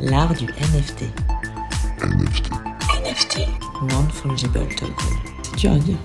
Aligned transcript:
L'art 0.00 0.34
du 0.34 0.44
NFT. 0.44 1.04
NFT. 2.02 2.50
NFT. 3.02 3.48
Non-fungible 3.90 4.68
token. 4.76 4.94
C'est 5.42 5.56
dur 5.56 5.72
à 5.72 5.78
dire. 5.78 5.96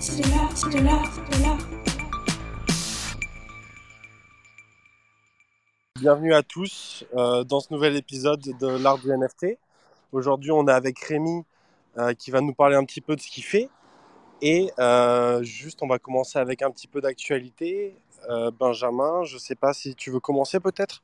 C'est 0.00 0.22
de 0.22 0.30
l'art, 0.30 0.50
c'est 0.54 0.70
de 0.70 0.84
l'art, 0.84 1.12
c'est 1.12 1.38
de 1.38 1.42
l'art. 1.42 1.58
Bienvenue 6.00 6.32
à 6.32 6.42
tous 6.44 7.04
euh, 7.14 7.42
dans 7.42 7.58
ce 7.58 7.72
nouvel 7.72 7.96
épisode 7.96 8.40
de 8.40 8.66
l'art 8.68 8.98
du 8.98 9.08
NFT. 9.08 9.58
Aujourd'hui, 10.12 10.52
on 10.52 10.68
est 10.68 10.72
avec 10.72 11.00
Rémi 11.00 11.42
euh, 11.98 12.14
qui 12.14 12.30
va 12.30 12.40
nous 12.40 12.54
parler 12.54 12.76
un 12.76 12.84
petit 12.84 13.00
peu 13.00 13.16
de 13.16 13.20
ce 13.20 13.28
qu'il 13.28 13.44
fait. 13.44 13.68
Et 14.42 14.70
euh, 14.78 15.42
juste, 15.42 15.82
on 15.82 15.88
va 15.88 15.98
commencer 15.98 16.38
avec 16.38 16.62
un 16.62 16.70
petit 16.70 16.86
peu 16.86 17.00
d'actualité. 17.00 17.96
Euh, 18.30 18.52
Benjamin, 18.52 19.24
je 19.24 19.34
ne 19.34 19.40
sais 19.40 19.56
pas 19.56 19.72
si 19.72 19.96
tu 19.96 20.10
veux 20.10 20.20
commencer 20.20 20.60
peut-être? 20.60 21.02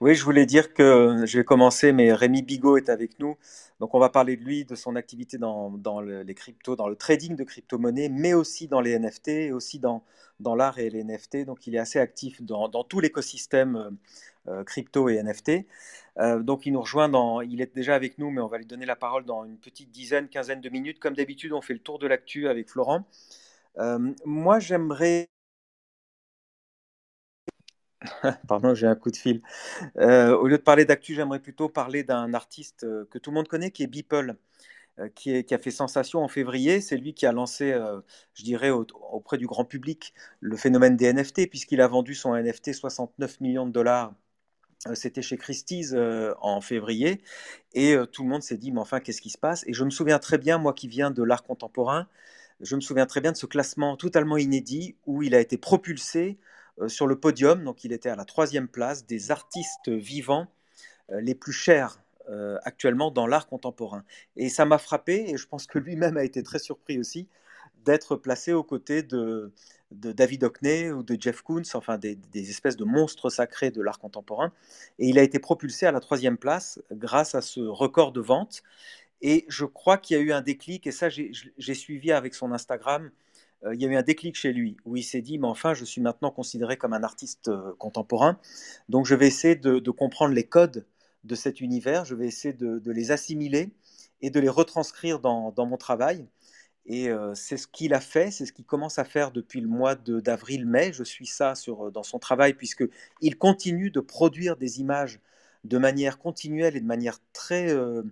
Oui, 0.00 0.14
je 0.14 0.24
voulais 0.24 0.46
dire 0.46 0.72
que 0.74 1.22
je 1.24 1.38
vais 1.38 1.44
commencer, 1.44 1.92
mais 1.92 2.12
Rémi 2.12 2.42
Bigot 2.42 2.76
est 2.76 2.88
avec 2.88 3.18
nous. 3.18 3.36
Donc, 3.80 3.94
on 3.94 3.98
va 3.98 4.08
parler 4.08 4.36
de 4.36 4.42
lui, 4.44 4.64
de 4.64 4.74
son 4.74 4.96
activité 4.96 5.38
dans, 5.38 5.70
le- 6.00 6.22
les 6.22 6.34
cryptos, 6.34 6.76
dans 6.76 6.88
le 6.88 6.96
trading 6.96 7.36
de 7.36 7.44
crypto-monnaies, 7.44 8.08
mais 8.08 8.34
aussi 8.34 8.68
dans 8.68 8.80
les 8.80 8.98
NFT, 8.98 9.28
et 9.28 9.52
aussi 9.52 9.78
dans, 9.78 10.02
l'art 10.56 10.78
et 10.78 10.90
les 10.90 11.04
NFT. 11.04 11.44
Donc, 11.44 11.66
il 11.66 11.74
est 11.74 11.78
assez 11.78 11.98
actif 11.98 12.42
dans, 12.42 12.68
tout 12.84 13.00
l'écosystème 13.00 13.76
euh, 13.76 13.90
euh, 14.48 14.64
crypto 14.64 15.08
et 15.08 15.22
NFT. 15.22 15.66
Euh, 16.18 16.40
donc, 16.42 16.66
il 16.66 16.72
nous 16.72 16.80
rejoint 16.80 17.08
il 17.44 17.60
est 17.60 17.74
déjà 17.74 17.94
avec 17.94 18.18
nous, 18.18 18.30
mais 18.30 18.40
on 18.40 18.48
va 18.48 18.58
lui 18.58 18.66
donner 18.66 18.86
la 18.86 18.96
parole 18.96 19.24
dans 19.24 19.44
une 19.44 19.58
petite 19.58 19.90
dizaine, 19.92 20.28
quinzaine 20.28 20.60
de 20.60 20.68
minutes. 20.68 20.98
Comme 20.98 21.14
d'habitude, 21.14 21.52
on 21.52 21.60
fait 21.62 21.74
le 21.74 21.80
tour 21.80 21.98
de 21.98 22.06
l'actu 22.06 22.48
avec 22.48 22.68
Florent. 22.68 23.04
Euh, 23.78 24.12
moi, 24.24 24.58
j'aimerais. 24.58 25.28
Pardon, 28.48 28.74
j'ai 28.74 28.86
un 28.86 28.94
coup 28.94 29.10
de 29.10 29.16
fil. 29.16 29.42
Euh, 29.98 30.36
au 30.36 30.48
lieu 30.48 30.58
de 30.58 30.62
parler 30.62 30.84
d'actu, 30.84 31.14
j'aimerais 31.14 31.40
plutôt 31.40 31.68
parler 31.68 32.04
d'un 32.04 32.34
artiste 32.34 32.84
euh, 32.84 33.06
que 33.10 33.18
tout 33.18 33.30
le 33.30 33.36
monde 33.36 33.48
connaît, 33.48 33.70
qui 33.72 33.82
est 33.84 33.88
Beeple, 33.88 34.36
euh, 35.00 35.08
qui, 35.14 35.44
a 35.54 35.58
fait 35.58 35.70
sensation 35.72 36.20
en 36.22 36.28
février. 36.28 36.80
C'est 36.80 36.96
lui 36.98 37.14
qui 37.14 37.26
a 37.26 37.32
lancé, 37.32 37.76
je 38.34 38.44
dirais, 38.44 38.70
au- 38.70 38.86
auprès 39.12 39.38
du 39.38 39.46
grand 39.46 39.64
public, 39.64 40.14
le 40.40 40.56
phénomène 40.56 40.96
des 40.96 41.06
NFT, 41.06 41.48
puisqu'il 41.48 41.80
a 41.80 41.88
vendu 41.88 42.14
son 42.14 42.34
NFT 42.36 42.74
69 42.74 43.40
millions 43.40 43.66
de 43.66 43.72
dollars. 43.72 44.14
C'était 44.94 45.22
chez 45.22 45.36
Christie's 45.38 45.94
en 46.40 46.60
février. 46.60 47.20
Et 47.74 47.96
tout 48.12 48.22
le 48.24 48.30
monde 48.30 48.42
s'est 48.42 48.58
dit, 48.58 48.72
mais 48.72 48.80
enfin, 48.80 49.00
qu'est-ce 49.00 49.20
qui 49.22 49.30
se 49.30 49.38
passe? 49.38 49.64
Et 49.66 49.72
je 49.74 49.84
me 49.84 49.90
souviens 49.90 50.18
très 50.18 50.38
bien, 50.38 50.58
moi 50.58 50.72
qui 50.74 50.88
viens 50.88 51.10
de 51.10 51.22
l'art 51.22 51.42
contemporain, 51.44 52.08
je 52.60 52.76
me 52.76 52.80
souviens 52.80 53.06
très 53.06 53.20
bien 53.20 53.32
de 53.32 53.36
ce 53.36 53.46
classement 53.46 53.96
totalement 53.96 54.36
inédit 54.36 54.96
où 55.06 55.22
il 55.22 55.34
a 55.34 55.40
été 55.40 55.58
propulsé 55.58 56.38
sur 56.86 57.06
le 57.06 57.18
podium. 57.18 57.64
Donc, 57.64 57.84
il 57.84 57.92
était 57.92 58.08
à 58.08 58.16
la 58.16 58.24
troisième 58.24 58.68
place 58.68 59.06
des 59.06 59.30
artistes 59.30 59.88
vivants 59.88 60.46
euh, 61.10 61.20
les 61.20 61.34
plus 61.34 61.52
chers 61.52 62.02
euh, 62.28 62.58
actuellement 62.64 63.10
dans 63.10 63.26
l'art 63.26 63.46
contemporain. 63.46 64.04
Et 64.36 64.50
ça 64.50 64.66
m'a 64.66 64.78
frappé, 64.78 65.30
et 65.30 65.36
je 65.38 65.46
pense 65.46 65.66
que 65.66 65.78
lui-même 65.78 66.18
a 66.18 66.24
été 66.24 66.42
très 66.42 66.58
surpris 66.58 66.98
aussi, 66.98 67.26
d'être 67.86 68.16
placé 68.16 68.52
aux 68.52 68.62
côtés 68.62 69.02
de, 69.02 69.50
David 69.90 70.44
Hockney 70.44 70.90
ou 70.90 71.02
de 71.02 71.16
Jeff 71.18 71.40
Koons, 71.40 71.62
enfin 71.72 71.96
des, 71.96 72.16
des 72.16 72.50
espèces 72.50 72.76
de 72.76 72.84
monstres 72.84 73.30
sacrés 73.30 73.70
de 73.70 73.80
l'art 73.80 73.98
contemporain. 73.98 74.52
Et 74.98 75.08
il 75.08 75.18
a 75.18 75.22
été 75.22 75.38
propulsé 75.38 75.86
à 75.86 75.92
la 75.92 76.00
troisième 76.00 76.36
place 76.36 76.78
grâce 76.92 77.34
à 77.34 77.40
ce 77.40 77.60
record 77.60 78.12
de 78.12 78.20
vente. 78.20 78.62
Et 79.22 79.46
je 79.48 79.64
crois 79.64 79.96
qu'il 79.96 80.18
y 80.18 80.20
a 80.20 80.22
eu 80.22 80.32
un 80.32 80.42
déclic, 80.42 80.86
et 80.86 80.92
ça 80.92 81.08
j'ai 81.08 81.74
suivi 81.74 82.12
avec 82.12 82.34
son 82.34 82.52
Instagram, 82.52 83.10
euh, 83.64 83.74
il 83.74 83.82
y 83.82 83.86
a 83.86 83.88
eu 83.88 83.96
un 83.96 84.02
déclic 84.02 84.36
chez 84.36 84.52
lui, 84.52 84.76
où 84.84 84.96
il 84.96 85.02
s'est 85.02 85.22
dit, 85.22 85.38
mais 85.38 85.46
enfin, 85.46 85.74
je 85.74 85.84
suis 85.84 86.00
maintenant 86.00 86.30
considéré 86.30 86.76
comme 86.76 86.92
un 86.92 87.02
artiste 87.02 87.48
euh, 87.48 87.72
contemporain, 87.78 88.38
donc 88.88 89.06
je 89.06 89.14
vais 89.14 89.26
essayer 89.26 89.56
de, 89.56 89.90
comprendre 89.90 90.34
les 90.34 90.44
codes 90.44 90.86
de 91.24 91.34
cet 91.34 91.60
univers, 91.60 92.04
je 92.04 92.14
vais 92.14 92.26
essayer 92.26 92.54
de, 92.54 92.90
les 92.90 93.10
assimiler 93.10 93.70
et 94.20 94.30
de 94.30 94.40
les 94.40 94.48
retranscrire 94.48 95.20
dans, 95.20 95.52
dans 95.52 95.66
mon 95.66 95.76
travail. 95.76 96.26
Et 96.86 97.10
euh, 97.10 97.34
c'est 97.34 97.58
ce 97.58 97.66
qu'il 97.66 97.92
a 97.92 98.00
fait, 98.00 98.30
c'est 98.30 98.46
ce 98.46 98.52
qu'il 98.52 98.64
commence 98.64 98.98
à 98.98 99.04
faire 99.04 99.30
depuis 99.30 99.60
le 99.60 99.68
mois 99.68 99.94
d'avril-mai. 99.94 100.92
Je 100.94 101.04
suis 101.04 101.26
ça 101.26 101.54
sur, 101.54 101.92
dans 101.92 102.02
son 102.02 102.18
travail, 102.18 102.54
puisqu'il 102.54 103.36
continue 103.36 103.90
de 103.90 104.00
produire 104.00 104.56
des 104.56 104.80
images 104.80 105.20
de 105.64 105.78
manière 105.78 106.18
continuelle 106.18 106.76
et 106.76 106.80
de 106.80 106.86
manière 106.86 107.18
très 107.32 107.72
euh, 107.72 108.02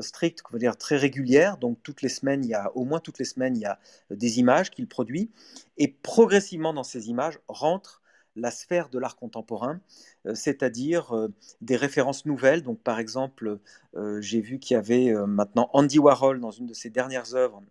stricte, 0.00 0.42
dire 0.56 0.76
très 0.76 0.96
régulière. 0.96 1.56
Donc 1.58 1.78
toutes 1.82 2.02
les 2.02 2.08
semaines, 2.08 2.44
il 2.44 2.50
y 2.50 2.54
a 2.54 2.70
au 2.76 2.84
moins 2.84 3.00
toutes 3.00 3.18
les 3.18 3.24
semaines, 3.24 3.56
il 3.56 3.62
y 3.62 3.66
a 3.66 3.78
des 4.10 4.38
images 4.38 4.70
qu'il 4.70 4.86
produit. 4.88 5.30
Et 5.78 5.88
progressivement 5.88 6.72
dans 6.74 6.84
ces 6.84 7.08
images 7.08 7.38
rentre 7.48 8.02
la 8.36 8.50
sphère 8.50 8.88
de 8.88 8.98
l'art 8.98 9.16
contemporain, 9.16 9.80
euh, 10.26 10.34
c'est-à-dire 10.34 11.16
euh, 11.16 11.28
des 11.60 11.76
références 11.76 12.26
nouvelles. 12.26 12.62
Donc 12.62 12.80
par 12.80 12.98
exemple, 12.98 13.58
euh, 13.96 14.20
j'ai 14.20 14.40
vu 14.40 14.58
qu'il 14.58 14.74
y 14.74 14.78
avait 14.78 15.08
euh, 15.08 15.26
maintenant 15.26 15.70
Andy 15.72 15.98
Warhol 15.98 16.40
dans 16.40 16.50
une 16.50 16.66
de 16.66 16.74
ses 16.74 16.90
dernières 16.90 17.34
œuvres 17.34 17.62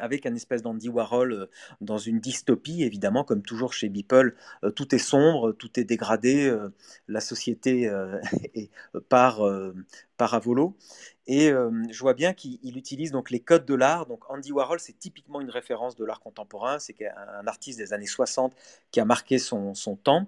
avec 0.00 0.26
un 0.26 0.34
espèce 0.34 0.62
d'Andy 0.62 0.88
Warhol 0.88 1.32
euh, 1.32 1.46
dans 1.80 1.98
une 1.98 2.20
dystopie, 2.20 2.82
évidemment, 2.82 3.24
comme 3.24 3.42
toujours 3.42 3.72
chez 3.72 3.88
Beeple, 3.88 4.34
euh, 4.64 4.70
tout 4.70 4.94
est 4.94 4.98
sombre, 4.98 5.52
tout 5.52 5.78
est 5.78 5.84
dégradé, 5.84 6.46
euh, 6.46 6.68
la 7.06 7.20
société 7.20 7.90
est, 8.54 8.70
part, 9.08 9.46
euh, 9.46 9.74
part 10.16 10.34
à 10.34 10.38
volo. 10.38 10.76
Et 11.30 11.50
je 11.90 11.98
vois 12.00 12.14
bien 12.14 12.32
qu'il 12.32 12.58
il 12.62 12.78
utilise 12.78 13.12
donc 13.12 13.30
les 13.30 13.40
codes 13.40 13.66
de 13.66 13.74
l'art. 13.74 14.06
Donc 14.06 14.30
Andy 14.30 14.50
Warhol, 14.50 14.80
c'est 14.80 14.98
typiquement 14.98 15.42
une 15.42 15.50
référence 15.50 15.94
de 15.94 16.02
l'art 16.06 16.20
contemporain. 16.20 16.78
C'est 16.78 16.96
un 17.06 17.46
artiste 17.46 17.78
des 17.78 17.92
années 17.92 18.06
60 18.06 18.54
qui 18.90 18.98
a 18.98 19.04
marqué 19.04 19.36
son, 19.36 19.74
son 19.74 19.94
temps. 19.96 20.26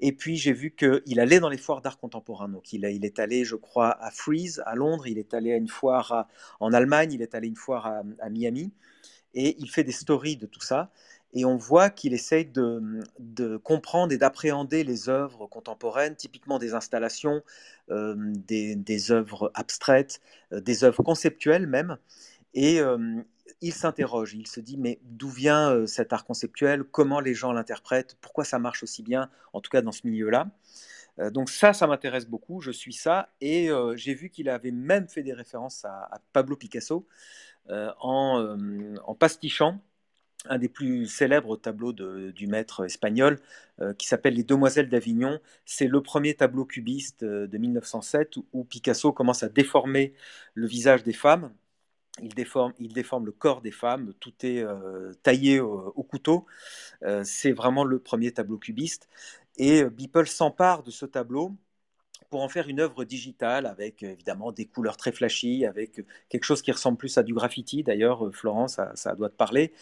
Et 0.00 0.12
puis 0.12 0.38
j'ai 0.38 0.54
vu 0.54 0.70
qu'il 0.70 1.20
allait 1.20 1.40
dans 1.40 1.50
les 1.50 1.58
foires 1.58 1.82
d'art 1.82 1.98
contemporain. 1.98 2.48
Donc 2.48 2.72
il, 2.72 2.86
il 2.86 3.04
est 3.04 3.18
allé, 3.18 3.44
je 3.44 3.54
crois, 3.54 4.02
à 4.02 4.10
Freeze, 4.10 4.62
à 4.64 4.74
Londres. 4.76 5.06
Il 5.06 5.18
est 5.18 5.34
allé 5.34 5.52
à 5.52 5.56
une 5.56 5.68
foire 5.68 6.26
en 6.58 6.72
Allemagne. 6.72 7.12
Il 7.12 7.20
est 7.20 7.34
allé 7.34 7.48
une 7.48 7.56
foire 7.56 8.02
à 8.18 8.30
Miami. 8.30 8.72
Et 9.34 9.56
il 9.58 9.70
fait 9.70 9.84
des 9.84 9.92
stories 9.92 10.36
de 10.36 10.46
tout 10.46 10.60
ça. 10.60 10.90
Et 11.32 11.44
on 11.44 11.56
voit 11.56 11.90
qu'il 11.90 12.12
essaye 12.12 12.44
de, 12.44 13.56
comprendre 13.58 14.12
et 14.12 14.18
d'appréhender 14.18 14.82
les 14.82 15.08
œuvres 15.08 15.46
contemporaines, 15.46 16.16
typiquement 16.16 16.58
des 16.58 16.74
installations, 16.74 17.42
euh, 17.90 18.14
des, 18.18 19.12
œuvres 19.12 19.52
abstraites, 19.54 20.20
euh, 20.52 20.60
des 20.60 20.82
œuvres 20.82 21.02
conceptuelles 21.02 21.68
même. 21.68 21.98
Et 22.54 22.80
euh, 22.80 23.22
il 23.60 23.72
s'interroge, 23.72 24.34
il 24.34 24.48
se 24.48 24.58
dit, 24.58 24.76
mais 24.76 24.98
d'où 25.02 25.28
vient 25.28 25.86
cet 25.86 26.12
art 26.12 26.24
conceptuel? 26.24 26.82
Comment 26.82 27.20
les 27.20 27.34
gens 27.34 27.52
l'interprètent? 27.52 28.16
Pourquoi 28.20 28.44
ça 28.44 28.58
marche 28.58 28.82
aussi 28.82 29.02
bien, 29.02 29.30
en 29.52 29.60
tout 29.60 29.70
cas 29.70 29.82
dans 29.82 29.92
ce 29.92 30.06
milieu-là? 30.06 30.50
Donc 31.32 31.50
ça, 31.50 31.74
ça 31.74 31.86
m'intéresse 31.86 32.26
beaucoup, 32.26 32.62
je 32.62 32.70
suis 32.70 32.94
ça, 32.94 33.28
et 33.42 33.68
j'ai 33.96 34.14
vu 34.14 34.30
qu'il 34.30 34.48
avait 34.48 34.70
même 34.70 35.06
fait 35.06 35.22
des 35.22 35.34
références 35.34 35.84
à, 35.84 36.08
Pablo 36.32 36.56
Picasso 36.56 37.06
en, 38.00 38.40
euh, 38.40 38.94
en 39.06 39.14
pastichant 39.14 39.80
un 40.48 40.58
des 40.58 40.68
plus 40.68 41.06
célèbres 41.06 41.56
tableaux 41.56 41.92
du 41.92 42.46
maître 42.46 42.84
espagnol 42.84 43.40
euh, 43.80 43.92
qui 43.94 44.06
s'appelle 44.06 44.34
Les 44.34 44.44
Demoiselles 44.44 44.88
d'Avignon. 44.88 45.38
C'est 45.64 45.86
le 45.86 46.02
premier 46.02 46.34
tableau 46.34 46.64
cubiste 46.64 47.22
euh, 47.22 47.46
de 47.46 47.58
1907 47.58 48.36
où, 48.52 48.64
Picasso 48.64 49.12
commence 49.12 49.42
à 49.42 49.48
déformer 49.48 50.14
le 50.54 50.66
visage 50.66 51.02
des 51.02 51.12
femmes. 51.12 51.52
Il 52.22 52.34
déforme, 52.34 52.72
il 52.78 52.92
déforme 52.92 53.26
le 53.26 53.32
corps 53.32 53.60
des 53.62 53.70
femmes, 53.70 54.12
tout 54.20 54.34
est 54.42 54.62
euh, 54.62 55.12
taillé 55.22 55.60
au, 55.60 55.92
au 55.94 56.02
couteau. 56.02 56.46
Euh, 57.02 57.22
c'est 57.24 57.52
vraiment 57.52 57.84
le 57.84 57.98
premier 57.98 58.32
tableau 58.32 58.58
cubiste. 58.58 59.08
Et 59.56 59.82
euh, 59.82 59.90
Beeple 59.90 60.26
s'empare 60.26 60.82
de 60.82 60.90
ce 60.90 61.06
tableau 61.06 61.54
pour 62.30 62.42
en 62.42 62.48
faire 62.48 62.68
une 62.68 62.80
œuvre 62.80 63.04
digitale 63.04 63.66
avec 63.66 64.02
évidemment 64.04 64.52
des 64.52 64.64
couleurs 64.64 64.96
très 64.96 65.12
flashy, 65.12 65.66
avec 65.66 65.98
euh, 65.98 66.06
quelque 66.28 66.44
chose 66.44 66.62
qui 66.62 66.70
ressemble 66.70 66.96
plus 66.96 67.18
à 67.18 67.22
du 67.22 67.34
graffiti. 67.34 67.82
D'ailleurs, 67.82 68.26
euh, 68.26 68.30
Florence, 68.30 68.80
ça, 68.94 69.14
doit 69.16 69.28
te 69.28 69.34
parler. 69.34 69.72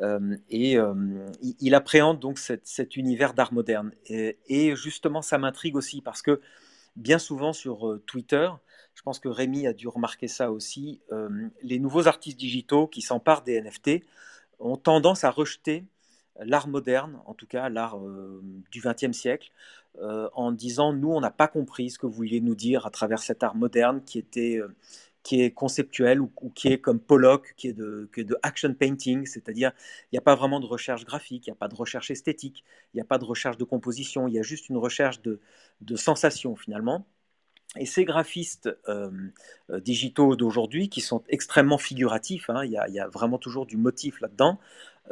Euh, 0.00 0.36
et 0.48 0.76
il, 1.60 1.74
appréhende 1.74 2.20
donc 2.20 2.38
cet 2.38 2.96
univers 2.96 3.34
d'art 3.34 3.52
moderne. 3.52 3.92
Et, 4.06 4.76
justement, 4.76 5.20
ça 5.20 5.36
m'intrigue 5.38 5.76
aussi 5.76 6.00
parce 6.00 6.22
que 6.22 6.40
bien 6.94 7.18
souvent 7.18 7.52
sur 7.52 7.98
Twitter, 8.06 8.48
je 8.94 9.02
pense 9.02 9.18
que 9.18 9.28
Rémi 9.28 9.66
a 9.66 9.72
dû 9.72 9.88
remarquer 9.88 10.28
ça 10.28 10.52
aussi, 10.52 11.00
les 11.62 11.78
nouveaux 11.78 12.06
artistes 12.06 12.38
digitaux 12.38 12.86
qui 12.86 13.02
s'emparent 13.02 13.42
des 13.42 13.60
NFT 13.60 14.04
ont 14.58 14.76
tendance 14.76 15.24
à 15.24 15.30
rejeter 15.30 15.84
l'art 16.44 16.68
moderne, 16.68 17.18
en 17.26 17.34
tout 17.34 17.46
cas 17.46 17.68
l'art 17.68 17.98
euh, 17.98 18.42
du 18.70 18.80
XXe 18.80 19.16
siècle, 19.16 19.50
euh, 20.00 20.28
en 20.34 20.52
disant 20.52 20.92
nous 20.92 21.10
on 21.10 21.20
n'a 21.20 21.30
pas 21.30 21.48
compris 21.48 21.90
ce 21.90 21.98
que 21.98 22.06
vous 22.06 22.12
vouliez 22.12 22.40
nous 22.40 22.54
dire 22.54 22.86
à 22.86 22.90
travers 22.90 23.20
cet 23.20 23.42
art 23.42 23.54
moderne 23.54 24.02
qui 24.04 24.18
était 24.18 24.58
euh, 24.58 24.74
qui 25.22 25.42
est 25.42 25.50
conceptuel 25.50 26.20
ou, 26.20 26.30
qui 26.54 26.68
est 26.68 26.78
comme 26.78 27.00
Pollock, 27.00 27.54
qui 27.56 27.66
est 27.68 27.72
de, 27.72 28.08
qui 28.14 28.20
est 28.20 28.24
de 28.24 28.36
action 28.44 28.72
painting, 28.74 29.26
c'est-à-dire 29.26 29.72
il 30.04 30.14
n'y 30.14 30.18
a 30.18 30.22
pas 30.22 30.36
vraiment 30.36 30.60
de 30.60 30.66
recherche 30.66 31.04
graphique, 31.04 31.48
il 31.48 31.50
n'y 31.50 31.56
a 31.56 31.58
pas 31.58 31.66
de 31.66 31.74
recherche 31.74 32.12
esthétique, 32.12 32.62
il 32.94 32.98
n'y 32.98 33.00
a 33.00 33.04
pas 33.04 33.18
de 33.18 33.24
recherche 33.24 33.56
de 33.56 33.64
composition, 33.64 34.28
il 34.28 34.34
y 34.34 34.38
a 34.38 34.42
juste 34.42 34.68
une 34.68 34.76
recherche 34.76 35.20
de, 35.22 35.40
de 35.80 35.96
sensation 35.96 36.54
finalement. 36.54 37.06
Et 37.76 37.86
ces 37.86 38.04
graphistes 38.04 38.70
digitaux 39.68 40.36
d'aujourd'hui, 40.36 40.88
qui 40.88 41.00
sont 41.00 41.24
extrêmement 41.28 41.76
figuratifs, 41.76 42.48
hein, 42.48 42.64
y 42.64 42.76
a, 42.76 42.88
il 42.88 42.94
y 42.94 43.00
a 43.00 43.08
vraiment 43.08 43.36
toujours 43.36 43.66
du 43.66 43.76
motif 43.76 44.20
là-dedans, 44.20 44.60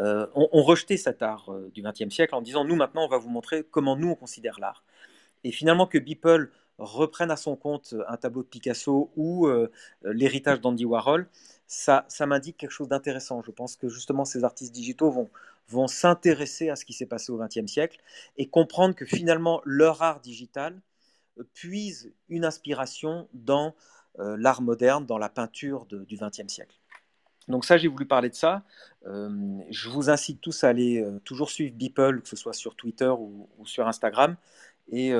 euh, 0.00 0.26
ont, 0.34 0.62
rejeté 0.62 0.96
cet 0.96 1.22
art 1.22 1.52
euh, 1.52 1.70
du 1.72 1.82
XXe 1.82 2.12
siècle 2.12 2.34
en 2.34 2.42
disant 2.42 2.64
nous 2.64 2.74
maintenant 2.74 3.04
on 3.04 3.08
va 3.08 3.18
vous 3.18 3.28
montrer 3.28 3.62
comment 3.62 3.96
nous 3.96 4.08
on 4.08 4.14
considère 4.16 4.58
l'art. 4.58 4.82
Et 5.44 5.52
finalement 5.52 5.86
que 5.86 5.98
Beeple 5.98 6.50
reprenne 6.78 7.30
à 7.30 7.36
son 7.36 7.54
compte 7.54 7.94
un 8.08 8.16
tableau 8.16 8.42
de 8.42 8.48
Picasso 8.48 9.12
ou 9.14 9.46
l'héritage 10.02 10.60
d'Andy 10.60 10.84
Warhol, 10.84 11.28
ça, 11.68 12.04
ça 12.08 12.26
m'indique 12.26 12.56
quelque 12.56 12.72
chose 12.72 12.88
d'intéressant. 12.88 13.42
Je 13.42 13.52
pense 13.52 13.76
que 13.76 13.88
justement 13.88 14.24
ces 14.24 14.42
artistes 14.42 14.72
digitaux 14.74 15.10
vont, 15.10 15.30
vont 15.68 15.86
s'intéresser 15.86 16.70
à 16.70 16.76
ce 16.76 16.84
qui 16.84 16.94
s'est 16.94 17.06
passé 17.06 17.30
au 17.30 17.38
XXe 17.38 17.70
siècle 17.70 18.00
et 18.38 18.48
comprendre 18.48 18.96
que 18.96 19.04
finalement 19.04 19.60
leur 19.64 20.02
art 20.02 20.20
digital 20.20 20.80
puise 21.52 22.12
une 22.28 22.44
inspiration 22.44 23.28
dans 23.34 23.74
l'art 24.18 24.62
moderne, 24.62 25.06
dans 25.06 25.18
la 25.18 25.28
peinture 25.28 25.86
du 25.86 26.16
XXe 26.16 26.48
siècle. 26.48 26.80
Donc 27.48 27.64
ça, 27.64 27.76
j'ai 27.76 27.88
voulu 27.88 28.06
parler 28.06 28.30
de 28.30 28.34
ça. 28.34 28.62
je 29.04 29.88
vous 29.88 30.10
incite 30.10 30.40
tous 30.40 30.64
à 30.64 30.68
aller 30.68 31.06
toujours 31.24 31.50
suivre 31.50 31.74
Beeple, 31.74 32.22
que 32.22 32.28
ce 32.28 32.36
soit 32.36 32.52
sur 32.52 32.74
Twitter 32.74 33.08
ou, 33.08 33.48
sur 33.64 33.86
Instagram. 33.86 34.36
Et, 34.90 35.12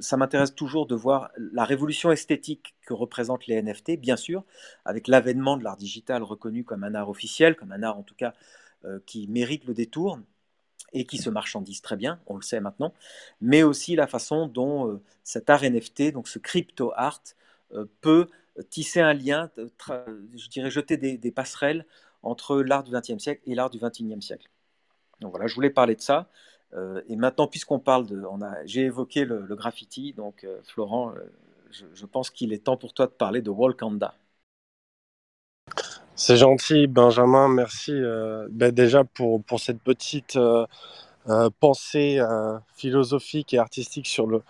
ça 0.00 0.18
m'intéresse 0.18 0.54
toujours 0.54 0.86
de 0.86 0.94
voir 0.94 1.30
la 1.36 1.64
révolution 1.64 2.12
esthétique 2.12 2.74
que 2.86 2.92
représentent 2.92 3.46
les 3.46 3.62
NFT, 3.62 3.92
bien 3.98 4.16
sûr, 4.16 4.44
avec 4.84 5.08
l'avènement 5.08 5.56
de 5.56 5.64
l'art 5.64 5.78
digital 5.78 6.22
reconnu 6.22 6.62
comme 6.62 6.84
un 6.84 6.94
art 6.94 7.08
officiel, 7.08 7.56
comme 7.56 7.72
un 7.72 7.82
art 7.82 7.98
en 7.98 8.02
tout 8.02 8.14
cas 8.14 8.34
qui 9.06 9.26
mérite 9.28 9.64
le 9.64 9.74
détour 9.74 10.18
et 10.92 11.04
qui 11.04 11.18
se 11.18 11.30
marchandise 11.30 11.80
très 11.82 11.96
bien, 11.96 12.20
on 12.26 12.36
le 12.36 12.42
sait 12.42 12.60
maintenant, 12.60 12.92
mais 13.40 13.62
aussi 13.62 13.96
la 13.96 14.06
façon 14.06 14.46
dont 14.46 15.00
cet 15.24 15.50
art 15.50 15.62
NFT, 15.62 16.12
donc 16.12 16.28
ce 16.28 16.38
crypto 16.38 16.92
art, 16.94 17.22
peut 18.00 18.28
tisser 18.70 19.00
un 19.00 19.14
lien, 19.14 19.50
je 19.56 20.48
dirais 20.48 20.70
jeter 20.70 20.96
des, 20.96 21.30
passerelles 21.30 21.86
entre 22.22 22.56
l'art 22.56 22.82
du 22.82 22.92
XXe 22.92 23.18
siècle 23.18 23.42
et 23.46 23.54
l'art 23.54 23.70
du 23.70 23.78
XXIe 23.78 24.20
siècle. 24.20 24.48
Donc 25.20 25.30
voilà, 25.30 25.46
je 25.46 25.54
voulais 25.54 25.70
parler 25.70 25.94
de 25.94 26.00
ça. 26.00 26.28
Euh, 26.74 27.00
et 27.08 27.16
maintenant, 27.16 27.46
puisqu'on 27.46 27.78
parle 27.78 28.06
j'ai 28.64 28.82
évoqué 28.82 29.24
le, 29.24 29.46
graffiti, 29.54 30.12
donc 30.12 30.44
euh, 30.44 30.60
Florent, 30.64 31.12
euh, 31.12 31.20
je, 31.70 32.06
pense 32.06 32.30
qu'il 32.30 32.52
est 32.52 32.64
temps 32.64 32.76
pour 32.76 32.92
toi 32.92 33.06
de 33.06 33.12
parler 33.12 33.40
de 33.40 33.50
Walkanda. 33.50 34.14
C'est 36.14 36.36
gentil, 36.36 36.86
Benjamin. 36.86 37.48
Merci 37.48 37.92
ben 38.50 38.72
déjà 38.72 39.04
pour, 39.04 39.42
pour 39.42 39.60
cette 39.60 39.82
petite 39.82 40.38
pensée 41.60 42.20
philosophique 42.74 43.52
et 43.52 43.58
artistique 43.58 44.06
sur 44.06 44.26
le, 44.26 44.42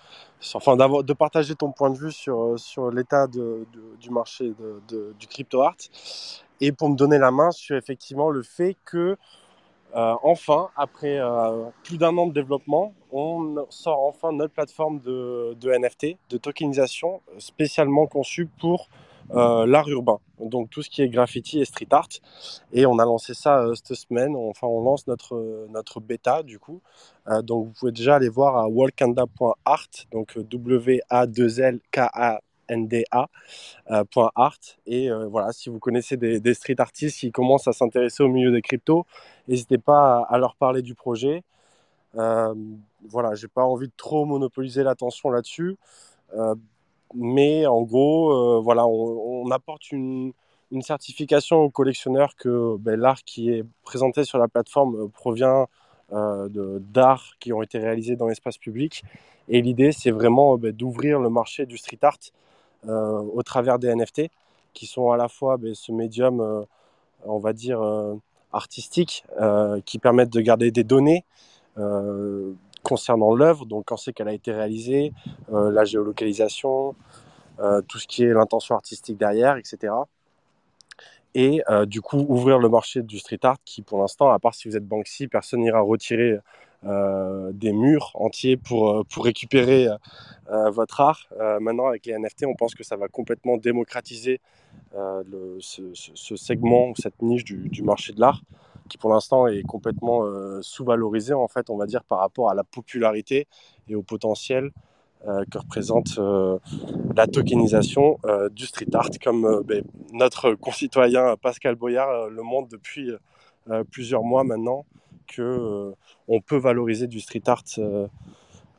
enfin 0.54 0.76
de 0.76 1.12
partager 1.12 1.54
ton 1.54 1.72
point 1.72 1.90
de 1.90 1.98
vue 1.98 2.12
sur, 2.12 2.58
sur 2.58 2.90
l'état 2.90 3.26
du 3.26 4.10
marché 4.10 4.52
du 4.88 5.26
crypto 5.26 5.62
art. 5.62 5.76
Et 6.60 6.72
pour 6.72 6.88
me 6.88 6.96
donner 6.96 7.18
la 7.18 7.30
main 7.30 7.50
sur 7.50 7.76
effectivement 7.76 8.30
le 8.30 8.42
fait 8.42 8.76
que 8.84 9.16
euh, 9.94 10.14
enfin, 10.22 10.68
après 10.76 11.18
euh, 11.18 11.70
plus 11.84 11.96
d'un 11.96 12.16
an 12.18 12.26
de 12.26 12.32
développement, 12.32 12.92
on 13.12 13.66
sort 13.70 14.04
enfin 14.04 14.32
notre 14.32 14.52
plateforme 14.52 15.00
de 15.00 15.56
NFT, 15.62 16.18
de 16.28 16.36
tokenisation 16.36 17.22
spécialement 17.38 18.06
conçue 18.06 18.46
pour 18.46 18.88
euh, 19.34 19.66
l'art 19.66 19.88
urbain, 19.88 20.18
donc 20.40 20.70
tout 20.70 20.82
ce 20.82 20.90
qui 20.90 21.02
est 21.02 21.08
graffiti 21.08 21.60
et 21.60 21.64
street 21.64 21.88
art. 21.90 22.08
Et 22.72 22.86
on 22.86 22.98
a 22.98 23.04
lancé 23.04 23.34
ça 23.34 23.60
euh, 23.60 23.74
cette 23.74 23.94
semaine. 23.94 24.36
Enfin, 24.36 24.66
on 24.66 24.82
lance 24.82 25.06
notre, 25.06 25.66
notre 25.70 26.00
bêta 26.00 26.42
du 26.42 26.58
coup. 26.58 26.80
Euh, 27.28 27.42
donc 27.42 27.66
vous 27.66 27.72
pouvez 27.72 27.92
déjà 27.92 28.16
aller 28.16 28.28
voir 28.28 28.56
à 28.56 28.68
walkanda.art, 28.68 29.88
donc 30.12 30.38
W-A-2-L-K-A. 30.38 32.40
NDA.art 32.68 33.28
et 34.86 35.08
voilà 35.30 35.52
si 35.52 35.68
vous 35.68 35.78
connaissez 35.78 36.16
des, 36.16 36.52
street 36.52 36.80
artistes 36.80 37.20
qui 37.20 37.30
commencent 37.30 37.68
à 37.68 37.72
s'intéresser 37.72 38.24
au 38.24 38.28
milieu 38.28 38.50
des 38.50 38.60
cryptos 38.60 39.06
n'hésitez 39.46 39.78
pas 39.78 40.26
à, 40.28 40.36
leur 40.36 40.56
parler 40.56 40.82
du 40.82 40.96
projet 40.96 41.44
euh, 42.16 42.52
voilà 43.08 43.36
j'ai 43.36 43.46
pas 43.46 43.62
envie 43.62 43.86
de 43.86 43.92
trop 43.96 44.24
monopoliser 44.24 44.82
l'attention 44.82 45.30
là-dessus 45.30 45.76
mais 47.14 47.66
en 47.66 47.82
gros, 47.82 48.30
euh, 48.30 48.60
voilà, 48.60 48.86
on, 48.86 49.50
apporte 49.50 49.92
une, 49.92 50.32
certification 50.80 51.62
aux 51.62 51.70
collectionneurs 51.70 52.36
que 52.36 52.76
ben, 52.78 52.98
l'art 53.00 53.22
qui 53.24 53.50
est 53.50 53.64
présenté 53.82 54.24
sur 54.24 54.38
la 54.38 54.48
plateforme 54.48 54.96
euh, 54.96 55.08
provient 55.08 55.66
euh, 56.12 56.48
d'art 56.80 57.32
qui 57.40 57.52
ont 57.52 57.62
été 57.62 57.78
réalisés 57.78 58.16
dans 58.16 58.26
l'espace 58.26 58.58
public. 58.58 59.02
Et 59.48 59.62
l'idée, 59.62 59.92
c'est 59.92 60.10
vraiment 60.10 60.58
ben, 60.58 60.72
d'ouvrir 60.72 61.20
le 61.20 61.30
marché 61.30 61.66
du 61.66 61.78
street 61.78 61.98
art 62.02 62.18
au 62.88 63.42
travers 63.42 63.80
des 63.80 63.92
NFT, 63.92 64.30
qui 64.72 64.86
sont 64.86 65.10
à 65.10 65.16
la 65.16 65.28
fois 65.28 65.56
ben, 65.56 65.74
ce 65.74 65.90
médium, 65.90 66.66
on 67.24 67.38
va 67.38 67.52
dire, 67.52 67.80
artistique, 68.52 69.24
qui 69.84 69.98
permettent 69.98 70.32
de 70.32 70.40
garder 70.40 70.70
des 70.70 70.84
données 70.84 71.24
concernant 72.86 73.34
l'œuvre, 73.34 73.66
donc 73.66 73.86
quand 73.86 73.96
c'est 73.96 74.12
qu'elle 74.12 74.28
a 74.28 74.32
été 74.32 74.52
réalisée, 74.52 75.12
euh, 75.52 75.72
la 75.72 75.84
géolocalisation, 75.84 76.94
euh, 77.58 77.82
tout 77.82 77.98
ce 77.98 78.06
qui 78.06 78.22
est 78.22 78.32
l'intention 78.32 78.76
artistique 78.76 79.18
derrière, 79.18 79.56
etc. 79.56 79.92
Et 81.34 81.62
euh, 81.68 81.84
du 81.84 82.00
coup, 82.00 82.24
ouvrir 82.28 82.60
le 82.60 82.68
marché 82.68 83.02
du 83.02 83.18
street 83.18 83.40
art 83.42 83.56
qui, 83.64 83.82
pour 83.82 83.98
l'instant, 83.98 84.30
à 84.30 84.38
part 84.38 84.54
si 84.54 84.68
vous 84.68 84.76
êtes 84.76 84.86
Banksy, 84.86 85.26
personne 85.26 85.60
n'ira 85.60 85.80
retirer 85.80 86.38
des 87.52 87.72
murs 87.72 88.12
entiers 88.14 88.56
pour, 88.56 89.04
pour 89.06 89.24
récupérer 89.24 89.88
votre 90.48 91.00
art. 91.00 91.26
maintenant, 91.60 91.86
avec 91.86 92.06
les 92.06 92.16
NFT, 92.16 92.44
on 92.46 92.54
pense 92.54 92.76
que 92.76 92.84
ça 92.84 92.96
va 92.96 93.08
complètement 93.08 93.56
démocratiser 93.56 94.40
ce, 95.58 96.36
segment, 96.36 96.92
cette 96.94 97.20
niche 97.22 97.44
du 97.44 97.82
marché 97.82 98.12
de 98.12 98.20
l'art 98.20 98.40
qui 98.88 98.98
pour 98.98 99.10
l'instant 99.10 99.46
est 99.46 99.62
complètement 99.62 100.24
euh, 100.24 100.60
sous-valorisé 100.62 101.34
en 101.34 101.48
fait, 101.48 101.70
on 101.70 101.76
va 101.76 101.86
dire, 101.86 102.04
par 102.04 102.18
rapport 102.18 102.50
à 102.50 102.54
la 102.54 102.64
popularité 102.64 103.46
et 103.88 103.94
au 103.94 104.02
potentiel 104.02 104.70
euh, 105.26 105.44
que 105.50 105.58
représente 105.58 106.18
euh, 106.18 106.58
la 107.14 107.26
tokenisation 107.26 108.18
du 108.50 108.66
street 108.66 108.94
art, 108.94 109.10
comme 109.22 109.62
ben, 109.64 109.84
notre 110.12 110.54
concitoyen 110.54 111.36
Pascal 111.36 111.74
Boyard 111.74 112.28
le 112.28 112.42
montre 112.42 112.68
depuis 112.68 113.10
plusieurs 113.90 114.22
mois 114.22 114.44
maintenant, 114.44 114.84
que 115.26 115.92
on 116.28 116.40
peut 116.40 116.58
valoriser 116.58 117.06
du 117.06 117.20
street 117.20 117.42
art 117.46 117.64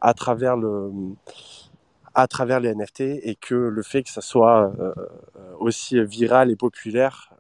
à 0.01 0.13
travers 0.13 0.55
le 0.55 0.91
à 2.13 2.27
travers 2.27 2.59
les 2.59 2.73
NFT 2.73 3.01
et 3.01 3.35
que 3.39 3.55
le 3.55 3.83
fait 3.83 4.03
que 4.03 4.09
ça 4.09 4.21
soit 4.21 4.71
aussi 5.59 6.01
viral 6.03 6.51
et 6.51 6.55
populaire 6.55 7.33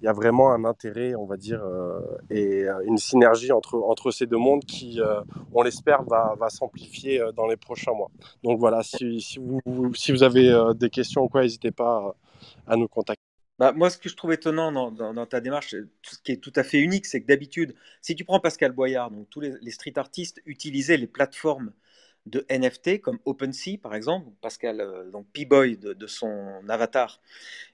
il 0.00 0.06
y 0.06 0.08
a 0.08 0.12
vraiment 0.12 0.52
un 0.52 0.64
intérêt, 0.64 1.14
on 1.14 1.26
va 1.26 1.36
dire, 1.36 1.62
euh, 1.62 2.00
et 2.30 2.64
euh, 2.64 2.80
une 2.86 2.96
synergie 2.96 3.52
entre, 3.52 3.76
entre 3.78 4.10
ces 4.10 4.26
deux 4.26 4.38
mondes 4.38 4.64
qui, 4.64 5.00
euh, 5.00 5.20
on 5.52 5.62
l'espère, 5.62 6.02
va, 6.04 6.34
va 6.38 6.48
s'amplifier 6.48 7.20
dans 7.36 7.46
les 7.46 7.56
prochains 7.56 7.92
mois. 7.92 8.10
Donc 8.42 8.58
voilà, 8.58 8.82
si, 8.82 9.20
si, 9.20 9.38
vous, 9.38 9.94
si 9.94 10.12
vous 10.12 10.22
avez 10.22 10.52
des 10.74 10.88
questions 10.88 11.22
ou 11.22 11.28
quoi, 11.28 11.42
n'hésitez 11.42 11.70
pas 11.70 12.14
à 12.66 12.76
nous 12.76 12.88
contacter. 12.88 13.20
Bah, 13.58 13.72
moi, 13.72 13.90
ce 13.90 13.98
que 13.98 14.08
je 14.08 14.16
trouve 14.16 14.32
étonnant 14.32 14.72
dans, 14.72 14.90
dans, 14.90 15.26
ta 15.26 15.40
démarche, 15.40 15.74
ce 16.02 16.16
qui 16.24 16.32
est 16.32 16.38
tout 16.38 16.52
à 16.56 16.62
fait 16.62 16.78
unique, 16.78 17.04
c'est 17.04 17.20
que 17.20 17.26
d'habitude, 17.26 17.74
si 18.00 18.14
tu 18.14 18.24
prends 18.24 18.40
Pascal 18.40 18.72
Boyard, 18.72 19.10
donc 19.10 19.28
tous 19.28 19.40
les, 19.40 19.52
les 19.60 19.70
street 19.70 19.92
artistes 19.96 20.40
utilisaient 20.46 20.96
les 20.96 21.06
plateformes 21.06 21.72
de 22.30 22.46
NFT 22.50 23.00
comme 23.00 23.18
OpenSea 23.24 23.78
par 23.82 23.94
exemple. 23.94 24.30
Pascal, 24.40 24.80
euh, 24.80 25.10
donc 25.10 25.26
P-Boy 25.32 25.76
de, 25.76 26.06
son 26.06 26.62
avatar, 26.68 27.20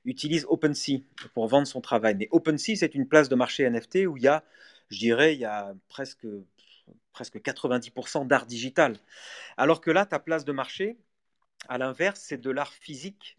utilise 0.04 0.46
OpenSea 0.48 1.02
pour 1.34 1.46
vendre 1.46 1.66
son 1.66 1.80
travail. 1.80 2.16
Mais 2.16 2.28
OpenSea, 2.30 2.76
c'est 2.76 2.94
une 2.94 3.06
place 3.06 3.28
de 3.28 3.34
marché 3.34 3.68
NFT 3.68 4.06
où 4.06 4.16
il 4.16 4.24
y 4.24 4.28
a, 4.28 4.42
je 4.90 4.98
dirais, 4.98 5.34
il 5.34 5.40
y 5.40 5.44
a 5.44 5.74
presque, 5.88 6.26
presque 7.12 7.36
90% 7.36 8.26
d'art 8.26 8.46
digital. 8.46 8.96
Alors 9.56 9.80
que 9.80 9.90
là, 9.90 10.06
ta 10.06 10.18
place 10.18 10.44
de 10.44 10.52
marché, 10.52 10.96
à 11.68 11.78
l'inverse, 11.78 12.20
c'est 12.20 12.40
de 12.40 12.50
l'art 12.50 12.72
physique 12.72 13.36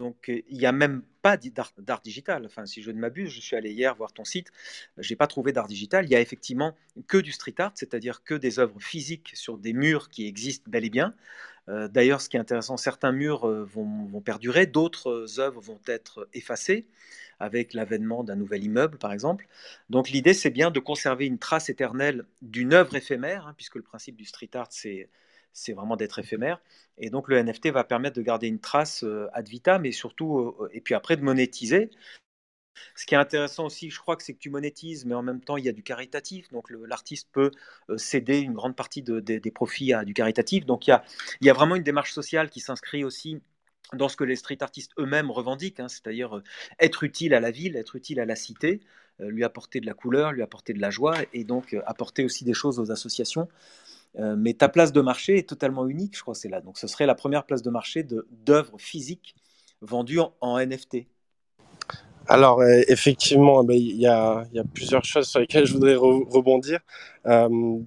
donc, 0.00 0.30
euh, 0.30 0.40
il 0.48 0.56
n'y 0.56 0.64
a 0.64 0.72
même 0.72 1.02
pas 1.20 1.36
d'art 1.36 2.00
digital. 2.00 2.46
Enfin, 2.46 2.64
si 2.64 2.80
je 2.80 2.90
ne 2.90 2.98
m'abuse, 2.98 3.28
je 3.28 3.40
suis 3.40 3.54
allé 3.54 3.70
hier 3.70 3.94
voir 3.94 4.14
ton 4.14 4.24
site, 4.24 4.50
je 4.96 5.12
n'ai 5.12 5.16
pas 5.16 5.26
trouvé 5.26 5.52
d'art 5.52 5.68
digital. 5.68 6.06
Il 6.06 6.10
y 6.10 6.16
a 6.16 6.22
effectivement 6.22 6.74
que 7.06 7.18
du 7.18 7.32
street 7.32 7.56
art, 7.58 7.72
c'est-à-dire 7.74 8.24
que 8.24 8.34
des 8.34 8.58
œuvres 8.58 8.80
physiques 8.80 9.32
sur 9.34 9.58
des 9.58 9.74
murs 9.74 10.08
qui 10.08 10.26
existent 10.26 10.70
bel 10.70 10.86
et 10.86 10.90
bien. 10.90 11.12
Euh, 11.68 11.86
d'ailleurs, 11.86 12.22
ce 12.22 12.30
qui 12.30 12.38
est 12.38 12.40
intéressant, 12.40 12.78
certains 12.78 13.12
murs 13.12 13.46
euh, 13.46 13.62
vont, 13.62 14.22
perdurer, 14.22 14.64
d'autres 14.64 15.38
œuvres 15.38 15.60
vont 15.60 15.80
être 15.86 16.26
effacées 16.32 16.86
avec 17.38 17.74
l'avènement 17.74 18.24
d'un 18.24 18.36
nouvel 18.36 18.64
immeuble, 18.64 18.96
par 18.96 19.12
exemple. 19.12 19.48
Donc, 19.90 20.08
l'idée, 20.08 20.32
c'est 20.32 20.50
bien 20.50 20.70
de 20.70 20.80
conserver 20.80 21.26
une 21.26 21.38
trace 21.38 21.68
éternelle 21.68 22.24
d'une 22.40 22.72
œuvre 22.72 22.96
éphémère, 22.96 23.46
hein, 23.46 23.54
puisque 23.54 23.76
le 23.76 23.82
principe 23.82 24.16
du 24.16 24.24
street 24.24 24.50
art, 24.54 24.68
c'est 24.70 25.10
c'est 25.52 25.72
vraiment 25.72 25.96
d'être 25.96 26.18
éphémère. 26.18 26.60
Et 26.98 27.10
donc 27.10 27.28
le 27.28 27.42
NFT 27.42 27.68
va 27.68 27.84
permettre 27.84 28.16
de 28.16 28.22
garder 28.22 28.46
une 28.46 28.60
trace 28.60 29.04
euh, 29.04 29.28
ad 29.32 29.48
vitam 29.48 29.86
et 29.86 29.92
surtout, 29.92 30.38
euh, 30.38 30.70
et 30.72 30.80
puis 30.80 30.94
après 30.94 31.16
de 31.16 31.22
monétiser. 31.22 31.90
Ce 32.94 33.04
qui 33.04 33.14
est 33.14 33.18
intéressant 33.18 33.66
aussi, 33.66 33.90
je 33.90 33.98
crois 33.98 34.16
que 34.16 34.22
c'est 34.22 34.32
que 34.32 34.38
tu 34.38 34.50
monétises, 34.50 35.04
mais 35.04 35.14
en 35.14 35.22
même 35.22 35.40
temps, 35.40 35.56
il 35.56 35.64
y 35.64 35.68
a 35.68 35.72
du 35.72 35.82
caritatif. 35.82 36.50
Donc, 36.50 36.70
l'artiste 36.70 37.28
peut 37.32 37.50
euh, 37.90 37.98
céder 37.98 38.38
une 38.38 38.54
grande 38.54 38.76
partie 38.76 39.02
des 39.02 39.50
profits 39.50 39.92
à 39.92 40.04
du 40.04 40.14
caritatif. 40.14 40.64
Donc, 40.64 40.86
il 40.86 40.90
y 40.90 40.92
a, 40.92 41.04
il 41.40 41.46
y 41.46 41.50
a 41.50 41.52
vraiment 41.52 41.76
une 41.76 41.82
démarche 41.82 42.12
sociale 42.12 42.48
qui 42.48 42.60
s'inscrit 42.60 43.04
aussi 43.04 43.42
dans 43.92 44.08
ce 44.08 44.16
que 44.16 44.24
les 44.24 44.36
street 44.36 44.58
artistes 44.62 44.92
eux-mêmes 44.98 45.30
revendiquent, 45.30 45.80
hein, 45.80 45.88
c'est-à-dire 45.88 46.42
être 46.78 47.02
utile 47.02 47.34
à 47.34 47.40
la 47.40 47.50
ville, 47.50 47.76
être 47.76 47.96
utile 47.96 48.20
à 48.20 48.24
la 48.24 48.36
cité, 48.36 48.80
lui 49.18 49.44
apporter 49.44 49.80
de 49.80 49.86
la 49.86 49.94
couleur, 49.94 50.32
lui 50.32 50.42
apporter 50.42 50.72
de 50.72 50.80
la 50.80 50.90
joie 50.90 51.16
et 51.34 51.44
donc 51.44 51.76
apporter 51.86 52.24
aussi 52.24 52.44
des 52.44 52.54
choses 52.54 52.78
aux 52.78 52.92
associations. 52.92 53.48
Mais 54.18 54.54
ta 54.54 54.68
place 54.68 54.92
de 54.92 55.00
marché 55.00 55.38
est 55.38 55.48
totalement 55.48 55.86
unique, 55.86 56.16
je 56.16 56.22
crois, 56.22 56.34
c'est 56.34 56.48
là. 56.48 56.60
Donc 56.60 56.78
ce 56.78 56.86
serait 56.86 57.06
la 57.06 57.14
première 57.14 57.44
place 57.44 57.62
de 57.62 57.70
marché 57.70 58.04
d'œuvres 58.30 58.78
physiques 58.78 59.34
vendues 59.82 60.20
en 60.40 60.58
NFT. 60.58 61.06
Alors, 62.30 62.60
euh, 62.60 62.82
effectivement, 62.86 63.64
ben, 63.64 63.76
il 63.76 63.96
y, 63.96 64.06
a, 64.06 64.44
plusieurs 64.72 65.04
choses 65.04 65.26
sur 65.26 65.40
lesquelles 65.40 65.66
je 65.66 65.72
voudrais 65.72 65.96
rebondir. 65.96 66.78
Euh, 67.26 67.78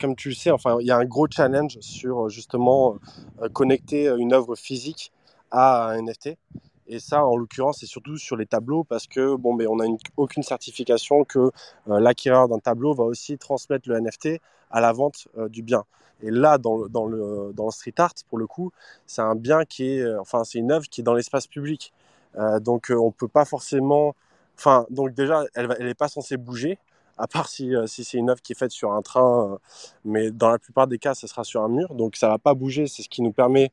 comme 0.00 0.14
tu 0.14 0.28
le 0.28 0.34
sais, 0.34 0.52
enfin, 0.52 0.76
il 0.80 0.86
y 0.86 0.92
a 0.92 0.96
un 0.96 1.04
gros 1.04 1.26
challenge 1.28 1.76
sur 1.80 2.28
justement 2.28 2.98
euh, 3.42 3.48
connecter 3.48 4.06
une 4.16 4.32
œuvre 4.32 4.54
physique 4.54 5.12
à 5.50 5.88
un 5.88 6.02
NFT. 6.02 6.36
Et 6.90 6.98
ça, 6.98 7.24
en 7.24 7.36
l'occurrence, 7.36 7.78
c'est 7.80 7.86
surtout 7.86 8.18
sur 8.18 8.36
les 8.36 8.46
tableaux 8.46 8.84
parce 8.84 9.06
que 9.06 9.36
bon, 9.36 9.54
mais 9.54 9.66
on 9.66 9.76
n'a 9.76 9.86
aucune 10.16 10.42
certification 10.42 11.24
que 11.24 11.50
l'acquéreur 11.86 12.48
d'un 12.48 12.58
tableau 12.58 12.92
va 12.94 13.04
aussi 13.04 13.38
transmettre 13.38 13.88
le 13.88 14.00
NFT 14.00 14.40
à 14.70 14.80
la 14.80 14.92
vente 14.92 15.28
du 15.48 15.62
bien. 15.62 15.84
Et 16.22 16.30
là, 16.30 16.58
dans, 16.58 16.76
le, 17.06 17.52
street 17.70 17.94
art, 17.98 18.14
pour 18.28 18.38
le 18.38 18.46
coup, 18.46 18.72
c'est 19.06 19.22
un 19.22 19.36
bien 19.36 19.64
qui 19.64 19.98
est, 19.98 20.16
enfin, 20.16 20.44
c'est 20.44 20.58
une 20.58 20.72
œuvre 20.72 20.88
qui 20.88 21.00
est 21.00 21.04
dans 21.04 21.14
l'espace 21.14 21.46
public. 21.46 21.92
Euh, 22.36 22.60
donc 22.60 22.90
euh, 22.90 22.94
on 22.94 23.10
peut 23.10 23.28
pas 23.28 23.44
forcément. 23.44 24.14
Enfin, 24.58 24.86
donc 24.90 25.14
déjà, 25.14 25.44
elle 25.54 25.68
n'est 25.80 25.94
pas 25.94 26.08
censée 26.08 26.36
bouger, 26.36 26.78
à 27.18 27.26
part 27.26 27.48
si, 27.48 27.74
euh, 27.74 27.86
si 27.86 28.04
c'est 28.04 28.18
une 28.18 28.30
œuvre 28.30 28.42
qui 28.42 28.52
est 28.52 28.56
faite 28.56 28.70
sur 28.72 28.92
un 28.92 29.02
train, 29.02 29.58
mais 30.04 30.30
dans 30.30 30.50
la 30.50 30.58
plupart 30.58 30.86
des 30.86 30.98
cas, 30.98 31.14
ce 31.14 31.26
sera 31.26 31.44
sur 31.44 31.62
un 31.62 31.68
mur, 31.68 31.94
donc 31.94 32.16
ça 32.16 32.28
va 32.28 32.38
pas 32.38 32.54
bouger. 32.54 32.86
C'est 32.86 33.02
ce 33.02 33.08
qui 33.08 33.22
nous 33.22 33.32
permet 33.32 33.70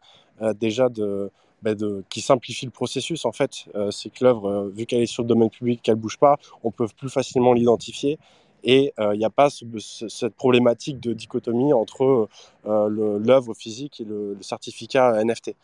déjà 0.55 0.87
de, 0.89 1.31
bah, 1.61 1.71
qui 2.09 2.21
simplifie 2.21 2.65
le 2.65 2.71
processus 2.71 3.25
en 3.25 3.31
fait. 3.31 3.65
c'est 3.91 4.09
que 4.09 4.23
l'œuvre, 4.23 4.71
vu 4.73 4.85
qu'elle 4.85 5.01
est 5.01 5.07
sur 5.07 5.23
le 5.23 5.27
domaine 5.27 5.49
public, 5.49 5.81
qu'elle 5.81 5.95
bouge 5.95 6.17
pas, 6.17 6.37
on 6.63 6.71
peut 6.71 6.87
plus 6.95 7.09
facilement 7.09 7.53
l'identifier 7.53 8.19
et 8.63 8.93
il 8.99 9.17
n'y 9.17 9.25
a 9.25 9.29
pas 9.29 9.49
cette 9.49 10.35
problématique 10.35 10.99
de 10.99 11.13
dichotomie 11.13 11.73
entre 11.73 12.29
l'œuvre 12.65 13.53
physique 13.53 14.01
et 14.01 14.03
le, 14.05 14.37
certificat 14.41 15.23
NFT. 15.23 15.55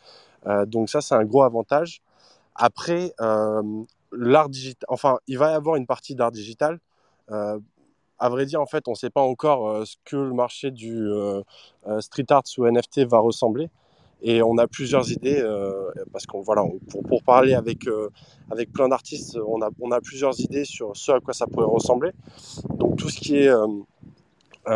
donc 0.65 0.89
ça, 0.89 1.01
c'est 1.01 1.15
un 1.15 1.25
gros 1.25 1.43
avantage. 1.43 2.01
Après, 2.55 3.13
euh, 3.19 3.83
l'art 4.11 4.49
digital, 4.49 4.85
enfin, 4.89 5.17
il 5.27 5.37
va 5.37 5.51
y 5.51 5.53
avoir 5.53 5.75
une 5.75 5.87
partie 5.87 6.15
d'art 6.15 6.31
digital. 6.31 6.79
Euh, 7.31 7.59
à 8.19 8.29
vrai 8.29 8.45
dire, 8.45 8.61
en 8.61 8.65
fait, 8.65 8.87
on 8.87 8.91
ne 8.91 8.95
sait 8.95 9.09
pas 9.09 9.21
encore 9.21 9.67
euh, 9.67 9.85
ce 9.85 9.95
que 10.05 10.15
le 10.15 10.33
marché 10.33 10.71
du 10.71 11.09
street 11.99 12.25
art 12.29 12.43
ou 12.57 12.67
NFT 12.67 13.05
va 13.05 13.19
ressembler. 13.19 13.69
Et 14.23 14.41
on 14.41 14.57
a 14.57 14.67
plusieurs 14.67 15.11
idées, 15.11 15.43
parce 16.11 16.25
qu'on 16.25 16.41
voilà, 16.41 16.63
pour, 16.89 17.23
parler 17.23 17.53
avec, 17.53 17.85
avec 18.49 18.71
plein 18.71 18.87
d'artistes, 18.87 19.37
on 19.45 19.61
a, 19.61 19.69
on 19.81 19.91
a 19.91 19.99
plusieurs 19.99 20.39
idées 20.39 20.63
sur 20.63 20.95
ce 20.95 21.11
à 21.11 21.19
quoi 21.19 21.33
ça 21.33 21.45
pourrait 21.45 21.67
ressembler. 21.67 22.11
Donc 22.69 22.95
tout 22.97 23.09
ce 23.09 23.19
qui 23.19 23.35
est 23.35 23.51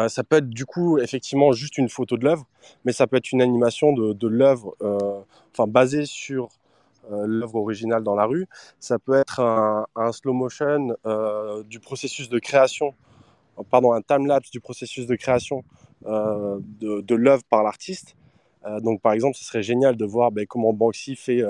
ça 0.10 0.24
peut 0.25 0.36
être 0.36 0.50
du 0.50 0.66
coup 0.66 0.98
effectivement 0.98 1.54
juste 1.54 1.77
une 1.77 1.88
photo 1.88 2.18
de 2.18 2.25
l'œuvre, 2.25 2.46
mais 2.84 2.92
ça 2.92 3.08
peut 3.08 3.16
être 3.16 3.32
une 3.32 3.42
animation 3.42 3.94
de, 3.94 4.27
l'œuvre, 4.27 4.75
enfin 5.54 5.66
basée 5.66 6.06
sur 6.06 6.50
euh, 7.12 7.25
l'œuvre 7.25 7.56
originale 7.56 8.04
dans 8.04 8.16
la 8.16 8.25
rue. 8.25 8.48
Ça 8.80 9.00
peut 9.00 9.13
être 9.13 9.39
un, 9.39 10.12
slow 10.12 10.34
motion 10.34 10.89
euh, 11.06 11.63
du 11.63 11.80
processus 11.80 12.27
de 12.27 12.38
création, 12.39 12.96
pardon, 13.70 13.94
un 13.94 14.01
time-lapse 14.01 14.51
du 14.51 14.60
processus 14.60 15.06
de 15.06 15.16
création 15.16 15.63
euh, 16.06 16.60
de, 16.82 17.16
l'œuvre 17.16 17.44
par 17.50 17.63
l'artiste. 17.63 18.16
Donc 18.81 19.01
par 19.01 19.13
exemple, 19.13 19.38
ce 19.38 19.43
serait 19.43 19.63
génial 19.63 19.95
de 19.95 20.05
voir 20.05 20.31
ben, 20.31 20.45
comment 20.45 20.74
Banksy 20.74 21.15
fait, 21.15 21.41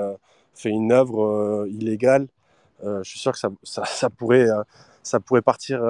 fait 0.54 0.70
une 0.70 0.92
œuvre 0.92 1.66
illégale. 1.68 2.28
je 2.82 3.02
suis 3.02 3.18
sûr 3.18 3.32
que 3.32 3.38
ça, 3.38 4.10
pourrait, 4.10 5.42
partir 5.42 5.82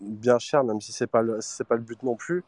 bien 0.00 0.38
cher, 0.38 0.64
même 0.64 0.80
si 0.80 0.92
ce 0.92 1.04
n'est 1.04 1.08
pas, 1.08 1.22
le, 1.22 1.38
but 1.78 2.02
non 2.02 2.16
plus. 2.16 2.44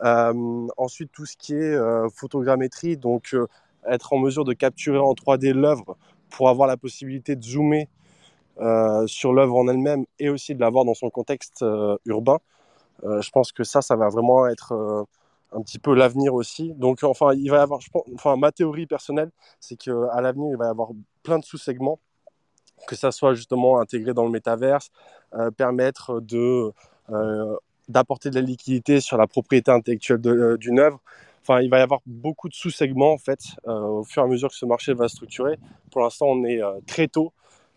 ensuite, 0.00 1.12
tout 1.12 1.26
ce 1.26 1.36
qui 1.36 1.54
est 1.54 1.78
photogrammétrie, 2.14 2.96
donc 2.96 3.34
être 3.88 4.12
en 4.12 4.18
mesure 4.18 4.44
de 4.44 4.52
capturer 4.52 4.98
en 4.98 5.12
3D 5.12 5.52
l'œuvre 5.52 5.96
pour 6.30 6.48
avoir 6.48 6.68
la 6.68 6.76
possibilité 6.76 7.36
de 7.36 7.42
zoomer 7.42 7.88
euh, 8.58 9.06
sur 9.06 9.32
l'œuvre 9.32 9.56
en 9.56 9.68
elle-même 9.68 10.06
et 10.18 10.28
aussi 10.28 10.54
de 10.54 10.60
la 10.60 10.70
voir 10.70 10.84
dans 10.84 10.94
son 10.94 11.10
contexte 11.10 11.62
euh, 11.62 11.96
urbain. 12.06 12.38
Euh, 13.04 13.20
je 13.20 13.30
pense 13.30 13.52
que 13.52 13.64
ça, 13.64 13.82
ça 13.82 13.96
va 13.96 14.08
vraiment 14.08 14.46
être 14.46 15.06
un 15.52 15.62
petit 15.62 15.78
peu 15.78 15.94
l'avenir 15.94 16.34
aussi. 16.34 16.72
Donc, 16.74 17.02
enfin, 17.02 17.32
il 17.34 17.50
va 17.50 17.58
y 17.58 17.60
avoir, 17.60 17.80
je 17.80 17.90
pense, 17.90 18.02
enfin, 18.14 18.36
ma 18.36 18.52
théorie 18.52 18.86
personnelle, 18.86 19.30
c'est 19.60 19.76
qu'à 19.76 20.20
l'avenir, 20.20 20.50
il 20.52 20.56
va 20.56 20.66
y 20.66 20.68
avoir 20.68 20.90
plein 21.22 21.38
de 21.38 21.44
sous-segments, 21.44 21.98
que 22.86 22.96
ça 22.96 23.10
soit 23.12 23.34
justement 23.34 23.80
intégré 23.80 24.12
dans 24.14 24.24
le 24.24 24.30
métaverse, 24.30 24.90
permettre 25.56 26.20
de 26.20 26.72
d'apporter 27.88 28.30
de 28.30 28.34
la 28.34 28.40
liquidité 28.40 29.00
sur 29.00 29.16
la 29.16 29.28
propriété 29.28 29.70
intellectuelle 29.70 30.20
d'une 30.58 30.80
œuvre, 30.80 31.00
Enfin, 31.48 31.60
il 31.60 31.70
va 31.70 31.78
y 31.78 31.82
avoir 31.82 32.00
beaucoup 32.06 32.48
de 32.48 32.54
sous-segments 32.54 33.12
en 33.12 33.18
fait 33.18 33.38
euh, 33.68 33.78
au 33.78 34.02
fur 34.02 34.20
et 34.20 34.24
à 34.24 34.28
mesure 34.28 34.48
que 34.48 34.56
ce 34.56 34.66
marché 34.66 34.94
va 34.94 35.06
structurer. 35.06 35.60
Pour 35.92 36.00
l'instant, 36.00 36.26
on 36.26 36.44
est 36.44 36.60
euh, 36.60 36.80
très 36.88 37.06
tôt 37.06 37.32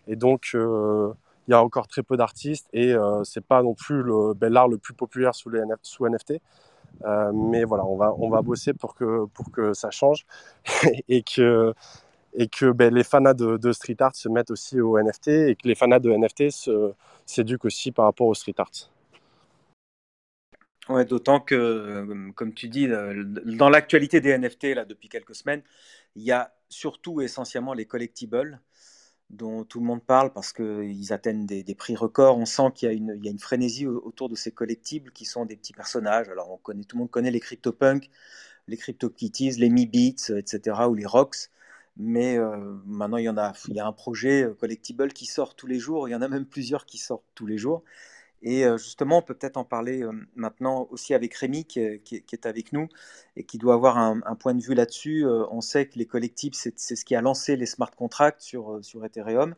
et 0.07 0.15
donc 0.15 0.51
euh, 0.55 1.13
il 1.47 1.51
y 1.51 1.53
a 1.53 1.63
encore 1.63 1.87
très 1.87 2.01
peu 2.01 2.17
d'artistes 2.17 2.67
et 2.73 2.95
c'est 3.23 3.45
pas 3.45 3.61
non 3.61 3.75
plus 3.75 4.01
le 4.03 4.33
ben, 4.35 4.51
l'art 4.51 4.67
le 4.67 4.77
plus 4.77 4.93
populaire 4.93 5.33
sous 5.35 5.49
NFT. 5.51 6.41
Mais 7.33 7.63
voilà, 7.63 7.85
on 7.85 7.95
va, 7.97 8.13
on 8.17 8.29
va 8.29 8.41
bosser 8.41 8.73
pour 8.73 8.95
que, 8.95 9.25
pour 9.25 9.51
que 9.51 9.73
ça 9.73 9.91
change 9.91 10.25
et 11.07 11.23
que, 11.23 11.73
et 12.33 12.47
que 12.47 12.71
ben, 12.71 12.93
les 12.93 13.03
fanats 13.03 13.33
de, 13.33 13.57
de, 13.57 13.71
street 13.71 13.97
art 13.99 14.15
se 14.15 14.29
mettent 14.29 14.51
aussi 14.51 14.79
au 14.79 14.99
NFT 15.01 15.27
et 15.27 15.55
que 15.55 15.67
les 15.67 15.75
fanats 15.75 15.99
de 15.99 16.11
NFT 16.11 16.49
s'éduquent 17.25 17.65
aussi 17.65 17.91
par 17.91 18.05
rapport 18.05 18.27
au 18.27 18.33
street 18.33 18.55
art. 18.57 18.91
Ouais, 20.89 21.05
d'autant 21.05 21.39
que, 21.39 21.55
euh, 21.55 22.31
comme 22.33 22.53
tu 22.55 22.67
dis, 22.67 22.87
euh, 22.87 23.23
dans 23.23 23.69
l'actualité 23.69 24.21
des 24.21 24.35
NFT, 24.35 24.73
là, 24.73 24.85
depuis 24.85 25.07
quelques 25.07 25.35
semaines, 25.35 25.61
il 26.15 26.23
y 26.23 26.31
a 26.31 26.51
surtout 26.67 27.21
essentiellement 27.21 27.73
les 27.73 27.85
collectibles 27.85 28.59
dont 29.29 29.63
tout 29.63 29.79
le 29.79 29.85
monde 29.85 30.03
parle 30.03 30.33
parce 30.33 30.53
qu'ils 30.53 31.13
atteignent 31.13 31.45
des, 31.45 31.75
prix 31.75 31.95
records. 31.95 32.37
On 32.37 32.45
sent 32.45 32.71
qu'il 32.75 32.91
y, 32.91 33.27
a 33.27 33.31
une 33.31 33.39
frénésie 33.39 33.85
autour 33.85 34.29
de 34.29 34.35
ces 34.35 34.51
collectibles 34.51 35.11
qui 35.11 35.25
sont 35.25 35.45
des 35.45 35.55
petits 35.55 35.73
personnages. 35.73 36.29
Alors, 36.29 36.59
tout 36.63 36.73
le 36.73 36.97
monde 36.97 37.11
connaît 37.11 37.31
les 37.31 37.39
CryptoPunks, 37.39 38.09
les 38.67 38.77
CryptoKitties, 38.77 39.51
les 39.51 39.69
MeBeats, 39.69 40.37
etc., 40.37 40.77
ou 40.89 40.95
les 40.95 41.05
Rocks. 41.05 41.49
Mais 41.97 42.37
euh, 42.37 42.57
maintenant, 42.85 43.17
il 43.17 43.25
y, 43.25 43.29
en 43.29 43.37
a, 43.37 43.53
il 43.67 43.75
y 43.75 43.79
a 43.79 43.85
un 43.85 43.91
projet 43.91 44.47
collectible 44.59 45.11
qui 45.13 45.25
sort 45.25 45.55
tous 45.55 45.67
les 45.67 45.79
jours. 45.79 46.07
Il 46.07 46.11
y 46.11 46.15
en 46.15 46.21
a 46.21 46.27
même 46.27 46.45
plusieurs 46.45 46.85
qui 46.85 46.97
sortent 46.97 47.25
tous 47.35 47.45
les 47.45 47.57
jours. 47.57 47.83
Et 48.41 48.63
justement, 48.77 49.17
on 49.17 49.21
peut 49.21 49.33
peut-être 49.33 49.57
en 49.57 49.65
parler 49.65 50.03
maintenant 50.35 50.87
aussi 50.91 51.13
avec 51.13 51.33
Rémi 51.33 51.65
qui 51.65 51.79
est, 51.81 52.45
avec 52.45 52.71
nous 52.71 52.87
et 53.35 53.43
qui 53.43 53.57
doit 53.57 53.73
avoir 53.73 53.97
un, 53.97 54.35
point 54.35 54.53
de 54.53 54.61
vue 54.61 54.75
là-dessus. 54.75 55.25
on 55.27 55.61
sait 55.61 55.87
que 55.87 55.99
les 55.99 56.05
collectifs, 56.05 56.53
c'est 56.53 56.95
ce 56.95 57.03
qui 57.03 57.15
a 57.15 57.21
lancé 57.21 57.55
les 57.57 57.65
smart 57.65 57.91
contracts 57.91 58.41
sur, 58.41 58.81
Ethereum. 59.03 59.55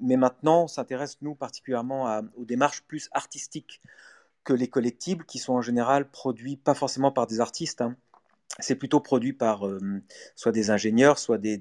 mais 0.00 0.16
maintenant, 0.16 0.64
on 0.64 0.68
s'intéresse, 0.68 1.18
nous, 1.22 1.34
particulièrement 1.34 2.20
aux 2.36 2.44
démarches 2.44 2.82
plus 2.82 3.08
artistiques 3.12 3.80
que 4.42 4.52
les 4.52 4.68
collectibles, 4.68 5.24
qui 5.24 5.38
sont 5.38 5.54
en 5.54 5.62
général 5.62 6.08
produits 6.08 6.56
pas 6.56 6.74
forcément 6.74 7.12
par 7.12 7.26
des 7.26 7.40
artistes. 7.40 7.82
Hein. 7.82 7.96
C'est 8.58 8.76
plutôt 8.76 9.00
produit 9.00 9.32
par 9.32 9.64
soit 10.34 10.52
des 10.52 10.70
ingénieurs, 10.70 11.18
soit 11.18 11.38
des, 11.38 11.60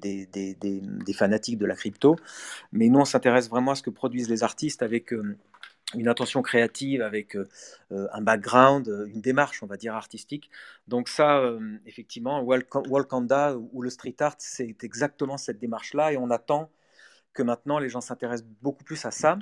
fanatiques 1.13 1.58
de 1.58 1.65
la 1.65 1.75
crypto. 1.75 2.15
Mais 2.72 2.88
nous, 2.89 3.00
on 3.00 3.05
s'intéresse 3.05 3.50
vraiment 3.50 3.72
à 3.72 3.75
ce 3.75 3.84
que 3.84 3.89
produisent 3.89 4.29
les 4.29 4.44
artistes 4.44 4.82
avec 4.82 5.13
une 5.98 6.08
attention 6.08 6.42
créative 6.42 7.02
avec 7.02 7.36
euh, 7.36 7.48
euh, 7.92 8.08
un 8.14 8.22
background, 8.22 8.88
euh, 8.88 9.06
une 9.08 9.22
démarche, 9.22 9.64
on 9.64 9.68
va 9.68 9.78
dire, 9.78 9.96
artistique. 9.96 10.50
Donc 10.88 11.10
ça, 11.10 11.42
effectivement, 11.86 12.42
Walkanda 12.42 13.58
ou 13.58 13.82
le 13.82 13.90
street 13.90 14.16
art, 14.20 14.36
c'est 14.38 14.84
exactement 14.84 15.38
cette 15.38 15.60
démarche-là 15.60 16.14
et 16.14 16.18
on 16.18 16.30
attend 16.30 16.70
que 17.34 17.44
maintenant 17.44 17.80
les 17.80 17.90
gens 17.90 18.02
s'intéressent 18.02 18.48
beaucoup 18.62 18.84
plus 18.84 19.06
à 19.06 19.12
ça. 19.12 19.38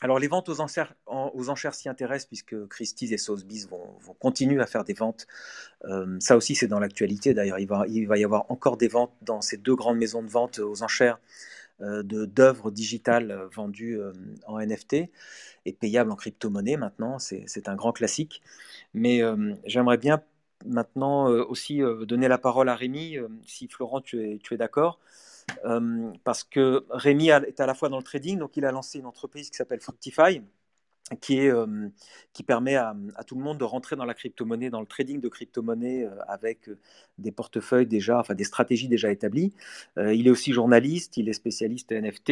Alors 0.00 0.18
les 0.18 0.26
ventes 0.26 0.48
aux 0.48 0.60
enchères, 0.60 0.94
s'y 1.74 1.88
intéressent 1.88 2.26
puisque 2.26 2.66
Christie's 2.66 3.12
et 3.12 3.18
Sotheby's 3.18 3.68
vont, 3.68 3.96
vont, 4.00 4.14
continuer 4.14 4.60
à 4.60 4.66
faire 4.66 4.82
des 4.84 4.94
ventes. 4.94 5.28
ça 6.18 6.36
aussi 6.36 6.56
c'est 6.56 6.66
dans 6.66 6.80
l'actualité 6.80 7.34
d'ailleurs. 7.34 7.58
Il 7.60 8.06
va 8.08 8.18
y 8.18 8.24
avoir 8.24 8.50
encore 8.50 8.76
des 8.76 8.88
ventes 8.88 9.14
dans 9.22 9.40
ces 9.40 9.56
deux 9.56 9.76
grandes 9.76 9.98
maisons 9.98 10.22
de 10.22 10.28
vente 10.28 10.58
aux 10.58 10.82
enchères 10.82 11.20
d'œuvres 11.80 12.70
digitales 12.70 13.46
vendues 13.52 14.00
en 14.46 14.60
NFT 14.60 15.08
et 15.64 15.72
payable 15.72 16.10
en 16.10 16.16
crypto-monnaie 16.16 16.76
maintenant, 16.76 17.18
c'est 17.18 17.68
un 17.68 17.74
grand 17.74 17.92
classique. 17.92 18.42
Mais 18.94 19.22
euh, 19.22 19.54
j'aimerais 19.64 19.98
bien 19.98 20.22
maintenant 20.66 21.30
euh, 21.30 21.44
aussi 21.44 21.82
euh, 21.82 22.04
donner 22.04 22.28
la 22.28 22.38
parole 22.38 22.68
à 22.68 22.74
Rémi, 22.74 23.16
si 23.46 23.68
Florent, 23.68 24.00
tu 24.00 24.22
es, 24.22 24.38
tu 24.38 24.54
es 24.54 24.56
d'accord. 24.56 24.98
parce 26.24 26.44
que 26.44 26.84
Rémi 26.90 27.28
est 27.28 27.60
à 27.60 27.66
la 27.66 27.74
fois 27.74 27.88
dans 27.88 27.98
le 27.98 28.04
trading, 28.04 28.38
donc 28.38 28.56
il 28.56 28.64
a 28.64 28.72
lancé 28.72 28.98
une 28.98 29.06
entreprise 29.06 29.50
qui 29.50 29.56
s'appelle 29.56 29.80
Fructify, 29.80 30.42
qui, 31.20 31.38
est, 31.38 31.52
qui 32.32 32.42
permet 32.42 32.76
à, 32.76 32.94
tout 33.26 33.34
le 33.34 33.42
monde 33.42 33.58
de 33.58 33.64
rentrer 33.64 33.96
dans 33.96 34.04
la 34.04 34.14
crypto-monnaie, 34.14 34.70
dans 34.70 34.80
le 34.80 34.86
trading 34.86 35.20
de 35.20 35.28
crypto-monnaie 35.28 36.08
avec 36.26 36.70
des 37.18 37.32
portefeuilles 37.32 37.86
déjà, 37.86 38.18
enfin 38.18 38.34
des 38.34 38.44
stratégies 38.44 38.88
déjà 38.88 39.10
établies. 39.10 39.52
il 39.96 40.26
est 40.26 40.30
aussi 40.30 40.52
journaliste, 40.52 41.16
il 41.16 41.28
est 41.28 41.32
spécialiste 41.34 41.92
NFT, 41.92 42.30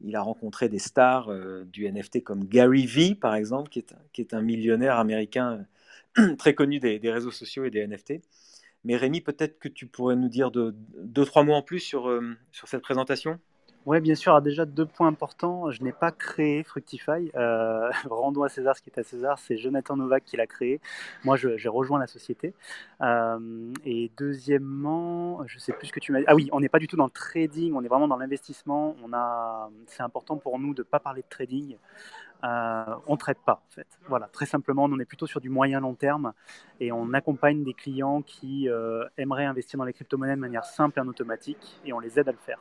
il 0.00 0.16
a 0.16 0.22
rencontré 0.22 0.68
des 0.68 0.78
stars 0.78 1.30
du 1.66 1.90
NFT 1.90 2.22
comme 2.22 2.44
Gary 2.44 2.86
Vee, 2.86 3.14
par 3.14 3.34
exemple, 3.34 3.70
qui 3.70 3.80
est, 3.80 3.94
qui 4.12 4.20
est 4.20 4.34
un 4.34 4.42
millionnaire 4.42 4.98
américain 4.98 5.66
très 6.38 6.54
connu 6.54 6.78
des, 6.78 6.98
des, 6.98 7.10
réseaux 7.10 7.30
sociaux 7.30 7.64
et 7.64 7.70
des 7.70 7.86
NFT. 7.86 8.20
Mais 8.84 8.96
Rémi, 8.96 9.20
peut-être 9.20 9.58
que 9.58 9.68
tu 9.68 9.86
pourrais 9.86 10.16
nous 10.16 10.28
dire 10.28 10.50
de, 10.50 10.74
deux, 10.98 11.24
trois 11.24 11.44
mots 11.44 11.54
en 11.54 11.62
plus 11.62 11.80
sur, 11.80 12.20
sur 12.50 12.68
cette 12.68 12.82
présentation? 12.82 13.38
Oui, 13.86 14.00
bien 14.00 14.14
sûr. 14.14 14.32
Alors 14.32 14.42
déjà, 14.42 14.64
deux 14.64 14.86
points 14.86 15.08
importants. 15.08 15.70
Je 15.70 15.82
n'ai 15.82 15.92
pas 15.92 16.10
créé 16.12 16.62
Fructify. 16.62 17.30
Euh, 17.34 17.90
rendons 18.10 18.42
à 18.42 18.48
César 18.48 18.76
ce 18.76 18.82
qui 18.82 18.90
est 18.90 18.98
à 18.98 19.02
César. 19.02 19.38
C'est 19.38 19.56
Jonathan 19.56 19.96
Novak 19.96 20.24
qui 20.24 20.36
l'a 20.36 20.46
créé. 20.46 20.80
Moi, 21.24 21.36
j'ai 21.36 21.68
rejoint 21.68 21.98
la 21.98 22.06
société. 22.06 22.54
Euh, 23.00 23.72
et 23.84 24.10
deuxièmement, 24.16 25.46
je 25.46 25.58
sais 25.58 25.72
plus 25.72 25.88
ce 25.88 25.92
que 25.92 26.00
tu 26.00 26.12
m'as 26.12 26.20
dit. 26.20 26.24
Ah 26.28 26.34
oui, 26.34 26.48
on 26.52 26.60
n'est 26.60 26.68
pas 26.68 26.78
du 26.78 26.86
tout 26.86 26.96
dans 26.96 27.06
le 27.06 27.10
trading. 27.10 27.74
On 27.74 27.82
est 27.82 27.88
vraiment 27.88 28.08
dans 28.08 28.18
l'investissement. 28.18 28.96
C'est 29.86 30.02
important 30.02 30.36
pour 30.36 30.58
nous 30.58 30.74
de 30.74 30.82
ne 30.82 30.86
pas 30.86 31.00
parler 31.00 31.22
de 31.22 31.28
trading. 31.28 31.76
Euh, 32.44 32.84
on 33.06 33.12
ne 33.12 33.18
traite 33.18 33.38
pas, 33.38 33.62
en 33.66 33.70
fait. 33.70 33.86
Voilà, 34.08 34.26
très 34.26 34.46
simplement, 34.46 34.84
on 34.84 34.98
est 34.98 35.04
plutôt 35.04 35.26
sur 35.26 35.40
du 35.40 35.48
moyen 35.48 35.80
long 35.80 35.94
terme 35.94 36.32
et 36.80 36.90
on 36.90 37.12
accompagne 37.12 37.62
des 37.62 37.74
clients 37.74 38.22
qui 38.22 38.68
euh, 38.68 39.04
aimeraient 39.16 39.44
investir 39.44 39.78
dans 39.78 39.84
les 39.84 39.92
crypto-monnaies 39.92 40.34
de 40.34 40.40
manière 40.40 40.64
simple 40.64 40.98
et 40.98 41.02
en 41.02 41.08
automatique 41.08 41.80
et 41.84 41.92
on 41.92 42.00
les 42.00 42.18
aide 42.18 42.28
à 42.28 42.32
le 42.32 42.38
faire. 42.38 42.58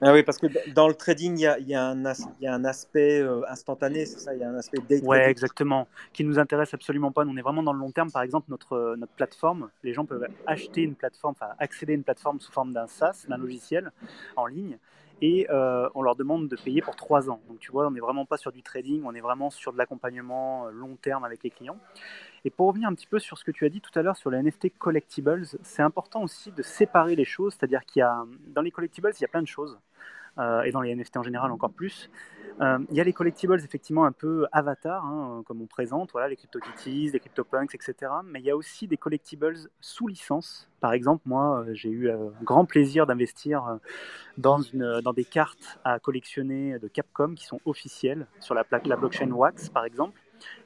Ah 0.00 0.12
oui, 0.12 0.22
parce 0.22 0.38
que 0.38 0.46
dans 0.72 0.88
le 0.88 0.94
trading, 0.94 1.38
il 1.38 1.68
y 1.68 1.74
a, 1.74 1.88
un, 1.88 2.64
aspect 2.64 3.20
euh, 3.20 3.42
instantané, 3.48 4.06
c'est 4.06 4.18
ça 4.18 4.34
Il 4.34 4.40
y 4.40 4.44
a 4.44 4.50
un 4.50 4.56
aspect 4.56 4.78
day 4.88 5.00
Oui, 5.04 5.18
exactement, 5.18 5.86
qui 6.12 6.24
nous 6.24 6.38
intéresse 6.38 6.74
absolument 6.74 7.12
pas. 7.12 7.24
On 7.24 7.36
est 7.36 7.42
vraiment 7.42 7.62
dans 7.62 7.72
le 7.72 7.78
long 7.78 7.92
terme. 7.92 8.10
Par 8.10 8.22
exemple, 8.22 8.50
notre, 8.50 8.72
euh, 8.72 8.96
notre 8.96 9.12
plateforme, 9.12 9.70
les 9.82 9.94
gens 9.94 10.04
peuvent 10.04 10.26
acheter 10.46 10.82
une 10.82 10.94
plateforme, 10.94 11.34
enfin 11.38 11.52
accéder 11.58 11.92
à 11.92 11.96
une 11.96 12.04
plateforme 12.04 12.40
sous 12.40 12.52
forme 12.52 12.72
d'un 12.72 12.86
SaaS, 12.86 13.24
d'un 13.28 13.36
logiciel 13.36 13.92
en 14.36 14.46
ligne, 14.46 14.78
et 15.22 15.46
euh, 15.50 15.88
on 15.94 16.02
leur 16.02 16.16
demande 16.16 16.48
de 16.48 16.56
payer 16.56 16.82
pour 16.82 16.96
trois 16.96 17.30
ans. 17.30 17.40
Donc 17.48 17.60
tu 17.60 17.70
vois, 17.70 17.86
on 17.86 17.92
n'est 17.92 18.00
vraiment 18.00 18.26
pas 18.26 18.36
sur 18.36 18.52
du 18.52 18.62
trading, 18.62 19.02
on 19.04 19.14
est 19.14 19.20
vraiment 19.20 19.50
sur 19.50 19.72
de 19.72 19.78
l'accompagnement 19.78 20.68
long 20.70 20.96
terme 20.96 21.24
avec 21.24 21.42
les 21.44 21.50
clients. 21.50 21.78
Et 22.44 22.50
pour 22.50 22.68
revenir 22.68 22.88
un 22.88 22.94
petit 22.94 23.06
peu 23.06 23.18
sur 23.18 23.38
ce 23.38 23.44
que 23.44 23.50
tu 23.50 23.64
as 23.64 23.70
dit 23.70 23.80
tout 23.80 23.96
à 23.98 24.02
l'heure 24.02 24.16
sur 24.16 24.30
les 24.30 24.42
NFT 24.42 24.76
collectibles, 24.78 25.46
c'est 25.62 25.82
important 25.82 26.22
aussi 26.22 26.52
de 26.52 26.62
séparer 26.62 27.16
les 27.16 27.24
choses, 27.24 27.54
c'est-à-dire 27.54 27.84
qu'il 27.86 28.00
y 28.00 28.02
a 28.02 28.24
dans 28.48 28.60
les 28.60 28.70
collectibles, 28.70 29.10
il 29.18 29.22
y 29.22 29.24
a 29.24 29.28
plein 29.28 29.42
de 29.42 29.48
choses, 29.48 29.78
euh, 30.36 30.62
et 30.62 30.70
dans 30.70 30.82
les 30.82 30.94
NFT 30.94 31.16
en 31.16 31.22
général 31.22 31.50
encore 31.52 31.72
plus. 31.72 32.10
Euh, 32.60 32.78
il 32.90 32.96
y 32.96 33.00
a 33.00 33.04
les 33.04 33.14
collectibles 33.14 33.58
effectivement 33.58 34.04
un 34.04 34.12
peu 34.12 34.46
avatars, 34.52 35.04
hein, 35.06 35.42
comme 35.46 35.62
on 35.62 35.66
présente, 35.66 36.12
voilà, 36.12 36.28
les 36.28 36.36
CryptoKitties, 36.36 37.10
les 37.12 37.18
CryptoPunks, 37.18 37.74
etc. 37.74 38.12
Mais 38.24 38.40
il 38.40 38.44
y 38.44 38.50
a 38.50 38.56
aussi 38.56 38.86
des 38.86 38.98
collectibles 38.98 39.56
sous 39.80 40.06
licence. 40.06 40.68
Par 40.80 40.92
exemple, 40.92 41.22
moi, 41.24 41.60
euh, 41.60 41.70
j'ai 41.72 41.88
eu 41.88 42.10
grand 42.42 42.66
plaisir 42.66 43.06
d'investir 43.06 43.78
dans, 44.36 44.60
dans 44.74 45.12
des 45.14 45.24
cartes 45.24 45.78
à 45.82 45.98
collectionner 45.98 46.78
de 46.78 46.88
Capcom 46.88 47.34
qui 47.34 47.46
sont 47.46 47.60
officielles 47.64 48.26
sur 48.38 48.54
la, 48.54 48.64
la 48.84 48.96
blockchain 48.96 49.30
Wax, 49.30 49.70
par 49.70 49.86
exemple. 49.86 50.20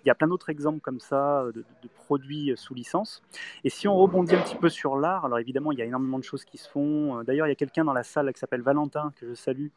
Il 0.05 0.09
y 0.09 0.11
a 0.11 0.15
plein 0.15 0.29
d'autres 0.29 0.51
exemples 0.51 0.81
comme 0.81 1.01
ça 1.01 1.45
de, 1.55 1.65
produits 1.95 2.53
sous 2.57 2.75
licence. 2.75 3.23
Et 3.65 3.71
si 3.71 3.87
on 3.89 3.97
rebondit 3.97 4.35
un 4.35 4.41
petit 4.41 4.57
peu 4.57 4.69
sur 4.69 4.97
l'art, 4.97 5.25
alors 5.25 5.39
évidemment, 5.39 5.73
il 5.73 5.79
y 5.79 5.83
a 5.83 5.85
énormément 5.85 6.19
de 6.19 6.25
choses 6.25 6.45
qui 6.45 6.57
se 6.57 6.69
font. 6.69 7.23
D'ailleurs, 7.25 7.47
il 7.47 7.51
y 7.51 7.53
a 7.53 7.57
quelqu'un 7.57 7.85
dans 7.85 7.93
la 7.93 8.03
salle 8.03 8.33
qui 8.33 8.39
s'appelle 8.41 8.63
Valentin, 8.63 9.13
que 9.17 9.29
je 9.29 9.35
salue, 9.35 9.69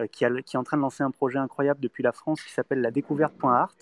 euh, 0.00 0.06
qui, 0.06 0.24
est 0.24 0.56
en 0.56 0.64
train 0.64 0.76
de 0.76 0.82
lancer 0.82 1.02
un 1.02 1.10
projet 1.10 1.38
incroyable 1.38 1.80
depuis 1.80 2.02
la 2.02 2.12
France 2.12 2.42
qui 2.42 2.52
s'appelle 2.52 2.80
la 2.80 2.90
découverte.art 2.90 3.74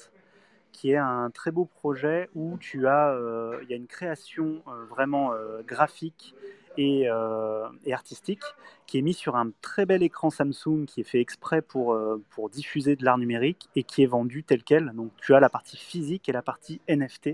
qui 0.72 0.92
est 0.92 0.96
un 0.96 1.30
très 1.30 1.50
beau 1.50 1.64
projet 1.64 2.28
où 2.34 2.56
tu 2.58 2.86
as, 2.86 3.08
euh, 3.08 3.58
il 3.62 3.70
y 3.70 3.72
a 3.72 3.76
une 3.76 3.88
création 3.88 4.62
euh, 4.68 4.84
vraiment 4.84 5.32
graphique 5.66 6.34
euh, 6.78 7.68
et, 7.84 7.92
artistique, 7.92 8.42
qui 8.86 8.98
est 8.98 9.02
mis 9.02 9.14
sur 9.14 9.36
un 9.36 9.50
très 9.62 9.84
bel 9.84 10.02
écran 10.02 10.30
Samsung 10.30 10.84
qui 10.86 11.00
est 11.00 11.04
fait 11.04 11.20
exprès 11.20 11.60
pour, 11.60 11.92
euh, 11.92 12.22
pour 12.30 12.50
diffuser 12.50 12.94
de 12.94 13.04
l'art 13.04 13.18
numérique 13.18 13.68
et 13.74 13.82
qui 13.82 14.02
est 14.02 14.06
vendu 14.06 14.44
tel 14.44 14.62
quel. 14.62 14.92
Donc 14.94 15.10
tu 15.16 15.34
as 15.34 15.40
la 15.40 15.48
partie 15.48 15.76
physique 15.76 16.28
et 16.28 16.32
la 16.32 16.42
partie 16.42 16.80
NFT 16.88 17.30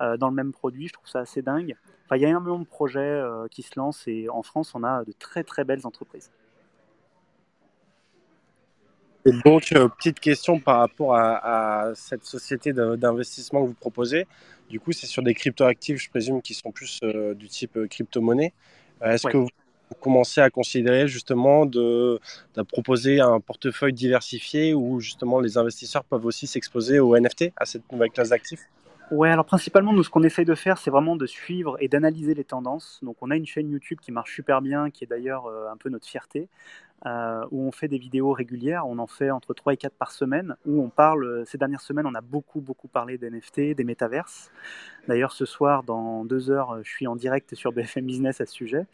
euh, 0.00 0.16
dans 0.16 0.28
le 0.28 0.34
même 0.34 0.52
produit. 0.52 0.88
Je 0.88 0.94
trouve 0.94 1.08
ça 1.08 1.20
assez 1.20 1.42
dingue. 1.42 1.76
Il 2.12 2.20
y 2.20 2.24
a 2.24 2.28
énormément 2.28 2.58
de 2.58 2.64
projets 2.64 3.22
qui 3.52 3.62
se 3.62 3.78
lancent 3.78 4.08
et 4.08 4.28
en 4.28 4.42
France, 4.42 4.74
on 4.74 4.82
a 4.82 5.04
de 5.04 5.12
très 5.12 5.44
très 5.44 5.62
belles 5.62 5.86
entreprises. 5.86 6.32
Et 9.24 9.30
donc, 9.44 9.72
petite 9.96 10.18
question 10.18 10.58
par 10.58 10.78
rapport 10.78 11.14
à 11.14 11.92
cette 11.94 12.24
société 12.24 12.72
d'investissement 12.72 13.62
que 13.62 13.68
vous 13.68 13.74
proposez. 13.74 14.26
Du 14.70 14.78
coup, 14.78 14.92
c'est 14.92 15.06
sur 15.06 15.22
des 15.24 15.34
cryptoactifs, 15.34 16.00
je 16.00 16.08
présume, 16.08 16.40
qui 16.40 16.54
sont 16.54 16.70
plus 16.70 17.00
euh, 17.02 17.34
du 17.34 17.48
type 17.48 17.76
euh, 17.76 17.88
crypto-monnaie. 17.88 18.52
Euh, 19.02 19.10
est-ce 19.10 19.26
que 19.26 19.36
vous 19.36 19.48
commencez 20.00 20.40
à 20.40 20.48
considérer 20.48 21.08
justement 21.08 21.66
de, 21.66 22.20
proposer 22.68 23.18
un 23.18 23.40
portefeuille 23.40 23.92
diversifié 23.92 24.72
où 24.72 25.00
justement 25.00 25.40
les 25.40 25.58
investisseurs 25.58 26.04
peuvent 26.04 26.24
aussi 26.24 26.46
s'exposer 26.46 27.00
aux 27.00 27.18
NFT, 27.18 27.52
à 27.56 27.66
cette 27.66 27.90
nouvelle 27.90 28.10
classe 28.10 28.28
d'actifs? 28.28 28.68
Ouais, 29.10 29.30
alors 29.30 29.44
principalement, 29.44 29.92
nous, 29.92 30.04
ce 30.04 30.10
qu'on 30.10 30.22
essaye 30.22 30.44
de 30.44 30.54
faire, 30.54 30.78
c'est 30.78 30.90
vraiment 30.90 31.16
de 31.16 31.26
suivre 31.26 31.76
et 31.80 31.88
d'analyser 31.88 32.34
les 32.34 32.44
tendances. 32.44 33.00
Donc, 33.02 33.16
on 33.20 33.30
a 33.30 33.36
une 33.36 33.46
chaîne 33.46 33.68
YouTube 33.68 33.98
qui 34.00 34.12
marche 34.12 34.32
super 34.34 34.62
bien, 34.62 34.90
qui 34.90 35.02
est 35.02 35.08
d'ailleurs 35.08 35.48
un 35.48 35.76
peu 35.76 35.88
notre 35.88 36.06
fierté. 36.06 36.48
Euh, 37.06 37.46
où 37.50 37.66
on 37.66 37.72
fait 37.72 37.88
des 37.88 37.96
vidéos 37.96 38.32
régulières. 38.32 38.86
On 38.86 38.98
en 38.98 39.06
fait 39.06 39.30
entre 39.30 39.54
3 39.54 39.72
et 39.72 39.78
4 39.78 39.94
par 39.94 40.12
semaine, 40.12 40.56
où 40.66 40.82
on 40.82 40.90
parle, 40.90 41.24
euh, 41.24 41.44
ces 41.46 41.56
dernières 41.56 41.80
semaines, 41.80 42.04
on 42.06 42.14
a 42.14 42.20
beaucoup, 42.20 42.60
beaucoup 42.60 42.88
parlé 42.88 43.16
d'NFT, 43.16 43.74
des 43.74 43.84
métaverses. 43.84 44.52
D'ailleurs, 45.08 45.32
ce 45.32 45.46
soir, 45.46 45.82
dans 45.82 46.26
deux 46.26 46.50
heures, 46.50 46.82
je 46.82 46.90
suis 46.90 47.06
en 47.06 47.16
direct 47.16 47.54
sur 47.54 47.72
BFM 47.72 48.04
Business 48.04 48.42
à 48.42 48.46
ce 48.46 48.52
sujet. 48.52 48.86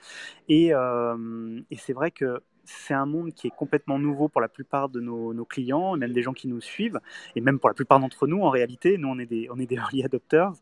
Et, 0.49 0.73
euh, 0.73 1.61
et 1.73 1.77
c'est 1.77 1.95
vrai 1.95 2.13
que 2.13 2.41
c'est 2.67 2.95
un 2.95 3.07
monde 3.07 3.33
qui 3.33 3.47
est 3.47 3.55
complètement 3.55 3.99
nouveau 3.99 4.29
pour 4.29 4.41
la 4.41 4.49
plupart 4.49 4.89
de 4.89 5.01
nos, 5.01 5.45
clients, 5.45 5.97
même 5.97 6.13
des 6.13 6.23
gens 6.23 6.33
qui 6.33 6.49
nous 6.49 6.61
suivent, 6.61 7.01
et 7.35 7.41
même 7.41 7.59
pour 7.59 7.69
la 7.69 7.75
plupart 7.75 8.01
d'entre 8.01 8.27
nous 8.27 8.43
en 8.43 8.51
réalité. 8.51 8.99
Nous, 8.99 9.09
on 9.09 9.19
est 9.19 9.27
des, 9.27 9.49
on 9.51 9.59
est 9.59 9.67
des 9.67 9.77
early 9.77 10.05
adopters. 10.05 10.53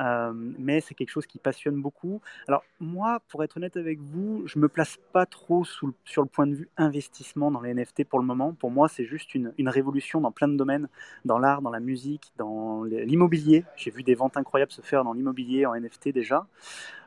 Euh, 0.00 0.32
mais 0.34 0.80
c'est 0.80 0.94
quelque 0.94 1.10
chose 1.10 1.26
qui 1.26 1.38
passionne 1.38 1.80
beaucoup. 1.80 2.20
Alors 2.48 2.64
moi, 2.80 3.20
pour 3.28 3.44
être 3.44 3.56
honnête 3.56 3.76
avec 3.76 4.00
vous, 4.00 4.42
je 4.46 4.58
me 4.58 4.68
place 4.68 4.98
pas 5.12 5.26
trop 5.26 5.64
sur 5.64 5.86
le 5.86 6.28
point 6.28 6.46
de 6.46 6.54
vue 6.54 6.68
investissement 6.76 7.50
dans 7.50 7.60
les 7.60 7.74
NFT 7.74 8.04
pour 8.04 8.18
le 8.18 8.24
moment. 8.24 8.52
Pour 8.54 8.70
moi, 8.70 8.88
c'est 8.88 9.04
juste 9.04 9.34
une, 9.34 9.52
révolution 9.68 10.20
dans 10.20 10.30
plein 10.30 10.48
de 10.48 10.56
domaines, 10.56 10.88
dans 11.24 11.38
l'art, 11.38 11.62
dans 11.62 11.70
la 11.70 11.80
musique, 11.80 12.32
dans 12.36 12.84
l'immobilier. 12.84 13.64
J'ai 13.76 13.90
vu 13.90 14.02
des 14.02 14.14
ventes 14.14 14.36
incroyables 14.36 14.70
se 14.72 14.82
faire 14.82 15.04
dans 15.04 15.12
l'immobilier 15.12 15.66
en 15.66 15.74
NFT 15.74 16.10
déjà. 16.10 16.46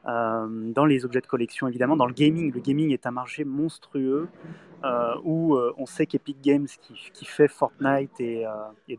Euh, 0.08 0.71
dans 0.71 0.86
les 0.86 1.04
objets 1.06 1.19
de 1.19 1.28
collection 1.28 1.67
évidemment, 1.67 1.97
dans 1.97 2.06
le 2.06 2.13
gaming. 2.13 2.54
Le 2.54 2.60
gaming 2.62 2.91
est 2.91 3.06
un 3.06 3.12
marché 3.12 3.43
monstrueux 3.43 4.30
euh, 4.84 5.15
où 5.23 5.58
on 5.78 5.86
sait 5.86 6.06
qu'Epic 6.06 6.41
Games, 6.41 6.67
qui, 7.13 7.26
fait 7.26 7.47
Fortnite 7.47 8.19
et 8.19 8.45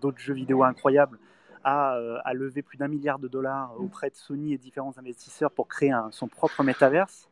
d'autres 0.01 0.19
jeux 0.19 0.35
vidéo 0.35 0.63
incroyables, 0.63 1.19
euh, 1.67 2.19
a, 2.25 2.35
levé 2.35 2.63
plus 2.63 2.79
d'un 2.79 2.89
milliard 2.89 3.19
de 3.19 3.29
dollars 3.29 3.73
auprès 3.79 4.11
de 4.11 4.17
Sony 4.17 4.53
et 4.53 4.59
différents 4.59 4.97
investisseurs 4.99 5.51
pour 5.51 5.69
créer 5.69 5.95
son 6.11 6.29
propre 6.29 6.63
métaverse. 6.63 7.29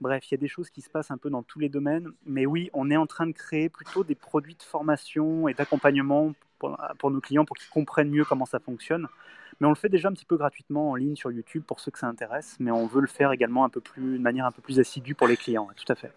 Bref, 0.00 0.24
il 0.30 0.32
y 0.32 0.34
a 0.34 0.38
des 0.38 0.48
choses 0.48 0.70
qui 0.70 0.80
se 0.80 0.90
passent 0.90 1.10
un 1.10 1.16
peu 1.16 1.30
dans 1.30 1.42
tous 1.42 1.58
les 1.58 1.68
domaines. 1.68 2.10
Mais 2.24 2.46
oui, 2.46 2.70
on 2.72 2.90
est 2.90 2.96
en 2.96 3.06
train 3.06 3.26
de 3.26 3.32
créer 3.32 3.68
plutôt 3.68 4.04
des 4.04 4.14
produits 4.14 4.54
de 4.54 4.62
formation 4.62 5.48
et 5.48 5.54
d'accompagnement 5.54 6.32
pour, 6.58 6.76
pour, 6.98 7.10
nos 7.10 7.20
clients 7.20 7.44
pour 7.44 7.56
qu'ils 7.56 7.70
comprennent 7.70 8.10
mieux 8.10 8.24
comment 8.24 8.46
ça 8.46 8.58
fonctionne. 8.58 9.06
Mais 9.60 9.66
on 9.66 9.70
le 9.70 9.76
fait 9.76 9.88
déjà 9.88 10.08
un 10.08 10.12
petit 10.12 10.24
peu 10.24 10.36
gratuitement 10.36 10.90
en 10.90 10.94
ligne 10.96 11.16
sur 11.16 11.30
YouTube 11.30 11.62
pour 11.66 11.80
ceux 11.80 11.90
que 11.90 11.98
ça 11.98 12.06
intéresse. 12.06 12.56
Mais 12.60 12.70
on 12.70 12.86
veut 12.86 13.00
le 13.00 13.06
faire 13.06 13.32
également 13.32 13.64
un 13.64 13.68
peu 13.68 13.80
plus, 13.80 14.18
de 14.18 14.22
manière 14.22 14.46
un 14.46 14.52
peu 14.52 14.62
plus 14.62 14.80
assidue 14.80 15.14
pour 15.14 15.28
les 15.28 15.36
clients. 15.36 15.68
Tout 15.76 15.90
à 15.92 15.94
fait. 15.94 16.12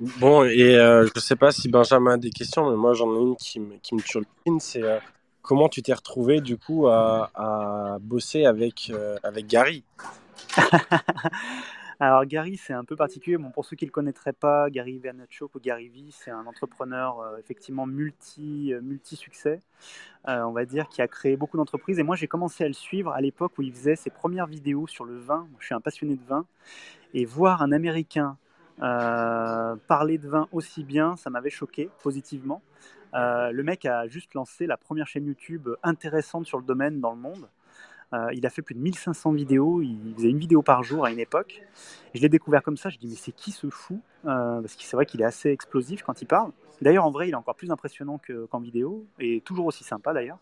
Bon, 0.00 0.44
et 0.44 0.76
euh, 0.76 1.06
je 1.06 1.12
ne 1.14 1.20
sais 1.20 1.36
pas 1.36 1.52
si 1.52 1.68
Benjamin 1.68 2.14
a 2.14 2.16
des 2.16 2.30
questions, 2.30 2.68
mais 2.68 2.76
moi 2.76 2.94
j'en 2.94 3.14
ai 3.14 3.20
une 3.20 3.36
qui 3.36 3.60
qui 3.80 3.94
me 3.94 4.00
turlupine, 4.00 4.58
c'est 4.58 4.82
euh, 4.82 4.98
comment 5.40 5.68
tu 5.68 5.82
t'es 5.82 5.92
retrouvé 5.92 6.40
du 6.40 6.58
coup 6.58 6.88
à, 6.88 7.98
bosser 8.00 8.44
avec, 8.44 8.90
euh, 8.90 9.16
avec 9.22 9.46
Gary? 9.46 9.84
Alors 12.00 12.24
Gary, 12.26 12.56
c'est 12.56 12.72
un 12.72 12.84
peu 12.84 12.96
particulier. 12.96 13.36
Bon, 13.36 13.52
pour 13.52 13.64
ceux 13.64 13.76
qui 13.76 13.84
ne 13.84 13.90
le 13.90 13.92
connaîtraient 13.92 14.32
pas, 14.32 14.68
Gary 14.68 14.98
Vaynerchuk 14.98 15.54
ou 15.54 15.60
Gary 15.60 15.88
V, 15.88 16.06
c'est 16.10 16.32
un 16.32 16.44
entrepreneur 16.44 17.38
effectivement 17.38 17.86
multi, 17.86 18.74
multi 18.82 19.14
succès, 19.14 19.60
on 20.26 20.50
va 20.50 20.64
dire, 20.64 20.88
qui 20.88 21.02
a 21.02 21.08
créé 21.08 21.36
beaucoup 21.36 21.56
d'entreprises. 21.56 22.00
Et 22.00 22.02
moi, 22.02 22.16
j'ai 22.16 22.26
commencé 22.26 22.64
à 22.64 22.66
le 22.66 22.74
suivre 22.74 23.12
à 23.12 23.20
l'époque 23.20 23.52
où 23.58 23.62
il 23.62 23.72
faisait 23.72 23.94
ses 23.94 24.10
premières 24.10 24.48
vidéos 24.48 24.88
sur 24.88 25.04
le 25.04 25.16
vin. 25.16 25.46
Je 25.60 25.66
suis 25.66 25.74
un 25.74 25.80
passionné 25.80 26.16
de 26.16 26.24
vin. 26.24 26.46
Et 27.14 27.24
voir 27.24 27.62
un 27.62 27.70
Américain 27.70 28.36
euh, 28.82 29.76
parler 29.86 30.18
de 30.18 30.28
vin 30.28 30.48
aussi 30.52 30.82
bien, 30.82 31.16
ça 31.16 31.30
m'avait 31.30 31.50
choqué 31.50 31.90
positivement. 32.02 32.62
Euh, 33.14 33.52
le 33.52 33.62
mec 33.62 33.84
a 33.86 34.08
juste 34.08 34.34
lancé 34.34 34.66
la 34.66 34.76
première 34.76 35.06
chaîne 35.06 35.26
YouTube 35.26 35.68
intéressante 35.82 36.46
sur 36.46 36.58
le 36.58 36.64
domaine 36.64 37.00
dans 37.00 37.12
le 37.12 37.20
monde. 37.20 37.48
Euh, 38.12 38.28
il 38.32 38.44
a 38.46 38.50
fait 38.50 38.62
plus 38.62 38.74
de 38.74 38.80
1500 38.80 39.32
vidéos, 39.32 39.80
il 39.80 40.14
faisait 40.16 40.28
une 40.28 40.38
vidéo 40.38 40.62
par 40.62 40.82
jour 40.82 41.04
à 41.04 41.10
une 41.10 41.18
époque. 41.18 41.62
je 42.14 42.20
l'ai 42.20 42.28
découvert 42.28 42.62
comme 42.62 42.76
ça, 42.76 42.88
je 42.88 42.98
dis 42.98 43.06
mais 43.08 43.16
c'est 43.16 43.32
qui 43.32 43.52
ce 43.52 43.70
fou? 43.70 44.00
Parce 44.24 44.74
que 44.74 44.82
c'est 44.82 44.96
vrai 44.96 45.06
qu'il 45.06 45.20
est 45.20 45.26
assez 45.26 45.50
explosif 45.50 46.02
quand 46.02 46.20
il 46.22 46.26
parle. 46.26 46.50
D'ailleurs 46.82 47.04
en 47.04 47.10
vrai 47.10 47.28
il 47.28 47.32
est 47.32 47.36
encore 47.36 47.54
plus 47.54 47.70
impressionnant 47.70 48.20
qu'en 48.50 48.60
vidéo, 48.60 49.06
et 49.18 49.40
toujours 49.40 49.66
aussi 49.66 49.84
sympa 49.84 50.12
d'ailleurs. 50.12 50.38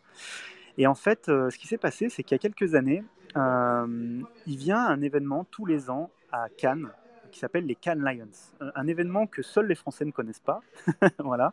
Et 0.78 0.86
en 0.86 0.94
fait 0.94 1.26
ce 1.26 1.56
qui 1.56 1.66
s'est 1.66 1.78
passé 1.78 2.08
c'est 2.08 2.22
qu'il 2.22 2.34
y 2.34 2.36
a 2.36 2.38
quelques 2.38 2.74
années, 2.74 3.04
il 3.36 4.56
vient 4.56 4.78
à 4.78 4.90
un 4.90 5.00
événement 5.00 5.44
tous 5.50 5.66
les 5.66 5.88
ans 5.88 6.10
à 6.30 6.48
Cannes 6.48 6.90
qui 7.32 7.40
s'appelle 7.40 7.66
les 7.66 7.74
Cannes 7.74 8.04
Lions. 8.04 8.28
Un 8.76 8.86
événement 8.86 9.26
que 9.26 9.42
seuls 9.42 9.66
les 9.66 9.74
Français 9.74 10.04
ne 10.04 10.12
connaissent 10.12 10.38
pas. 10.40 10.60
voilà. 11.18 11.52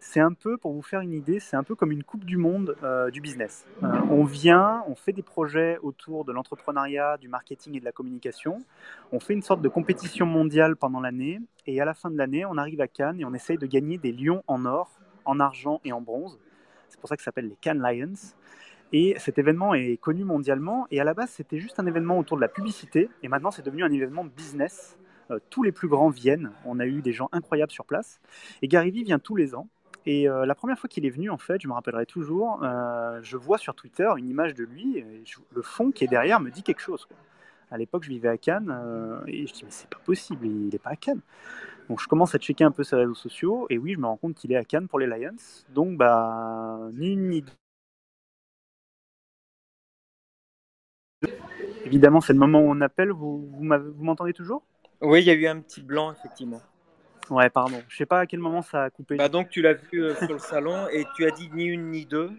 C'est 0.00 0.18
un 0.18 0.32
peu, 0.32 0.56
pour 0.56 0.72
vous 0.72 0.82
faire 0.82 1.00
une 1.00 1.12
idée, 1.12 1.38
c'est 1.38 1.56
un 1.56 1.62
peu 1.62 1.76
comme 1.76 1.92
une 1.92 2.02
Coupe 2.02 2.24
du 2.24 2.36
Monde 2.36 2.76
euh, 2.82 3.10
du 3.10 3.20
business. 3.20 3.66
Euh, 3.82 3.86
on 4.10 4.24
vient, 4.24 4.82
on 4.88 4.96
fait 4.96 5.12
des 5.12 5.22
projets 5.22 5.78
autour 5.82 6.24
de 6.24 6.32
l'entrepreneuriat, 6.32 7.18
du 7.18 7.28
marketing 7.28 7.76
et 7.76 7.80
de 7.80 7.84
la 7.84 7.92
communication. 7.92 8.58
On 9.12 9.20
fait 9.20 9.34
une 9.34 9.42
sorte 9.42 9.62
de 9.62 9.68
compétition 9.68 10.26
mondiale 10.26 10.74
pendant 10.74 11.00
l'année. 11.00 11.38
Et 11.66 11.80
à 11.80 11.84
la 11.84 11.94
fin 11.94 12.10
de 12.10 12.16
l'année, 12.16 12.44
on 12.44 12.56
arrive 12.56 12.80
à 12.80 12.88
Cannes 12.88 13.20
et 13.20 13.24
on 13.24 13.34
essaye 13.34 13.58
de 13.58 13.66
gagner 13.66 13.98
des 13.98 14.12
lions 14.12 14.42
en 14.48 14.64
or, 14.64 14.98
en 15.24 15.38
argent 15.38 15.80
et 15.84 15.92
en 15.92 16.00
bronze. 16.00 16.40
C'est 16.88 16.98
pour 16.98 17.08
ça 17.08 17.16
que 17.16 17.22
ça 17.22 17.26
s'appelle 17.26 17.48
les 17.48 17.56
Cannes 17.60 17.80
Lions. 17.80 18.34
Et 18.92 19.14
cet 19.18 19.38
événement 19.38 19.74
est 19.74 19.96
connu 19.98 20.24
mondialement. 20.24 20.86
Et 20.90 21.00
à 21.00 21.04
la 21.04 21.14
base, 21.14 21.30
c'était 21.30 21.58
juste 21.58 21.78
un 21.78 21.86
événement 21.86 22.18
autour 22.18 22.36
de 22.36 22.42
la 22.42 22.48
publicité. 22.48 23.08
Et 23.22 23.28
maintenant, 23.28 23.50
c'est 23.50 23.64
devenu 23.64 23.84
un 23.84 23.92
événement 23.92 24.24
business. 24.24 24.98
Euh, 25.30 25.38
tous 25.50 25.62
les 25.62 25.72
plus 25.72 25.88
grands 25.88 26.10
viennent. 26.10 26.52
On 26.64 26.80
a 26.80 26.86
eu 26.86 27.02
des 27.02 27.12
gens 27.12 27.28
incroyables 27.32 27.72
sur 27.72 27.84
place. 27.84 28.20
Et 28.62 28.68
Gary 28.68 28.90
vient 28.90 29.18
tous 29.18 29.36
les 29.36 29.54
ans. 29.54 29.68
Et 30.06 30.28
euh, 30.28 30.46
la 30.46 30.54
première 30.54 30.78
fois 30.78 30.88
qu'il 30.88 31.04
est 31.04 31.10
venu, 31.10 31.30
en 31.30 31.38
fait, 31.38 31.60
je 31.60 31.68
me 31.68 31.74
rappellerai 31.74 32.06
toujours, 32.06 32.62
euh, 32.64 33.20
je 33.22 33.36
vois 33.36 33.58
sur 33.58 33.74
Twitter 33.74 34.08
une 34.16 34.28
image 34.28 34.54
de 34.54 34.64
lui. 34.64 35.04
Le 35.54 35.62
fond 35.62 35.90
qui 35.90 36.04
est 36.04 36.08
derrière 36.08 36.40
me 36.40 36.50
dit 36.50 36.62
quelque 36.62 36.80
chose. 36.80 37.06
À 37.70 37.78
l'époque, 37.78 38.02
je 38.04 38.08
vivais 38.08 38.28
à 38.28 38.38
Cannes. 38.38 38.74
et 39.26 39.46
je 39.46 39.52
dis, 39.52 39.62
mais 39.64 39.70
c'est 39.70 39.88
pas 39.88 40.00
possible, 40.04 40.46
il 40.46 40.68
n'est 40.68 40.78
pas 40.78 40.90
à 40.90 40.96
Cannes. 40.96 41.20
Donc 41.88 42.00
je 42.00 42.08
commence 42.08 42.34
à 42.34 42.38
checker 42.38 42.64
un 42.64 42.70
peu 42.70 42.82
ses 42.82 42.96
réseaux 42.96 43.14
sociaux. 43.14 43.66
Et 43.70 43.78
oui, 43.78 43.94
je 43.94 43.98
me 43.98 44.06
rends 44.06 44.16
compte 44.16 44.34
qu'il 44.34 44.52
est 44.52 44.56
à 44.56 44.64
Cannes 44.64 44.88
pour 44.88 44.98
les 44.98 45.06
Lions. 45.06 45.36
Donc, 45.74 45.96
bah, 45.96 46.80
ni 46.94 47.12
une 47.12 47.28
ni 47.28 47.42
deux 47.42 47.52
Évidemment, 51.84 52.20
c'est 52.20 52.32
le 52.32 52.38
moment 52.38 52.60
où 52.60 52.70
on 52.70 52.80
appelle. 52.80 53.10
Vous 53.10 53.48
m'entendez 53.60 54.32
toujours? 54.32 54.64
Oui, 55.00 55.20
il 55.20 55.26
y 55.26 55.30
a 55.30 55.34
eu 55.34 55.46
un 55.46 55.60
petit 55.60 55.82
blanc, 55.82 56.12
effectivement. 56.12 56.60
Ouais, 57.30 57.48
pardon. 57.48 57.82
Je 57.88 57.96
sais 57.96 58.06
pas 58.06 58.20
à 58.20 58.26
quel 58.26 58.40
moment 58.40 58.62
ça 58.62 58.84
a 58.84 58.90
coupé. 58.90 59.16
Bah 59.16 59.28
donc, 59.28 59.48
tu 59.50 59.62
l'as 59.62 59.74
vu 59.74 60.02
euh, 60.02 60.14
sur 60.16 60.32
le 60.32 60.38
salon 60.38 60.88
et 60.88 61.04
tu 61.14 61.24
as 61.26 61.30
dit 61.30 61.48
ni 61.52 61.64
une 61.64 61.90
ni 61.90 62.04
deux. 62.04 62.30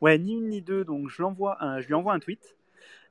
Ouais, 0.00 0.18
ni 0.18 0.32
une 0.32 0.48
ni 0.48 0.62
deux. 0.62 0.84
Donc, 0.84 1.08
je, 1.08 1.16
je 1.16 1.86
lui 1.86 1.94
envoie 1.94 2.14
un 2.14 2.18
tweet. 2.18 2.56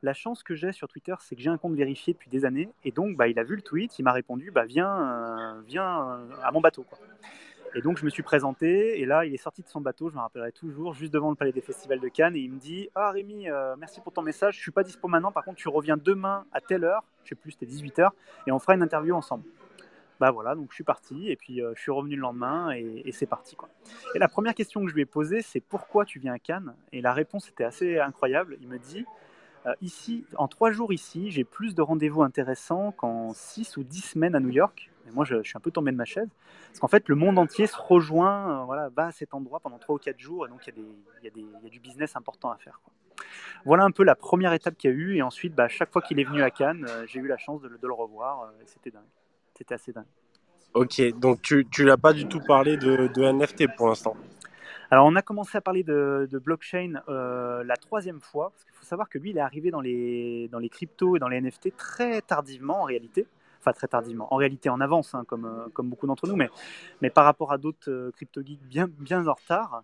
La 0.04 0.14
chance 0.14 0.42
que 0.42 0.56
j'ai 0.56 0.72
sur 0.72 0.88
Twitter, 0.88 1.14
c'est 1.20 1.36
que 1.36 1.42
j'ai 1.42 1.52
un 1.52 1.60
compte 1.60 1.76
vérifié 1.76 2.14
depuis 2.14 2.30
des 2.30 2.44
années. 2.44 2.70
Et 2.84 2.92
donc, 2.92 3.16
bah, 3.16 3.28
il 3.28 3.38
a 3.38 3.44
vu 3.44 3.56
le 3.56 3.62
tweet, 3.62 4.00
il 4.00 4.04
m'a 4.04 4.12
répondu 4.12 4.50
bah, 4.50 4.66
viens, 4.66 4.90
euh, 4.90 5.62
viens 5.68 6.10
euh, 6.10 6.28
à 6.44 6.52
mon 6.52 6.60
bateau. 6.60 6.84
Quoi. 6.84 6.98
Et 7.74 7.82
donc 7.82 7.98
je 7.98 8.04
me 8.04 8.10
suis 8.10 8.24
présenté, 8.24 9.00
et 9.00 9.06
là 9.06 9.26
il 9.26 9.34
est 9.34 9.38
sorti 9.42 9.62
de 9.62 9.68
son 9.70 9.80
bateau, 9.80 10.10
je 10.10 10.16
me 10.16 10.20
rappellerai 10.20 10.52
toujours, 10.52 10.94
juste 10.94 11.14
devant 11.14 11.30
le 11.30 11.36
palais 11.36 11.54
des 11.54 11.62
festivals 11.62 12.02
de 12.02 12.08
Cannes, 12.10 12.36
et 12.36 12.40
il 12.40 12.52
me 12.52 12.60
dit 12.60 12.90
Ah 12.96 13.12
Rémi, 13.12 13.50
euh, 13.50 13.76
merci 13.78 14.02
pour 14.02 14.12
ton 14.12 14.22
message, 14.22 14.58
je 14.58 14.62
suis 14.62 14.72
pas 14.72 14.84
dispo 14.84 15.08
maintenant, 15.08 15.32
par 15.32 15.46
contre 15.46 15.58
tu 15.58 15.70
reviens 15.70 15.96
demain 15.96 16.46
à 16.52 16.60
telle 16.60 16.84
heure, 16.84 17.04
je 17.24 17.30
sais 17.30 17.36
plus, 17.36 17.52
c'était 17.52 17.66
18h, 17.66 18.10
et 18.48 18.52
on 18.52 18.60
fera 18.60 18.76
une 18.76 18.84
interview 18.84 19.16
ensemble. 19.16 19.46
Bah 20.20 20.32
voilà, 20.32 20.54
donc 20.54 20.68
je 20.70 20.76
suis 20.76 20.84
parti, 20.84 21.32
et 21.32 21.38
puis 21.38 21.62
euh, 21.62 21.72
je 21.76 21.82
suis 21.82 21.92
revenu 21.92 22.16
le 22.16 22.22
lendemain, 22.22 22.72
et, 22.72 23.12
c'est 23.14 23.26
parti. 23.26 23.56
Quoi. 23.56 23.70
Et 24.16 24.20
la 24.20 24.28
première 24.28 24.54
question 24.54 24.84
que 24.84 24.90
je 24.90 24.94
lui 24.94 25.02
ai 25.02 25.06
posée, 25.06 25.42
c'est 25.42 25.62
Pourquoi 25.62 26.04
tu 26.04 26.20
viens 26.20 26.34
à 26.34 26.40
Cannes? 26.40 26.76
Et 26.92 27.02
la 27.02 27.14
réponse 27.14 27.48
était 27.48 27.64
assez 27.64 28.00
incroyable, 28.00 28.58
il 28.62 28.68
me 28.68 28.80
dit 28.80 29.06
euh, 29.66 29.74
ici, 29.82 30.26
en 30.38 30.48
trois 30.48 30.72
jours 30.72 30.92
ici, 30.92 31.32
j'ai 31.32 31.44
plus 31.44 31.74
de 31.74 31.82
rendez-vous 31.82 32.24
intéressants 32.24 32.92
qu'en 32.92 33.34
six 33.34 33.78
ou 33.78 33.84
dix 33.84 34.02
semaines 34.02 34.36
à 34.36 34.40
New 34.40 34.50
York. 34.50 34.91
Et 35.12 35.16
moi, 35.16 35.26
je, 35.26 35.44
suis 35.44 35.58
un 35.58 35.60
peu 35.60 35.72
tombé 35.72 35.92
de 35.92 35.98
ma 35.98 36.06
chaise. 36.06 36.30
Parce 36.68 36.80
qu'en 36.80 36.88
fait, 36.88 37.10
le 37.10 37.16
monde 37.16 37.38
entier 37.38 37.68
se 37.68 37.78
rejoint, 37.78 38.62
euh, 38.62 38.66
voilà, 38.66 38.90
va 38.90 39.08
à 39.08 39.12
cet 39.12 39.34
endroit 39.34 39.60
pendant 39.60 39.78
trois 39.78 39.96
ou 39.96 40.00
quatre 40.00 40.20
jours. 40.20 40.46
Et 40.46 40.50
donc, 40.50 40.66
il 40.68 40.74
y, 41.24 41.26
y, 41.26 41.68
a 41.68 41.70
du 41.70 41.80
business 41.80 42.16
important 42.16 42.52
à 42.52 42.58
faire. 42.58 42.80
Voilà 43.66 43.84
un 43.84 43.92
peu 43.92 44.04
la 44.04 44.16
première 44.16 44.54
étape 44.54 44.76
qu'il 44.78 44.90
y 44.90 44.94
a 44.94 44.96
eu. 44.96 45.16
Et 45.18 45.22
ensuite, 45.22 45.54
bah, 45.54 45.68
chaque 45.68 45.92
fois 45.92 46.02
qu'il 46.02 46.20
est 46.20 46.24
venu 46.24 46.42
à 46.42 46.52
Cannes, 46.52 46.86
euh, 46.90 47.06
j'ai 47.08 47.20
eu 47.20 47.28
la 47.28 47.38
chance 47.38 47.62
de, 47.62 47.70
le 47.82 47.94
revoir. 47.94 48.52
et 48.62 48.66
c'était 48.66 48.92
dingue. 48.92 49.04
C'était 49.58 49.76
assez 49.76 49.92
dingue. 49.92 50.06
Ok, 50.74 51.02
donc 51.20 51.42
tu 51.42 51.66
ne 51.80 51.84
l'as 51.86 51.98
pas 51.98 52.14
du 52.14 52.28
tout 52.28 52.40
parlé 52.40 52.78
de, 52.78 53.10
de 53.14 53.24
NFT 53.24 53.76
pour 53.76 53.90
l'instant 53.90 54.16
alors, 54.94 55.06
on 55.06 55.16
a 55.16 55.22
commencé 55.22 55.58
à 55.58 55.62
parler 55.62 55.84
de, 55.84 56.28
blockchain 56.44 57.02
euh, 57.08 57.64
la 57.64 57.78
troisième 57.78 58.20
fois, 58.20 58.50
parce 58.50 58.66
qu'il 58.66 58.74
faut 58.74 58.84
savoir 58.84 59.08
que 59.08 59.18
lui, 59.18 59.30
il 59.30 59.38
est 59.38 59.42
arrivé 59.42 59.72
dans 59.72 59.80
les, 59.80 60.50
dans 60.50 60.60
les 60.60 60.68
cryptos 60.68 61.16
et 61.16 61.20
dans 61.20 61.30
les 61.30 61.40
NFT 61.40 61.78
très 61.78 62.22
tardivement 62.22 62.82
en 62.82 62.84
réalité. 62.84 63.26
Enfin, 63.62 63.74
très 63.74 63.88
tardivement. 63.88 64.28
En 64.34 64.38
réalité, 64.38 64.70
en 64.70 64.82
avance, 64.82 65.14
hein, 65.14 65.24
comme, 65.28 65.46
euh, 65.46 65.70
comme 65.74 65.88
beaucoup 65.88 66.08
d'entre 66.08 66.28
nous, 66.28 66.36
mais, 66.36 66.50
mais 67.02 67.12
par 67.12 67.26
rapport 67.26 67.52
à 67.52 67.60
d'autres 67.60 67.92
euh, 67.92 68.12
crypto 68.12 68.42
geeks 68.44 68.64
bien, 68.64 68.88
bien 69.00 69.28
en 69.28 69.34
retard. 69.34 69.84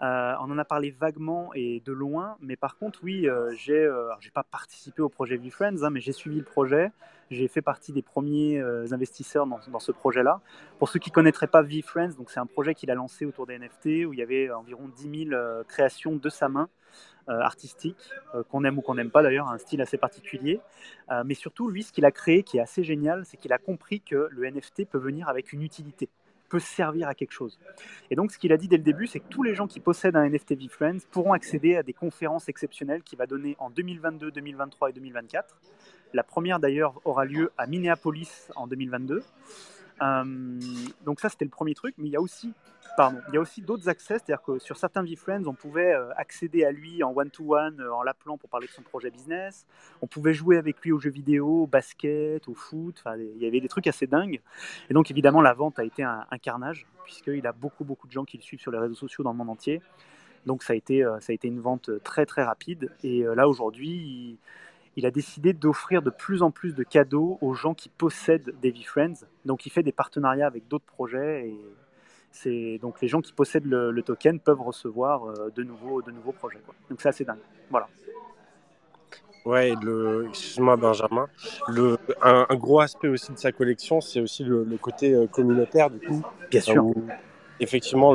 Euh, 0.00 0.34
on 0.40 0.50
en 0.50 0.58
a 0.58 0.64
parlé 0.64 0.90
vaguement 0.90 1.50
et 1.54 1.82
de 1.84 1.92
loin, 1.92 2.36
mais 2.40 2.56
par 2.56 2.76
contre, 2.76 3.00
oui, 3.02 3.28
euh, 3.28 3.52
j'ai, 3.56 3.74
euh, 3.74 4.10
j'ai 4.20 4.30
pas 4.30 4.44
participé 4.44 5.02
au 5.02 5.08
projet 5.08 5.36
VFriends, 5.36 5.82
hein, 5.82 5.90
mais 5.90 6.00
j'ai 6.00 6.12
suivi 6.12 6.38
le 6.38 6.44
projet. 6.44 6.92
J'ai 7.30 7.48
fait 7.48 7.62
partie 7.62 7.92
des 7.92 8.00
premiers 8.00 8.58
investisseurs 8.90 9.46
dans, 9.46 9.80
ce 9.80 9.92
projet-là. 9.92 10.40
Pour 10.78 10.88
ceux 10.88 10.98
qui 10.98 11.10
connaîtraient 11.10 11.46
pas 11.46 11.60
VFriends, 11.60 12.14
donc 12.16 12.30
c'est 12.30 12.40
un 12.40 12.46
projet 12.46 12.74
qu'il 12.74 12.90
a 12.90 12.94
lancé 12.94 13.26
autour 13.26 13.46
des 13.46 13.58
NFT 13.58 14.06
où 14.06 14.14
il 14.14 14.18
y 14.18 14.22
avait 14.22 14.50
environ 14.50 14.88
10 14.88 15.28
000 15.28 15.40
créations 15.68 16.16
de 16.16 16.28
sa 16.30 16.48
main 16.48 16.70
artistiques, 17.26 18.10
qu'on 18.48 18.64
aime 18.64 18.78
ou 18.78 18.80
qu'on 18.80 18.94
n'aime 18.94 19.10
pas 19.10 19.22
d'ailleurs, 19.22 19.48
un 19.48 19.58
style 19.58 19.82
assez 19.82 19.98
particulier. 19.98 20.58
mais 21.26 21.34
surtout, 21.34 21.68
lui, 21.68 21.82
ce 21.82 21.92
qu'il 21.92 22.06
a 22.06 22.12
créé, 22.12 22.42
qui 22.44 22.56
est 22.56 22.62
assez 22.62 22.82
génial, 22.82 23.26
c'est 23.26 23.36
qu'il 23.36 23.52
a 23.52 23.58
compris 23.58 24.00
que 24.00 24.28
le 24.30 24.50
NFT 24.50 24.86
peut 24.88 24.96
venir 24.96 25.28
avec 25.28 25.52
une 25.52 25.60
utilité 25.60 26.08
peut 26.48 26.60
servir 26.60 27.08
à 27.08 27.14
quelque 27.14 27.32
chose. 27.32 27.58
Et 28.10 28.16
donc, 28.16 28.32
ce 28.32 28.38
qu'il 28.38 28.52
a 28.52 28.56
dit 28.56 28.68
dès 28.68 28.76
le 28.76 28.82
début, 28.82 29.06
c'est 29.06 29.20
que 29.20 29.28
tous 29.28 29.42
les 29.42 29.54
gens 29.54 29.66
qui 29.66 29.80
possèdent 29.80 30.16
un 30.16 30.28
NFT 30.28 30.54
VFriends 30.54 30.98
pourront 31.10 31.32
accéder 31.32 31.76
à 31.76 31.82
des 31.82 31.92
conférences 31.92 32.48
exceptionnelles 32.48 33.02
qu'il 33.02 33.18
va 33.18 33.26
donner 33.26 33.56
en 33.58 33.70
2022, 33.70 34.30
2023 34.30 34.90
et 34.90 34.92
2024. 34.92 35.56
La 36.14 36.22
première, 36.22 36.58
d'ailleurs, 36.58 37.00
aura 37.04 37.24
lieu 37.24 37.52
à 37.58 37.66
Minneapolis 37.66 38.50
en 38.56 38.66
2022. 38.66 39.22
Euh, 40.02 40.60
donc 41.04 41.20
ça, 41.20 41.28
c'était 41.28 41.44
le 41.44 41.50
premier 41.50 41.74
truc. 41.74 41.94
Mais 41.98 42.08
il 42.08 42.12
y 42.12 42.16
a 42.16 42.20
aussi, 42.20 42.52
pardon, 42.96 43.18
il 43.28 43.34
y 43.34 43.36
a 43.36 43.40
aussi 43.40 43.62
d'autres 43.62 43.88
accès. 43.88 44.14
C'est-à-dire 44.14 44.42
que 44.42 44.58
sur 44.58 44.76
certains 44.76 45.02
VFriends, 45.02 45.44
on 45.46 45.54
pouvait 45.54 45.94
euh, 45.94 46.10
accéder 46.16 46.64
à 46.64 46.72
lui 46.72 47.02
en 47.02 47.12
one-to-one, 47.14 47.80
euh, 47.80 47.92
en 47.92 48.02
l'appelant 48.02 48.36
pour 48.36 48.48
parler 48.48 48.66
de 48.66 48.72
son 48.72 48.82
projet 48.82 49.10
business. 49.10 49.66
On 50.02 50.06
pouvait 50.06 50.34
jouer 50.34 50.56
avec 50.56 50.80
lui 50.80 50.92
aux 50.92 50.98
jeux 50.98 51.10
vidéo, 51.10 51.62
au 51.62 51.66
basket, 51.66 52.48
au 52.48 52.54
foot. 52.54 53.02
Il 53.16 53.42
y 53.42 53.46
avait 53.46 53.60
des 53.60 53.68
trucs 53.68 53.86
assez 53.86 54.06
dingues. 54.06 54.40
Et 54.90 54.94
donc, 54.94 55.10
évidemment, 55.10 55.40
la 55.40 55.54
vente 55.54 55.78
a 55.78 55.84
été 55.84 56.02
un, 56.02 56.26
carnage, 56.40 56.86
puisqu'il 57.04 57.46
a 57.46 57.52
beaucoup, 57.52 57.84
beaucoup 57.84 58.06
de 58.06 58.12
gens 58.12 58.24
qui 58.24 58.36
le 58.36 58.42
suivent 58.42 58.60
sur 58.60 58.70
les 58.70 58.78
réseaux 58.78 58.94
sociaux 58.94 59.24
dans 59.24 59.32
le 59.32 59.36
monde 59.36 59.50
entier. 59.50 59.82
Donc, 60.46 60.62
ça 60.62 60.72
a 60.72 60.76
été, 60.76 61.02
ça 61.20 61.32
a 61.32 61.34
été 61.34 61.48
une 61.48 61.60
vente 61.60 61.90
très, 62.04 62.24
très 62.24 62.44
rapide. 62.44 62.92
Et 63.02 63.22
là, 63.22 63.48
aujourd'hui, 63.48 64.38
il 64.96 65.06
a 65.06 65.10
décidé 65.10 65.52
d'offrir 65.52 66.02
de 66.02 66.10
plus 66.10 66.42
en 66.42 66.50
plus 66.50 66.74
de 66.74 66.82
cadeaux 66.82 67.38
aux 67.40 67.54
gens 67.54 67.74
qui 67.74 67.88
possèdent 67.88 68.54
des 68.60 68.70
V-Friends. 68.70 69.26
Donc 69.44 69.66
il 69.66 69.70
fait 69.70 69.82
des 69.82 69.92
partenariats 69.92 70.46
avec 70.46 70.68
d'autres 70.68 70.84
projets 70.84 71.48
et 71.48 71.60
c'est 72.30 72.78
donc 72.82 73.00
les 73.00 73.08
gens 73.08 73.20
qui 73.20 73.32
possèdent 73.32 73.66
le, 73.66 74.02
token 74.02 74.38
peuvent 74.40 74.60
recevoir 74.60 75.24
euh, 75.24 75.50
de 75.54 75.62
nouveaux 75.62 76.02
de 76.02 76.10
nouveaux 76.10 76.32
projets. 76.32 76.60
Donc 76.90 77.00
c'est 77.00 77.08
assez 77.08 77.24
dingue. 77.24 77.38
Voilà. 77.70 77.88
Ouais, 79.44 79.72
le, 79.82 80.26
excuse-moi 80.28 80.76
Benjamin, 80.76 81.26
le, 81.68 81.96
un, 82.22 82.44
gros 82.56 82.80
aspect 82.80 83.08
aussi 83.08 83.32
de 83.32 83.38
sa 83.38 83.50
collection, 83.50 84.00
c'est 84.00 84.20
aussi 84.20 84.44
le, 84.44 84.64
côté 84.76 85.14
euh, 85.14 85.26
communautaire 85.26 85.90
du 85.90 86.00
coup. 86.00 86.22
Bien 86.50 86.60
sûr 86.60 86.92
effectivement 87.60 88.14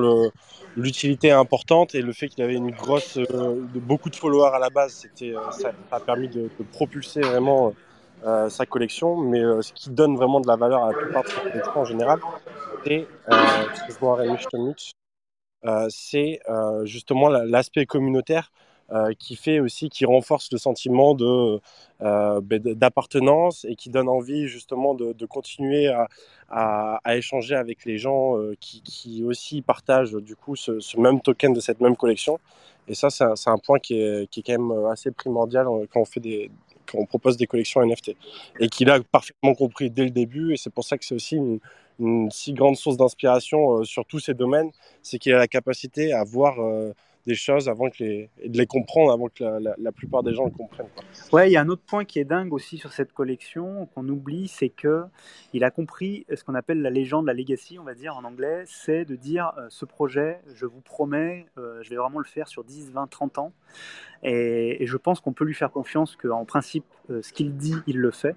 l'utilité 0.76 1.28
est 1.28 1.32
importante 1.32 1.96
et 1.96 2.02
le 2.02 2.14
fait 2.14 2.28
qu'il 2.28 2.44
avait 2.44 2.56
une 2.56 2.72
grosse, 2.72 3.18
euh, 3.18 3.62
beaucoup 3.76 4.10
de 4.10 4.16
followers 4.16 4.52
à 4.54 4.60
la 4.60 4.70
base, 4.70 4.94
c'était, 4.94 5.36
euh, 5.36 5.52
ça, 5.52 5.72
a 5.92 6.00
permis 6.00 6.28
de, 6.28 6.50
propulser 6.72 7.22
vraiment 7.22 7.74
euh, 8.26 8.50
sa 8.50 8.66
collection. 8.66 9.18
Mais 9.18 9.42
ce 9.62 9.74
qui 9.74 9.90
donne 9.90 10.16
vraiment 10.16 10.40
de 10.40 10.48
la 10.48 10.56
valeur 10.56 10.84
à 10.84 10.92
la 10.92 10.98
plupart 10.98 11.24
de 11.24 11.30
ses 11.30 11.42
collections 11.42 11.82
en 11.82 11.86
général, 11.86 12.20
c'est, 12.86 13.08
c'est 15.90 16.40
justement 16.86 17.30
l'aspect 17.30 17.86
communautaire 17.86 18.52
qui 19.18 19.36
fait 19.36 19.60
aussi, 19.60 19.90
qui 19.90 20.06
renforce 20.06 20.52
le 20.52 20.58
sentiment 20.58 21.16
de, 21.16 21.60
euh, 22.04 22.42
ben, 22.42 22.60
d'appartenance 22.62 23.66
et 23.66 23.76
qui 23.76 23.90
donne 23.90 24.10
envie 24.10 24.48
justement 24.48 24.94
de, 24.94 25.26
continuer 25.26 25.88
à, 25.88 26.10
à, 26.50 27.16
échanger 27.16 27.56
avec 27.56 27.86
les 27.86 27.98
gens 27.98 28.38
euh, 28.38 28.58
qui, 28.60 28.82
qui, 28.82 29.24
aussi 29.24 29.62
partagent 29.62 30.12
du 30.12 30.36
coup 30.36 30.58
ce, 30.58 31.00
même 31.00 31.22
token 31.22 31.54
de 31.54 31.62
cette 31.62 31.80
même 31.80 31.96
collection. 31.96 32.40
Et 32.90 32.94
ça, 32.94 33.10
c'est 33.10 33.50
un, 33.50 33.58
point 33.58 33.80
qui 33.80 33.94
est, 34.02 34.30
qui 34.30 34.42
est, 34.42 34.44
quand 34.44 34.60
même 34.60 34.86
assez 34.88 35.12
primordial 35.12 35.66
quand 35.90 36.02
on 36.02 36.06
fait 36.06 36.20
des, 36.20 36.52
quand 36.86 36.98
on 36.98 37.06
propose 37.06 37.38
des 37.38 37.48
collections 37.48 37.82
NFT. 37.82 38.18
Et 38.60 38.68
qu'il 38.68 38.90
a 38.90 39.00
parfaitement 39.00 39.54
compris 39.54 39.90
dès 39.90 40.04
le 40.04 40.12
début, 40.12 40.54
et 40.54 40.58
c'est 40.58 40.74
pour 40.74 40.84
ça 40.84 40.98
que 40.98 41.06
c'est 41.06 41.16
aussi 41.16 41.38
une, 42.00 42.30
si 42.32 42.52
grande 42.52 42.76
source 42.76 42.98
d'inspiration 42.98 43.86
sur 43.86 44.04
tous 44.06 44.20
ces 44.20 44.34
domaines, 44.34 44.72
c'est 45.02 45.20
qu'il 45.20 45.34
a 45.34 45.38
la 45.38 45.48
capacité 45.48 46.12
à 46.12 46.26
voir 46.26 46.56
des 47.26 47.36
choses 47.36 47.70
avant 47.70 47.90
que 47.90 48.04
de 48.04 48.58
les 48.58 48.66
comprendre 48.68 49.12
avant 49.12 49.28
que 49.30 49.44
la, 49.44 49.92
plupart 49.92 50.24
des 50.24 50.34
gens 50.34 50.46
le 50.46 50.52
comprennent. 50.52 50.88
Ouais, 51.32 51.50
il 51.50 51.54
y 51.54 51.58
a 51.58 51.62
un 51.62 51.70
autre 51.70 51.84
point 51.86 52.04
qui 52.06 52.20
est 52.20 52.26
dingue 52.26 52.54
aussi 52.54 52.78
sur 52.78 52.92
cette 52.92 53.14
collection 53.14 53.88
qu'on 53.94 54.08
oublie, 54.10 54.48
c'est 54.48 54.70
que 54.70 55.04
il 55.54 55.64
a 55.64 55.72
compris 55.72 56.26
ce 56.34 56.44
qu'on 56.44 56.56
appelle 56.56 56.82
la 56.82 56.90
légende, 56.90 57.26
la 57.26 57.34
legacy, 57.34 57.80
on 57.80 57.84
va 57.84 57.94
dire 57.94 58.18
en 58.18 58.24
anglais, 58.24 58.64
c'est 58.66 59.06
de 59.06 59.16
dire 59.16 59.54
euh, 59.58 59.68
ce 59.70 59.86
projet, 59.86 60.40
je 60.54 60.66
vous 60.66 60.82
promets, 60.82 61.46
euh, 61.58 61.82
je 61.82 61.90
vais 61.90 61.96
vraiment 61.96 62.20
le 62.20 62.26
faire 62.26 62.48
sur 62.48 62.64
10, 62.64 62.92
20, 62.92 63.08
30 63.08 63.38
ans. 63.38 63.54
Et, 64.24 64.86
je 64.86 64.98
pense 64.98 65.20
qu'on 65.20 65.34
peut 65.34 65.46
lui 65.46 65.54
faire 65.54 65.72
confiance 65.72 66.16
qu'en 66.16 66.46
principe, 66.46 66.86
euh, 67.10 67.22
ce 67.22 67.34
qu'il 67.34 67.56
dit, 67.56 67.76
il 67.88 67.98
le 67.98 68.12
fait. 68.12 68.36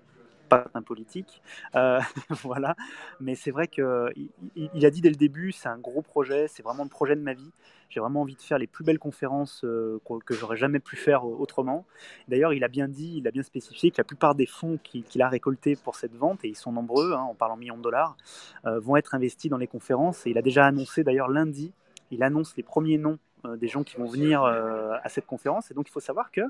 Pas 0.49 0.67
un 0.75 0.83
politique. 0.83 1.43
Euh, 1.75 2.01
voilà. 2.43 2.77
Mais 3.21 3.35
c'est 3.35 3.51
vrai 3.51 3.69
qu'il 3.69 4.31
il, 4.57 4.87
a 4.87 4.91
dit 4.91 5.01
dès 5.01 5.11
le 5.11 5.17
début, 5.17 5.53
c'est 5.53 5.69
un 5.69 5.79
gros 5.79 6.03
projet, 6.03 6.49
c'est 6.49 6.63
vraiment 6.63 6.85
le 6.85 6.91
projet 6.91 7.17
de 7.17 7.21
ma 7.21 7.35
vie. 7.35 7.51
J'ai 7.89 8.01
vraiment 8.01 8.23
envie 8.23 8.35
de 8.35 8.43
faire 8.43 8.59
les 8.59 8.67
plus 8.67 8.85
belles 8.85 8.99
conférences 8.99 9.65
euh, 9.65 10.01
que 10.25 10.35
j'aurais 10.35 10.57
jamais 10.57 10.81
pu 10.81 10.97
faire 10.97 11.25
autrement. 11.25 11.87
D'ailleurs, 12.29 12.53
il 12.53 12.65
a 12.65 12.69
bien 12.69 12.89
dit, 12.89 13.15
il 13.19 13.29
a 13.29 13.31
bien 13.31 13.45
spécifié 13.45 13.91
que 13.91 13.99
la 13.99 14.05
plupart 14.05 14.35
des 14.35 14.47
fonds 14.47 14.79
qu'il 14.83 15.23
a 15.23 15.29
récoltés 15.29 15.77
pour 15.77 15.95
cette 15.95 16.15
vente, 16.15 16.45
et 16.45 16.49
ils 16.49 16.57
sont 16.57 16.73
nombreux, 16.73 17.13
hein, 17.13 17.27
on 17.31 17.35
parle 17.35 17.53
en 17.53 17.57
millions 17.57 17.77
de 17.77 17.83
dollars, 17.83 18.17
euh, 18.65 18.81
vont 18.81 18.97
être 18.97 19.15
investis 19.15 19.51
dans 19.51 19.57
les 19.57 19.69
conférences. 19.69 20.27
Et 20.27 20.31
il 20.31 20.39
a 20.39 20.43
déjà 20.43 20.67
annoncé 20.67 21.05
d'ailleurs 21.05 21.29
lundi, 21.29 21.73
il 22.11 22.23
annonce 22.23 22.57
les 22.57 22.63
premiers 22.63 22.99
noms 22.99 23.19
euh, 23.36 23.36
des 23.55 23.69
gens 23.69 23.85
qui 23.85 23.97
vont 23.97 24.07
venir 24.07 24.43
euh, 24.43 24.97
à 25.03 25.09
cette 25.09 25.27
conférence. 25.27 25.71
Et 25.71 25.75
donc, 25.75 25.89
il 25.89 25.93
faut 25.93 26.01
savoir 26.01 26.31
que 26.31 26.41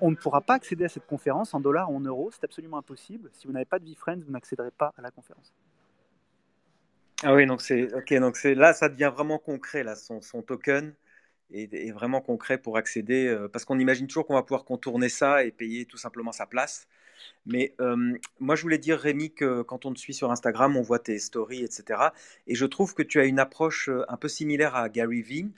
on 0.00 0.10
ne 0.10 0.16
pourra 0.16 0.40
pas 0.40 0.54
accéder 0.54 0.84
à 0.84 0.88
cette 0.88 1.06
conférence 1.06 1.54
en 1.54 1.60
dollars 1.60 1.90
ou 1.90 1.96
en 1.96 2.00
euros. 2.00 2.30
C'est 2.32 2.44
absolument 2.44 2.78
impossible. 2.78 3.30
Si 3.32 3.46
vous 3.46 3.52
n'avez 3.52 3.64
pas 3.64 3.78
de 3.78 3.84
VeeFriends, 3.84 4.20
vous 4.24 4.32
n'accéderez 4.32 4.70
pas 4.70 4.92
à 4.98 5.02
la 5.02 5.10
conférence. 5.10 5.52
Ah 7.22 7.34
oui, 7.34 7.46
donc 7.46 7.60
c'est 7.60 7.92
ok. 7.94 8.14
Donc 8.14 8.36
c'est 8.36 8.54
là, 8.54 8.72
ça 8.72 8.88
devient 8.88 9.10
vraiment 9.14 9.38
concret 9.38 9.82
là. 9.84 9.94
Son, 9.94 10.20
son 10.22 10.42
token 10.42 10.94
est, 11.52 11.90
vraiment 11.92 12.20
concret 12.20 12.58
pour 12.58 12.76
accéder, 12.76 13.26
euh, 13.26 13.48
parce 13.48 13.64
qu'on 13.64 13.78
imagine 13.78 14.06
toujours 14.06 14.26
qu'on 14.26 14.34
va 14.34 14.42
pouvoir 14.42 14.64
contourner 14.64 15.08
ça 15.08 15.44
et 15.44 15.50
payer 15.50 15.84
tout 15.84 15.98
simplement 15.98 16.32
sa 16.32 16.46
place. 16.46 16.86
Mais 17.46 17.74
moi, 18.38 18.56
je 18.56 18.62
voulais 18.62 18.78
dire, 18.78 18.98
Rémi, 18.98 19.32
que 19.32 19.62
quand 19.62 19.86
on 19.86 19.92
te 19.92 19.98
suit 19.98 20.14
sur 20.14 20.30
Instagram, 20.30 20.76
on 20.76 20.82
voit 20.82 20.98
tes 20.98 21.18
stories, 21.18 21.64
etc. 21.64 22.00
Et 22.46 22.54
je 22.54 22.66
trouve 22.66 22.94
que 22.94 23.02
tu 23.02 23.20
as 23.20 23.24
une 23.24 23.38
approche 23.38 23.90
un 24.08 24.16
peu 24.16 24.28
similaire 24.28 24.74
à 24.74 24.88
Gary 24.88 25.22
Vee 25.22 25.50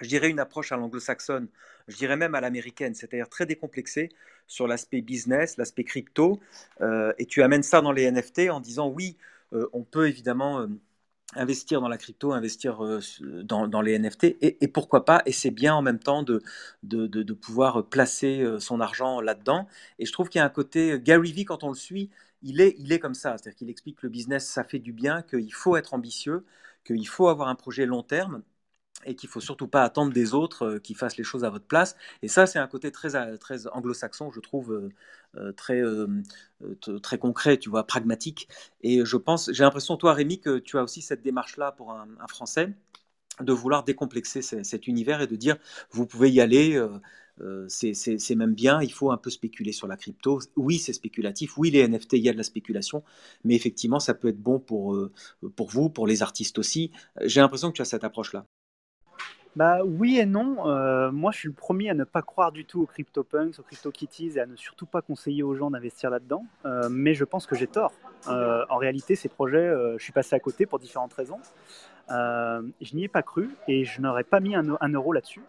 je 0.00 0.08
dirais 0.08 0.30
une 0.30 0.40
approche 0.40 0.72
à 0.72 0.76
l'anglo-saxonne, 0.76 1.48
je 1.88 1.96
dirais 1.96 2.16
même 2.16 2.34
à 2.34 2.40
l'américaine, 2.40 2.94
c'est-à-dire 2.94 3.28
très 3.28 3.46
décomplexée 3.46 4.10
sur 4.46 4.66
l'aspect 4.66 5.00
business, 5.00 5.56
l'aspect 5.56 5.84
crypto, 5.84 6.40
euh, 6.80 7.12
et 7.18 7.26
tu 7.26 7.42
amènes 7.42 7.62
ça 7.62 7.80
dans 7.80 7.92
les 7.92 8.10
NFT 8.10 8.50
en 8.50 8.60
disant 8.60 8.88
oui, 8.88 9.16
euh, 9.52 9.68
on 9.72 9.84
peut 9.84 10.08
évidemment 10.08 10.60
euh, 10.60 10.66
investir 11.36 11.80
dans 11.80 11.88
la 11.88 11.98
crypto, 11.98 12.32
investir 12.32 12.80
dans, 13.42 13.82
les 13.82 13.98
NFT, 13.98 14.36
et, 14.40 14.68
pourquoi 14.68 15.04
pas, 15.04 15.22
et 15.26 15.32
c'est 15.32 15.50
bien 15.50 15.74
en 15.74 15.82
même 15.82 15.98
temps 15.98 16.22
de, 16.22 16.42
pouvoir 17.34 17.84
placer 17.86 18.46
son 18.60 18.80
argent 18.80 19.20
là-dedans. 19.20 19.66
Et 19.98 20.06
je 20.06 20.12
trouve 20.12 20.28
qu'il 20.28 20.38
y 20.38 20.42
a 20.42 20.44
un 20.44 20.50
côté, 20.50 21.00
Gary 21.02 21.32
Vee, 21.32 21.44
quand 21.44 21.64
on 21.64 21.70
le 21.70 21.74
suit, 21.74 22.10
il 22.42 22.60
est, 22.60 22.76
il 22.78 22.92
est 22.92 23.00
comme 23.00 23.14
ça, 23.14 23.36
c'est-à-dire 23.36 23.56
qu'il 23.56 23.70
explique 23.70 23.96
que 23.96 24.06
le 24.06 24.10
business, 24.10 24.46
ça 24.46 24.62
fait 24.62 24.78
du 24.78 24.92
bien, 24.92 25.22
qu'il 25.22 25.52
faut 25.52 25.76
être 25.76 25.94
ambitieux, 25.94 26.44
qu'il 26.84 27.08
faut 27.08 27.28
avoir 27.28 27.48
un 27.48 27.54
projet 27.56 27.86
long 27.86 28.02
terme, 28.02 28.42
et 29.06 29.14
qu'il 29.14 29.28
faut 29.28 29.40
surtout 29.40 29.68
pas 29.68 29.82
attendre 29.82 30.12
des 30.12 30.34
autres 30.34 30.62
euh, 30.64 30.78
qui 30.78 30.94
fassent 30.94 31.16
les 31.16 31.24
choses 31.24 31.44
à 31.44 31.50
votre 31.50 31.66
place. 31.66 31.96
Et 32.22 32.28
ça, 32.28 32.46
c'est 32.46 32.58
un 32.58 32.66
côté 32.66 32.90
très, 32.92 33.16
euh, 33.16 33.36
très 33.36 33.66
anglo-saxon, 33.68 34.30
je 34.32 34.40
trouve, 34.40 34.90
euh, 35.36 35.52
très, 35.52 35.82
très 37.02 37.18
concret, 37.18 37.58
tu 37.58 37.68
vois, 37.70 37.86
pragmatique. 37.86 38.48
Et 38.82 39.04
je 39.04 39.16
pense, 39.16 39.50
j'ai 39.52 39.64
l'impression, 39.64 39.96
toi, 39.96 40.14
Rémi, 40.14 40.40
que 40.40 40.58
tu 40.58 40.78
as 40.78 40.82
aussi 40.84 41.02
cette 41.02 41.22
démarche-là 41.22 41.72
pour 41.72 41.92
un, 41.92 42.06
Français, 42.28 42.72
de 43.40 43.52
vouloir 43.52 43.84
décomplexer 43.84 44.42
cet 44.42 44.86
univers 44.86 45.20
et 45.20 45.26
de 45.26 45.36
dire, 45.36 45.56
vous 45.90 46.06
pouvez 46.06 46.30
y 46.30 46.40
aller. 46.40 46.80
c'est 47.68 48.34
même 48.36 48.54
bien, 48.54 48.80
il 48.82 48.92
faut 48.92 49.10
un 49.10 49.16
peu 49.16 49.30
spéculer 49.30 49.72
sur 49.72 49.88
la 49.88 49.96
crypto. 49.96 50.40
Oui, 50.56 50.78
c'est 50.78 50.92
spéculatif, 50.92 51.58
oui, 51.58 51.70
les 51.70 51.86
NFT, 51.88 52.14
il 52.14 52.22
y 52.24 52.28
a 52.28 52.32
de 52.32 52.38
la 52.38 52.44
spéculation, 52.44 53.02
mais 53.44 53.54
effectivement, 53.56 54.00
ça 54.00 54.14
peut 54.14 54.28
être 54.28 54.40
bon 54.40 54.60
pour, 54.60 54.96
pour 55.56 55.70
vous, 55.70 55.90
pour 55.90 56.06
les 56.06 56.22
artistes 56.22 56.58
aussi. 56.58 56.92
J'ai 57.22 57.40
l'impression 57.40 57.70
que 57.70 57.76
tu 57.76 57.82
as 57.82 57.86
cette 57.86 58.04
approche-là. 58.04 58.46
Bah 59.56 59.80
oui 59.84 60.18
et 60.18 60.26
non. 60.26 60.68
Euh, 60.68 61.12
moi, 61.12 61.30
je 61.30 61.38
suis 61.38 61.48
le 61.48 61.54
premier 61.54 61.90
à 61.90 61.94
ne 61.94 62.04
pas 62.04 62.22
croire 62.22 62.50
du 62.50 62.64
tout 62.64 62.82
aux 62.82 62.86
CryptoPunks, 62.86 63.58
aux 63.58 63.62
CryptoKitties 63.62 64.32
et 64.36 64.40
à 64.40 64.46
ne 64.46 64.56
surtout 64.56 64.86
pas 64.86 65.00
conseiller 65.00 65.42
aux 65.42 65.54
gens 65.54 65.70
d'investir 65.70 66.10
là-dedans. 66.10 66.44
Euh, 66.64 66.88
mais 66.90 67.14
je 67.14 67.24
pense 67.24 67.46
que 67.46 67.54
j'ai 67.54 67.68
tort. 67.68 67.92
Euh, 68.28 68.64
en 68.68 68.76
réalité, 68.76 69.14
ces 69.14 69.28
projets, 69.28 69.72
je 69.96 70.02
suis 70.02 70.12
passé 70.12 70.34
à 70.34 70.40
côté 70.40 70.66
pour 70.66 70.78
différentes 70.78 71.14
raisons. 71.14 71.38
je 72.08 72.96
n'y 72.96 73.04
ai 73.04 73.08
pas 73.08 73.22
cru 73.22 73.50
et 73.68 73.84
je 73.84 74.00
n'aurais 74.00 74.24
pas 74.24 74.40
mis 74.40 74.56
un 74.56 74.88
euro 74.88 75.12
là-dessus. 75.12 75.42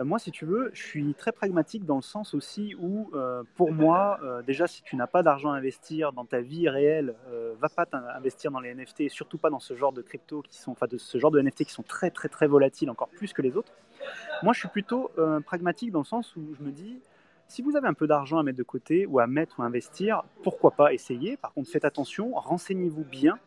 Euh, 0.00 0.04
moi, 0.04 0.18
si 0.18 0.30
tu 0.30 0.44
veux, 0.44 0.70
je 0.72 0.82
suis 0.82 1.14
très 1.14 1.32
pragmatique 1.32 1.84
dans 1.84 1.96
le 1.96 2.02
sens 2.02 2.34
aussi 2.34 2.74
où, 2.78 3.10
euh, 3.14 3.42
pour 3.54 3.72
moi, 3.72 4.18
euh, 4.22 4.42
déjà, 4.42 4.66
si 4.66 4.82
tu 4.82 4.96
n'as 4.96 5.06
pas 5.06 5.22
d'argent 5.22 5.50
à 5.50 5.56
investir 5.56 6.12
dans 6.12 6.24
ta 6.24 6.40
vie 6.40 6.68
réelle, 6.68 7.14
va 7.60 7.68
pas 7.68 7.86
investir 8.14 8.50
dans 8.50 8.60
les 8.60 8.70
NFT, 8.74 9.02
et 9.02 9.08
surtout 9.08 9.36
pas 9.36 9.50
dans 9.50 9.60
ce 9.60 9.74
genre 9.74 9.92
de 9.92 10.02
crypto 10.02 10.42
qui 10.42 10.58
sont, 10.58 10.72
enfin, 10.72 10.86
de 10.86 10.96
ce 10.96 11.18
genre 11.18 11.30
de 11.30 11.40
NFT 11.40 11.64
qui 11.64 11.72
sont 11.72 11.82
très, 11.82 12.10
très, 12.10 12.28
très 12.28 12.46
volatiles, 12.46 12.88
encore 12.90 13.08
plus 13.08 13.32
que 13.32 13.42
les 13.42 13.56
autres. 13.56 13.72
Moi, 14.42 14.52
je 14.54 14.60
suis 14.60 14.68
plutôt 14.68 15.10
pragmatique 15.44 15.90
dans 15.90 16.00
le 16.00 16.04
sens 16.04 16.34
où 16.36 16.54
je 16.58 16.62
me 16.62 16.70
dis, 16.70 17.00
si 17.48 17.62
vous 17.62 17.76
avez 17.76 17.88
un 17.88 17.94
peu 17.94 18.06
d'argent 18.06 18.38
à 18.38 18.42
mettre 18.42 18.56
de 18.56 18.62
côté 18.62 19.04
ou 19.06 19.18
à 19.18 19.26
mettre 19.26 19.58
ou 19.58 19.62
à 19.62 19.66
investir, 19.66 20.22
pourquoi 20.42 20.70
pas 20.70 20.94
essayer. 20.94 21.36
Par 21.36 21.52
contre, 21.52 21.68
faites 21.68 21.84
attention, 21.84 22.32
renseignez-vous 22.34 23.04
bien. 23.04 23.38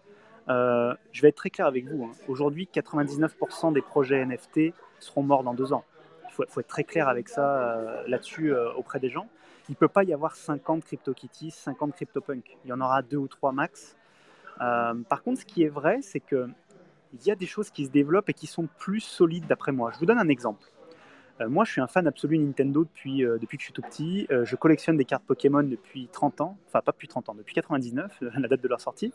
je 0.47 1.21
vais 1.21 1.29
être 1.29 1.37
très 1.37 1.49
clair 1.49 1.65
avec 1.65 1.87
vous. 1.87 2.05
Hein. 2.05 2.11
Aujourd'hui, 2.27 2.69
99% 2.71 3.73
des 3.73 3.81
projets 3.81 4.23
NFT 4.23 4.73
seront 4.99 5.23
morts 5.23 5.43
dans 5.43 5.55
deux 5.55 5.73
ans 5.73 5.85
faut, 6.33 6.43
faut 6.47 6.59
être 6.59 6.67
très 6.67 6.83
clair 6.83 7.07
avec 7.07 7.29
ça 7.29 7.61
euh, 7.61 8.03
là-dessus 8.07 8.53
euh, 8.53 8.73
auprès 8.73 8.99
des 8.99 9.09
gens. 9.09 9.27
Il 9.69 9.73
ne 9.73 9.77
peut 9.77 9.87
pas 9.87 10.03
y 10.03 10.13
avoir 10.13 10.35
50 10.35 10.83
CryptoKitties, 10.83 11.51
50 11.51 11.93
CryptoPunk. 11.93 12.57
Il 12.65 12.69
y 12.69 12.73
en 12.73 12.81
aura 12.81 13.01
deux 13.01 13.17
ou 13.17 13.27
trois 13.27 13.51
max. 13.51 13.95
Euh, 14.61 14.93
par 15.07 15.23
contre, 15.23 15.41
ce 15.41 15.45
qui 15.45 15.63
est 15.63 15.69
vrai, 15.69 15.99
c'est 16.01 16.19
qu'il 16.19 16.45
y 17.25 17.31
a 17.31 17.35
des 17.35 17.45
choses 17.45 17.69
qui 17.69 17.85
se 17.85 17.91
développent 17.91 18.29
et 18.29 18.33
qui 18.33 18.47
sont 18.47 18.67
plus 18.77 18.99
solides 18.99 19.47
d'après 19.47 19.71
moi. 19.71 19.91
Je 19.93 19.99
vous 19.99 20.05
donne 20.05 20.19
un 20.19 20.27
exemple. 20.27 20.67
moi, 21.47 21.65
je 21.65 21.71
suis 21.71 21.81
un 21.81 21.87
fan 21.87 22.07
absolu 22.07 22.37
Nintendo 22.37 22.83
depuis 22.83 23.19
que 23.21 23.57
je 23.57 23.63
suis 23.63 23.73
tout 23.73 23.81
petit. 23.81 24.27
je 24.29 24.55
collectionne 24.55 24.97
des 24.97 25.05
cartes 25.05 25.23
Pokémon 25.25 25.63
depuis 25.63 26.07
30 26.11 26.41
ans. 26.41 26.57
Enfin, 26.67 26.81
pas 26.81 26.91
depuis 26.91 27.07
30 27.07 27.29
ans, 27.29 27.35
depuis 27.35 27.55
99, 27.55 28.19
la 28.21 28.47
date 28.47 28.61
de 28.61 28.67
leur 28.67 28.81
sortie. 28.81 29.13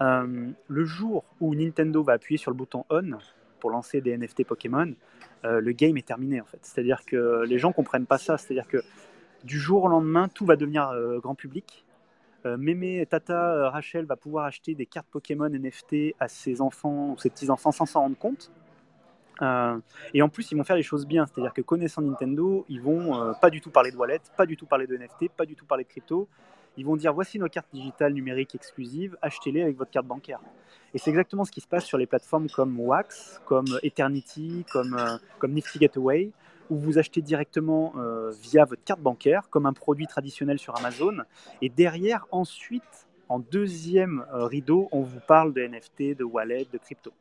le 0.00 0.84
jour 0.84 1.24
où 1.40 1.54
Nintendo 1.54 2.02
va 2.02 2.14
appuyer 2.14 2.38
sur 2.38 2.50
le 2.50 2.56
bouton 2.56 2.84
On 2.90 3.18
pour 3.60 3.70
lancer 3.70 4.00
des 4.00 4.16
NFT 4.16 4.44
Pokémon, 4.44 4.92
euh, 5.46 5.60
le 5.60 5.72
game 5.72 5.96
est 5.96 6.06
terminé 6.06 6.40
en 6.40 6.44
fait. 6.44 6.58
C'est-à-dire 6.62 7.04
que 7.04 7.44
les 7.44 7.58
gens 7.58 7.72
comprennent 7.72 8.06
pas 8.06 8.18
ça. 8.18 8.36
C'est-à-dire 8.38 8.66
que 8.66 8.82
du 9.44 9.58
jour 9.58 9.84
au 9.84 9.88
lendemain, 9.88 10.28
tout 10.28 10.44
va 10.44 10.56
devenir 10.56 10.88
euh, 10.90 11.18
grand 11.18 11.34
public. 11.34 11.84
Euh, 12.44 12.56
Mémé, 12.56 13.04
Tata, 13.06 13.70
Rachel 13.70 14.04
va 14.04 14.16
pouvoir 14.16 14.44
acheter 14.44 14.74
des 14.74 14.86
cartes 14.86 15.06
Pokémon 15.10 15.48
NFT 15.48 16.14
à 16.20 16.28
ses 16.28 16.60
enfants 16.60 17.10
ou 17.12 17.18
ses 17.18 17.30
petits-enfants 17.30 17.72
sans 17.72 17.86
s'en 17.86 18.00
rendre 18.00 18.18
compte. 18.18 18.50
et 20.14 20.22
en 20.22 20.28
plus, 20.28 20.50
ils 20.50 20.56
vont 20.56 20.64
faire 20.64 20.76
les 20.76 20.82
choses 20.82 21.06
bien. 21.06 21.26
C'est-à-dire 21.26 21.52
que 21.52 21.62
connaissant 21.62 22.02
Nintendo, 22.02 22.64
ils 22.68 22.80
vont 22.80 23.34
pas 23.40 23.50
du 23.50 23.60
tout 23.60 23.70
parler 23.70 23.90
de 23.90 23.96
wallet, 23.96 24.20
pas 24.36 24.46
du 24.46 24.56
tout 24.56 24.66
parler 24.66 24.86
de 24.86 24.96
NFT, 24.96 25.28
pas 25.36 25.44
du 25.44 25.54
tout 25.54 25.66
parler 25.66 25.84
de 25.84 25.88
crypto. 25.88 26.28
Ils 26.76 26.84
vont 26.84 26.96
dire 26.96 27.12
voici 27.12 27.38
nos 27.38 27.48
cartes 27.48 27.68
digitales 27.72 28.12
numériques 28.12 28.54
exclusives, 28.54 29.16
achetez-les 29.22 29.62
avec 29.62 29.76
votre 29.76 29.90
carte 29.90 30.06
bancaire. 30.06 30.40
Et 30.94 30.98
c'est 30.98 31.10
exactement 31.10 31.44
ce 31.44 31.52
qui 31.52 31.60
se 31.60 31.66
passe 31.66 31.84
sur 31.84 31.98
les 31.98 32.06
plateformes 32.06 32.48
comme 32.48 32.78
Wax, 32.78 33.40
comme 33.44 33.66
Eternity, 33.82 34.64
comme, 34.72 34.94
euh, 34.94 35.16
comme 35.38 35.52
Nifty 35.52 35.78
Gateway, 35.78 36.30
où 36.70 36.76
vous 36.76 36.98
achetez 36.98 37.22
directement 37.22 37.94
euh, 37.96 38.32
via 38.42 38.64
votre 38.64 38.82
carte 38.84 39.00
bancaire, 39.00 39.48
comme 39.50 39.66
un 39.66 39.72
produit 39.72 40.06
traditionnel 40.06 40.58
sur 40.58 40.76
Amazon. 40.76 41.18
Et 41.62 41.68
derrière, 41.68 42.26
ensuite, 42.30 43.08
en 43.28 43.38
deuxième 43.38 44.24
euh, 44.32 44.46
rideau, 44.46 44.88
on 44.92 45.02
vous 45.02 45.20
parle 45.20 45.52
de 45.52 45.62
NFT, 45.62 46.16
de 46.16 46.24
wallet, 46.24 46.66
de 46.72 46.78
crypto. 46.78 47.12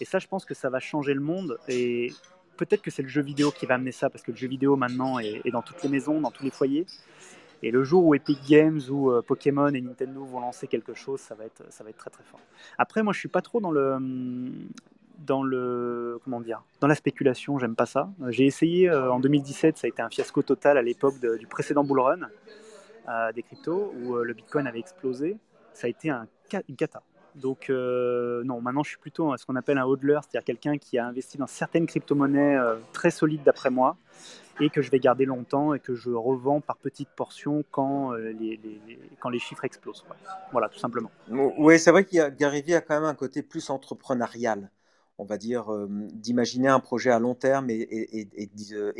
Et 0.00 0.04
ça, 0.04 0.18
je 0.18 0.26
pense 0.26 0.44
que 0.44 0.54
ça 0.54 0.68
va 0.70 0.80
changer 0.80 1.14
le 1.14 1.20
monde. 1.20 1.58
Et 1.68 2.12
peut-être 2.56 2.82
que 2.82 2.90
c'est 2.90 3.02
le 3.02 3.08
jeu 3.08 3.22
vidéo 3.22 3.50
qui 3.50 3.66
va 3.66 3.74
amener 3.74 3.92
ça, 3.92 4.10
parce 4.10 4.22
que 4.22 4.32
le 4.32 4.36
jeu 4.36 4.48
vidéo 4.48 4.76
maintenant 4.76 5.18
est 5.18 5.50
dans 5.50 5.62
toutes 5.62 5.82
les 5.82 5.88
maisons, 5.88 6.20
dans 6.20 6.30
tous 6.30 6.44
les 6.44 6.50
foyers. 6.50 6.86
Et 7.64 7.70
le 7.70 7.82
jour 7.82 8.04
où 8.04 8.14
Epic 8.14 8.40
Games 8.46 8.80
ou 8.90 9.10
euh, 9.10 9.22
Pokémon 9.22 9.68
et 9.68 9.80
Nintendo 9.80 10.22
vont 10.22 10.40
lancer 10.40 10.66
quelque 10.66 10.92
chose, 10.92 11.18
ça 11.18 11.34
va 11.34 11.46
être, 11.46 11.62
ça 11.70 11.82
va 11.82 11.88
être 11.88 11.96
très 11.96 12.10
très 12.10 12.22
fort. 12.22 12.40
Après, 12.76 13.02
moi, 13.02 13.14
je 13.14 13.18
suis 13.18 13.28
pas 13.28 13.40
trop 13.40 13.58
dans 13.58 13.70
le 13.70 13.96
dans 15.18 15.42
le 15.42 16.18
comment 16.24 16.40
dire 16.40 16.62
dans 16.80 16.88
la 16.88 16.94
spéculation 16.94 17.58
j'aime 17.58 17.74
pas 17.76 17.86
ça. 17.86 18.10
J'ai 18.28 18.44
essayé 18.44 18.90
euh, 18.90 19.10
en 19.10 19.20
2017 19.20 19.78
ça 19.78 19.86
a 19.86 19.88
été 19.88 20.02
un 20.02 20.10
fiasco 20.10 20.42
total 20.42 20.76
à 20.76 20.82
l'époque 20.82 21.14
du 21.38 21.46
précédent 21.46 21.84
bull 21.84 22.00
run 22.00 22.18
euh, 23.08 23.32
des 23.32 23.42
cryptos 23.42 23.94
où 24.02 24.16
le 24.16 24.34
bitcoin 24.34 24.66
avait 24.66 24.80
explosé. 24.80 25.38
Ça 25.72 25.86
a 25.86 25.90
été 25.90 26.10
un, 26.10 26.26
une 26.68 26.76
cata. 26.76 27.02
Donc 27.36 27.70
non 27.70 28.60
maintenant 28.60 28.82
je 28.82 28.90
suis 28.90 28.98
plutôt 28.98 29.34
ce 29.38 29.46
qu'on 29.46 29.56
appelle 29.56 29.78
un 29.78 29.86
hodler 29.86 30.18
c'est-à-dire 30.22 30.44
quelqu'un 30.44 30.76
qui 30.76 30.98
a 30.98 31.06
investi 31.06 31.38
dans 31.38 31.46
certaines 31.46 31.86
crypto-monnaies 31.86 32.58
très 32.92 33.10
solides 33.10 33.42
d'après 33.44 33.70
moi 33.70 33.96
et 34.60 34.70
que 34.70 34.82
je 34.82 34.90
vais 34.90 35.00
garder 35.00 35.24
longtemps 35.24 35.74
et 35.74 35.80
que 35.80 35.94
je 35.94 36.10
revends 36.10 36.60
par 36.60 36.76
petites 36.76 37.08
portions 37.08 37.64
quand, 37.70 38.12
euh, 38.12 38.32
les, 38.32 39.38
chiffres 39.38 39.64
explosent. 39.64 40.04
Voilà, 40.52 40.68
tout 40.68 40.78
simplement. 40.78 41.10
Oui, 41.30 41.78
c'est 41.78 41.90
vrai 41.90 42.04
qu'il 42.04 42.18
y 42.18 42.20
a, 42.20 42.26
a 42.26 42.80
quand 42.80 42.94
même 42.94 43.04
un 43.04 43.14
côté 43.14 43.42
plus 43.42 43.70
entrepreneurial 43.70 44.70
on 45.18 45.24
va 45.24 45.38
dire, 45.38 45.72
euh, 45.72 45.88
d'imaginer 46.12 46.68
un 46.68 46.80
projet 46.80 47.10
à 47.10 47.18
long 47.18 47.34
terme 47.34 47.70
et, 47.70 47.86
et, 47.86 48.46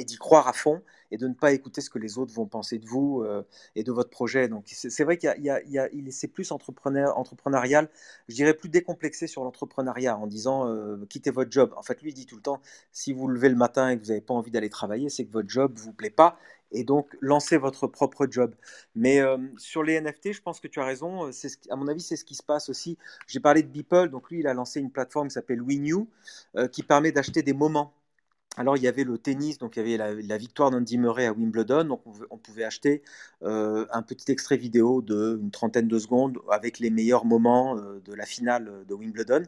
d'y 0.04 0.16
croire 0.16 0.46
à 0.46 0.52
fond 0.52 0.80
et 1.10 1.16
de 1.16 1.26
ne 1.26 1.34
pas 1.34 1.52
écouter 1.52 1.80
ce 1.80 1.90
que 1.90 1.98
les 1.98 2.18
autres 2.18 2.32
vont 2.32 2.46
penser 2.46 2.78
de 2.78 2.86
vous 2.86 3.22
euh, 3.22 3.42
et 3.74 3.82
de 3.82 3.92
votre 3.92 4.10
projet. 4.10 4.48
Donc 4.48 4.64
c'est 4.66 5.04
vrai 5.04 5.18
qu'il 5.18 5.34
y 5.40 5.50
a, 5.50 5.88
c'est 6.10 6.28
plus 6.28 6.52
entrepreneur, 6.52 7.18
entrepreneurial, 7.18 7.88
je 8.28 8.34
dirais 8.34 8.54
plus 8.54 8.68
décomplexé 8.68 9.26
sur 9.26 9.44
l'entrepreneuriat 9.44 10.16
en 10.16 10.26
disant 10.26 10.68
euh, 10.68 11.04
quittez 11.08 11.30
votre 11.30 11.50
job. 11.50 11.72
En 11.76 11.82
fait, 11.82 12.00
lui 12.02 12.10
il 12.10 12.14
dit 12.14 12.26
tout 12.26 12.36
le 12.36 12.42
temps, 12.42 12.60
si 12.92 13.12
vous 13.12 13.26
levez 13.26 13.48
le 13.48 13.56
matin 13.56 13.90
et 13.90 13.96
que 13.96 14.02
vous 14.02 14.08
n'avez 14.08 14.20
pas 14.20 14.34
envie 14.34 14.50
d'aller 14.50 14.70
travailler, 14.70 15.08
c'est 15.08 15.24
que 15.24 15.32
votre 15.32 15.48
job 15.48 15.72
vous 15.76 15.92
plaît 15.92 16.10
pas 16.10 16.38
et 16.74 16.84
donc 16.84 17.16
lancer 17.20 17.56
votre 17.56 17.86
propre 17.86 18.26
job. 18.30 18.54
Mais 18.94 19.20
euh, 19.20 19.38
sur 19.56 19.82
les 19.82 20.00
NFT, 20.00 20.32
je 20.32 20.42
pense 20.42 20.60
que 20.60 20.68
tu 20.68 20.80
as 20.80 20.84
raison. 20.84 21.32
Ce 21.32 21.48
à 21.70 21.76
mon 21.76 21.88
avis, 21.88 22.02
c'est 22.02 22.16
ce 22.16 22.24
qui 22.24 22.34
se 22.34 22.42
passe 22.42 22.68
aussi. 22.68 22.98
J'ai 23.26 23.40
parlé 23.40 23.62
de 23.62 23.68
Beeple, 23.68 24.10
donc 24.10 24.30
lui, 24.30 24.40
il 24.40 24.46
a 24.46 24.54
lancé 24.54 24.80
une 24.80 24.90
plateforme 24.90 25.28
qui 25.28 25.34
s'appelle 25.34 25.62
WinU, 25.62 26.06
euh, 26.56 26.68
qui 26.68 26.82
permet 26.82 27.12
d'acheter 27.12 27.42
des 27.42 27.54
moments 27.54 27.94
alors, 28.56 28.76
il 28.76 28.84
y 28.84 28.88
avait 28.88 29.02
le 29.02 29.18
tennis, 29.18 29.58
donc 29.58 29.76
il 29.76 29.80
y 29.80 29.94
avait 29.96 30.22
la, 30.22 30.38
victoire 30.38 30.70
d'Andy 30.70 30.96
Murray 30.96 31.26
à 31.26 31.32
Wimbledon. 31.32 31.84
Donc, 31.84 32.02
on, 32.30 32.38
pouvait 32.38 32.62
acheter 32.62 33.02
euh, 33.42 33.84
un 33.90 34.02
petit 34.02 34.30
extrait 34.30 34.56
vidéo 34.56 35.02
d'une 35.02 35.50
trentaine 35.50 35.88
de 35.88 35.98
secondes 35.98 36.38
avec 36.48 36.78
les 36.78 36.90
meilleurs 36.90 37.24
moments 37.24 37.76
euh, 37.76 38.00
de 38.04 38.14
la 38.14 38.24
finale 38.26 38.84
de 38.86 38.94
Wimbledon. 38.94 39.42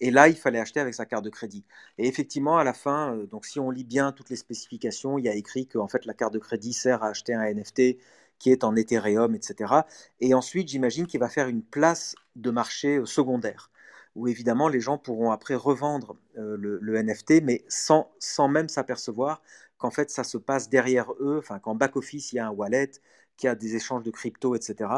Et 0.00 0.10
là, 0.10 0.28
il 0.28 0.36
fallait 0.36 0.60
acheter 0.60 0.80
avec 0.80 0.94
sa 0.94 1.04
carte 1.04 1.24
de 1.24 1.30
crédit. 1.30 1.64
Et 1.98 2.08
effectivement, 2.08 2.56
à 2.56 2.64
la 2.64 2.72
fin, 2.72 3.14
euh, 3.14 3.26
donc 3.26 3.44
si 3.44 3.60
on 3.60 3.70
lit 3.70 3.84
bien 3.84 4.12
toutes 4.12 4.30
les 4.30 4.36
spécifications, 4.36 5.18
il 5.18 5.26
y 5.26 5.28
a 5.28 5.34
écrit 5.34 5.66
que 5.66 5.78
fait, 5.88 6.06
la 6.06 6.14
carte 6.14 6.32
de 6.32 6.38
crédit 6.38 6.72
sert 6.72 7.02
à 7.02 7.08
acheter 7.08 7.34
un 7.34 7.44
NFT 7.52 7.98
qui 8.38 8.50
est 8.50 8.64
en 8.64 8.76
Ethereum, 8.76 9.34
etc. 9.34 9.74
Et 10.20 10.32
ensuite, 10.32 10.68
j'imagine 10.68 11.06
qu'il 11.06 11.20
va 11.20 11.28
faire 11.28 11.48
une 11.48 11.62
place 11.62 12.14
de 12.36 12.50
marché 12.50 13.02
secondaire 13.04 13.70
où 14.18 14.26
évidemment 14.26 14.68
les 14.68 14.80
gens 14.80 14.98
pourront 14.98 15.30
après 15.30 15.54
revendre 15.54 16.16
euh, 16.36 16.56
le, 16.58 17.02
NFT, 17.02 17.42
mais 17.42 17.64
sans, 17.68 18.10
sans 18.18 18.48
même 18.48 18.68
s'apercevoir 18.68 19.40
qu'en 19.78 19.90
fait 19.90 20.10
ça 20.10 20.24
se 20.24 20.36
passe 20.36 20.68
derrière 20.68 21.12
eux, 21.20 21.36
enfin 21.38 21.60
qu'en 21.60 21.76
back-office 21.76 22.32
il 22.32 22.36
y 22.36 22.38
a 22.40 22.48
un 22.48 22.50
wallet, 22.50 22.90
qu'il 23.36 23.46
y 23.46 23.50
a 23.50 23.54
des 23.54 23.76
échanges 23.76 24.02
de 24.02 24.10
crypto, 24.10 24.56
etc. 24.56 24.90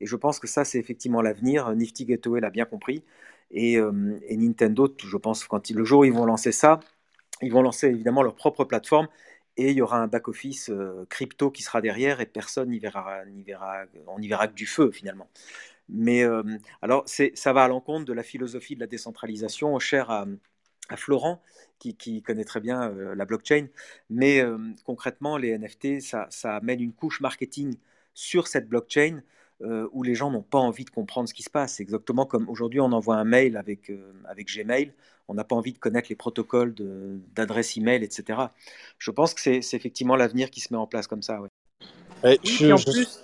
Et 0.00 0.06
je 0.06 0.16
pense 0.16 0.38
que 0.38 0.46
ça 0.46 0.64
c'est 0.64 0.78
effectivement 0.78 1.20
l'avenir. 1.20 1.74
Nifty 1.74 2.04
Gateway 2.06 2.40
l'a 2.40 2.50
bien 2.50 2.64
compris. 2.64 3.02
Et, 3.50 3.76
euh, 3.78 3.90
Nintendo, 4.30 4.88
je 5.04 5.16
pense, 5.16 5.44
quand 5.44 5.70
le 5.70 5.84
jour 5.84 6.06
ils 6.06 6.12
vont 6.12 6.24
lancer 6.24 6.52
ça, 6.52 6.78
ils 7.42 7.52
vont 7.52 7.62
lancer 7.62 7.88
évidemment 7.88 8.22
leur 8.22 8.36
propre 8.36 8.64
plateforme 8.64 9.08
et 9.56 9.70
il 9.70 9.76
y 9.76 9.82
aura 9.82 9.98
un 9.98 10.06
back-office 10.06 10.70
euh, 10.70 11.04
crypto 11.10 11.50
qui 11.50 11.62
sera 11.64 11.80
derrière 11.80 12.20
et 12.20 12.26
personne 12.26 12.70
n'y 12.70 12.78
verra, 12.78 13.24
verra, 13.44 13.84
on 14.06 14.20
n'y 14.20 14.28
verra 14.28 14.46
que 14.46 14.54
du 14.54 14.66
feu 14.66 14.92
finalement. 14.92 15.28
Mais 15.92 16.22
euh, 16.22 16.42
alors, 16.82 17.04
ça 17.06 17.52
va 17.52 17.64
à 17.64 17.68
l'encontre 17.68 18.04
de 18.04 18.12
la 18.12 18.22
philosophie 18.22 18.74
de 18.74 18.80
la 18.80 18.86
décentralisation, 18.86 19.78
chère 19.78 20.10
à, 20.10 20.26
Florent, 20.96 21.42
qui, 21.78 22.22
connaît 22.22 22.44
très 22.44 22.60
bien 22.60 22.90
euh, 22.90 23.14
la 23.14 23.24
blockchain. 23.24 23.66
Mais 24.08 24.40
euh, 24.40 24.58
concrètement, 24.84 25.36
les 25.36 25.56
NFT, 25.56 26.00
ça, 26.00 26.28
amène 26.44 26.80
une 26.80 26.92
couche 26.92 27.20
marketing 27.20 27.76
sur 28.14 28.46
cette 28.46 28.68
blockchain 28.68 29.22
où 29.92 30.02
les 30.02 30.14
gens 30.14 30.30
n'ont 30.30 30.40
pas 30.40 30.56
envie 30.58 30.86
de 30.86 30.90
comprendre 30.90 31.28
ce 31.28 31.34
qui 31.34 31.42
se 31.42 31.50
passe. 31.50 31.74
C'est 31.74 31.82
exactement 31.82 32.24
comme 32.24 32.48
aujourd'hui, 32.48 32.80
on 32.80 32.92
envoie 32.92 33.16
un 33.16 33.24
mail 33.24 33.58
avec, 33.58 33.92
avec 34.24 34.48
Gmail. 34.48 34.94
On 35.28 35.34
n'a 35.34 35.44
pas 35.44 35.54
envie 35.54 35.74
de 35.74 35.78
connaître 35.78 36.08
les 36.08 36.16
protocoles 36.16 36.74
d'adresse 37.34 37.76
email, 37.76 38.02
etc. 38.02 38.40
Je 38.96 39.10
pense 39.10 39.34
que 39.34 39.40
c'est 39.42 39.76
effectivement 39.76 40.16
l'avenir 40.16 40.50
qui 40.50 40.60
se 40.60 40.72
met 40.72 40.78
en 40.78 40.86
place 40.86 41.06
comme 41.06 41.20
ça. 41.20 41.42
Et 42.24 42.72
en 42.72 42.78
plus, 42.78 43.22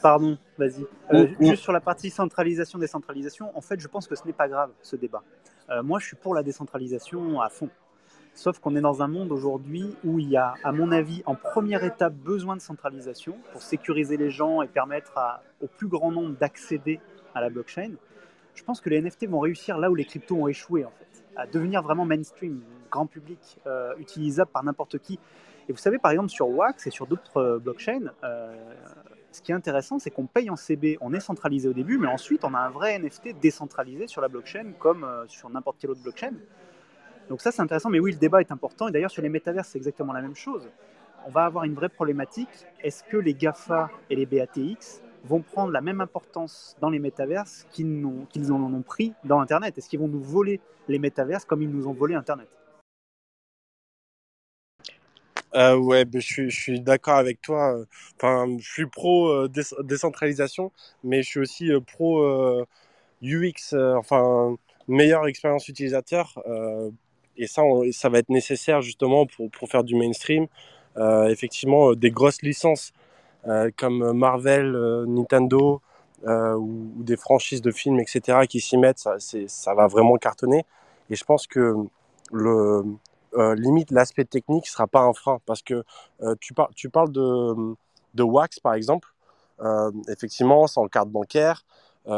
Pardon, 0.00 0.38
vas-y. 0.58 0.84
Euh, 1.12 1.28
juste 1.40 1.62
sur 1.62 1.72
la 1.72 1.80
partie 1.80 2.10
centralisation, 2.10 2.78
décentralisation, 2.78 3.56
en 3.56 3.60
fait, 3.60 3.80
je 3.80 3.88
pense 3.88 4.06
que 4.06 4.14
ce 4.14 4.26
n'est 4.26 4.32
pas 4.32 4.48
grave, 4.48 4.70
ce 4.82 4.96
débat. 4.96 5.22
Euh, 5.70 5.82
moi, 5.82 5.98
je 5.98 6.06
suis 6.06 6.16
pour 6.16 6.34
la 6.34 6.42
décentralisation 6.42 7.40
à 7.40 7.48
fond. 7.48 7.70
Sauf 8.34 8.58
qu'on 8.58 8.74
est 8.76 8.80
dans 8.80 9.02
un 9.02 9.08
monde 9.08 9.30
aujourd'hui 9.30 9.94
où 10.04 10.18
il 10.18 10.30
y 10.30 10.36
a, 10.36 10.54
à 10.64 10.72
mon 10.72 10.90
avis, 10.90 11.22
en 11.26 11.34
première 11.34 11.84
étape, 11.84 12.14
besoin 12.14 12.56
de 12.56 12.62
centralisation 12.62 13.36
pour 13.52 13.62
sécuriser 13.62 14.16
les 14.16 14.30
gens 14.30 14.62
et 14.62 14.68
permettre 14.68 15.12
au 15.60 15.66
plus 15.66 15.88
grand 15.88 16.10
nombre 16.10 16.34
d'accéder 16.38 16.98
à 17.34 17.40
la 17.42 17.50
blockchain. 17.50 17.92
Je 18.54 18.64
pense 18.64 18.80
que 18.80 18.90
les 18.90 19.00
NFT 19.00 19.28
vont 19.28 19.40
réussir 19.40 19.78
là 19.78 19.90
où 19.90 19.94
les 19.94 20.04
cryptos 20.04 20.36
ont 20.36 20.48
échoué, 20.48 20.84
en 20.84 20.90
fait, 20.90 21.24
à 21.36 21.46
devenir 21.46 21.82
vraiment 21.82 22.04
mainstream, 22.04 22.62
grand 22.90 23.06
public, 23.06 23.58
euh, 23.66 23.94
utilisable 23.98 24.50
par 24.50 24.64
n'importe 24.64 24.98
qui. 24.98 25.18
Et 25.68 25.72
vous 25.72 25.78
savez, 25.78 25.98
par 25.98 26.10
exemple, 26.10 26.30
sur 26.30 26.48
Wax 26.48 26.86
et 26.86 26.90
sur 26.90 27.06
d'autres 27.06 27.58
blockchains, 27.58 28.12
ce 29.32 29.40
qui 29.40 29.52
est 29.52 29.54
intéressant, 29.54 29.98
c'est 29.98 30.10
qu'on 30.10 30.26
paye 30.26 30.50
en 30.50 30.56
CB, 30.56 30.98
on 31.00 31.12
est 31.14 31.20
centralisé 31.20 31.68
au 31.68 31.72
début, 31.72 31.98
mais 31.98 32.06
ensuite 32.06 32.44
on 32.44 32.54
a 32.54 32.58
un 32.58 32.70
vrai 32.70 32.98
NFT 32.98 33.40
décentralisé 33.40 34.06
sur 34.06 34.20
la 34.20 34.28
blockchain 34.28 34.72
comme 34.78 35.04
euh, 35.04 35.26
sur 35.26 35.48
n'importe 35.48 35.78
quelle 35.80 35.90
autre 35.90 36.02
blockchain. 36.02 36.32
Donc 37.28 37.40
ça 37.40 37.50
c'est 37.50 37.62
intéressant, 37.62 37.88
mais 37.88 38.00
oui, 38.00 38.12
le 38.12 38.18
débat 38.18 38.40
est 38.40 38.52
important. 38.52 38.88
Et 38.88 38.92
d'ailleurs 38.92 39.10
sur 39.10 39.22
les 39.22 39.28
métavers, 39.28 39.64
c'est 39.64 39.78
exactement 39.78 40.12
la 40.12 40.20
même 40.20 40.36
chose. 40.36 40.68
On 41.26 41.30
va 41.30 41.44
avoir 41.44 41.64
une 41.64 41.74
vraie 41.74 41.88
problématique. 41.88 42.66
Est-ce 42.82 43.04
que 43.04 43.16
les 43.16 43.32
GAFA 43.32 43.90
et 44.10 44.16
les 44.16 44.26
BATX 44.26 45.02
vont 45.24 45.40
prendre 45.40 45.72
la 45.72 45.80
même 45.80 46.00
importance 46.00 46.76
dans 46.80 46.90
les 46.90 46.98
métaverses 46.98 47.66
qu'ils 47.70 48.04
en 48.04 48.74
ont 48.74 48.82
pris 48.82 49.14
dans 49.24 49.40
Internet? 49.40 49.78
Est-ce 49.78 49.88
qu'ils 49.88 50.00
vont 50.00 50.08
nous 50.08 50.22
voler 50.22 50.60
les 50.88 50.98
métaverses 50.98 51.44
comme 51.44 51.62
ils 51.62 51.70
nous 51.70 51.86
ont 51.86 51.92
volé 51.92 52.16
Internet? 52.16 52.48
Euh, 55.54 55.76
ouais, 55.76 56.04
je 56.14 56.18
suis, 56.20 56.50
je 56.50 56.60
suis 56.60 56.80
d'accord 56.80 57.16
avec 57.16 57.40
toi. 57.42 57.76
Enfin, 58.16 58.46
je 58.58 58.70
suis 58.70 58.86
pro 58.86 59.28
euh, 59.28 59.48
décentralisation, 59.82 60.72
mais 61.04 61.22
je 61.22 61.28
suis 61.28 61.40
aussi 61.40 61.70
euh, 61.72 61.80
pro 61.80 62.24
UX, 63.22 63.74
enfin 63.96 64.56
meilleure 64.88 65.26
expérience 65.28 65.68
utilisateur. 65.68 66.42
et 67.36 67.46
ça, 67.46 67.62
ça 67.92 68.08
va 68.08 68.18
être 68.18 68.30
nécessaire 68.30 68.82
justement 68.82 69.26
pour, 69.26 69.50
pour 69.50 69.68
faire 69.68 69.84
du 69.84 69.94
mainstream. 69.94 70.46
effectivement, 71.28 71.94
des 71.94 72.10
grosses 72.10 72.42
licences 72.42 72.92
comme 73.76 74.12
Marvel, 74.12 74.72
Nintendo 75.06 75.80
ou, 76.26 76.28
ou, 76.28 77.02
des 77.02 77.16
franchises 77.16 77.62
de 77.62 77.70
films, 77.70 78.00
etc., 78.00 78.46
qui 78.48 78.60
s'y 78.60 78.76
mettent, 78.76 78.98
ça, 78.98 79.16
ça 79.18 79.74
va 79.74 79.86
vraiment 79.86 80.16
cartonner. 80.16 80.64
Et 81.10 81.16
je 81.16 81.24
pense 81.24 81.46
que 81.46 81.76
le, 82.32 82.82
euh, 83.34 83.54
limite 83.54 83.90
l'aspect 83.90 84.24
technique 84.24 84.66
sera 84.66 84.86
pas 84.86 85.00
un 85.00 85.14
frein 85.14 85.38
parce 85.46 85.62
que 85.62 85.84
euh, 86.22 86.34
tu, 86.40 86.52
tu 86.74 86.90
parles 86.90 87.10
de, 87.12 87.74
de 88.14 88.22
Wax 88.22 88.60
par 88.60 88.74
exemple. 88.74 89.08
Euh, 89.60 89.90
effectivement, 90.08 90.66
c'est 90.66 90.80
en 90.80 90.88
carte 90.88 91.08
bancaire. 91.08 91.64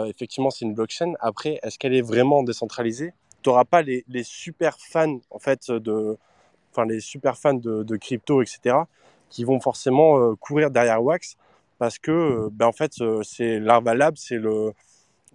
effectivement, 0.07 0.51
c'est 0.51 0.65
une 0.65 0.75
blockchain. 0.75 1.13
Après, 1.21 1.61
est-ce 1.63 1.79
qu'elle 1.79 1.95
est 1.95 2.03
vraiment 2.03 2.43
décentralisée? 2.43 3.13
Tu 3.43 3.51
n'auras 3.51 3.65
pas 3.65 3.83
les, 3.83 4.05
les, 4.09 4.25
super 4.25 4.79
fans 4.81 5.19
en 5.31 5.39
fait 5.39 5.71
de, 5.71 6.17
enfin 6.73 6.87
les 6.87 7.01
super 7.01 7.37
fans 7.37 7.55
de, 7.55 7.97
crypto, 7.97 8.43
etc., 8.43 8.77
qui 9.29 9.45
vont 9.45 9.61
forcément 9.61 10.35
courir 10.37 10.71
derrière 10.71 11.03
Wax 11.03 11.37
parce 11.79 11.99
que 11.99 12.49
ben, 12.53 12.67
en 12.67 12.73
fait 12.73 12.95
c'est 13.23 13.61
l'Arvalab, 13.61 14.17
c'est 14.17 14.39
le 14.39 14.73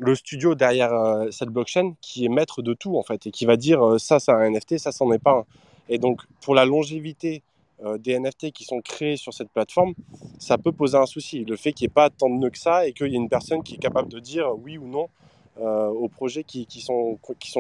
le 0.02 0.16
studio 0.16 0.56
derrière 0.56 0.94
cette 1.30 1.50
blockchain 1.50 1.94
qui 2.02 2.26
est 2.26 2.30
maître 2.30 2.62
de 2.62 2.74
tout 2.74 2.98
en 2.98 3.04
fait 3.04 3.28
et 3.28 3.32
qui 3.32 3.46
va 3.46 3.58
dire 3.58 4.00
ça 4.00 4.20
c'est 4.20 4.32
un 4.32 4.50
NFT, 4.50 4.78
ça 4.78 4.92
c'en 4.92 5.12
est 5.12 5.20
pas 5.20 5.40
un. 5.40 5.46
Et 5.90 5.98
donc, 5.98 6.22
pour 6.42 6.56
la 6.56 6.66
longévité 6.66 7.42
euh, 7.84 7.98
des 7.98 8.18
NFT 8.18 8.52
qui 8.52 8.64
sont 8.64 8.80
créés 8.80 9.18
sur 9.18 9.34
cette 9.34 9.50
plateforme, 9.50 9.94
ça 10.38 10.58
peut 10.58 10.72
poser 10.72 10.98
un 10.98 11.08
souci. 11.08 11.44
Le 11.44 11.56
fait 11.56 11.74
qu'il 11.74 11.86
n'y 11.86 11.92
ait 11.92 11.94
pas 11.94 12.10
tant 12.10 12.30
de 12.30 12.36
nœuds 12.36 12.52
que 12.52 12.60
ça 12.60 12.88
et 12.88 12.94
qu'il 12.94 13.08
y 13.08 13.16
ait 13.16 13.18
une 13.18 13.30
personne 13.30 13.64
qui 13.64 13.76
est 13.76 13.80
capable 13.80 14.10
de 14.10 14.20
dire 14.20 14.52
oui 14.64 14.78
ou 14.78 14.88
non 14.88 15.10
euh, 15.60 15.88
aux 15.88 16.08
projets 16.08 16.44
qui, 16.44 16.68
sont, 16.80 17.18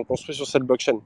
construits 0.07 0.35
sur 0.35 0.47
cette 0.47 0.63
blockchain. 0.63 0.99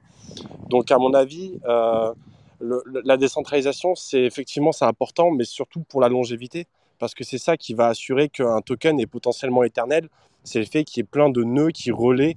Donc, 0.68 0.90
à 0.90 0.98
mon 0.98 1.14
avis, 1.14 1.58
euh, 1.64 2.12
la 2.60 3.16
décentralisation, 3.16 3.94
c'est 3.94 4.22
effectivement 4.22 4.72
c'est 4.72 4.84
important, 4.84 5.30
mais 5.30 5.44
surtout 5.44 5.80
pour 5.80 6.00
la 6.00 6.08
longévité, 6.08 6.66
parce 6.98 7.14
que 7.14 7.24
c'est 7.24 7.38
ça 7.38 7.56
qui 7.56 7.72
va 7.74 7.88
assurer 7.88 8.28
qu'un 8.28 8.60
token 8.60 9.00
est 9.00 9.06
potentiellement 9.06 9.64
éternel. 9.64 10.08
C'est 10.44 10.58
le 10.58 10.66
fait 10.66 10.84
qu'il 10.84 11.00
y 11.00 11.02
ait 11.02 11.08
plein 11.08 11.30
de 11.30 11.42
nœuds 11.42 11.70
qui 11.70 11.90
relaient 11.90 12.36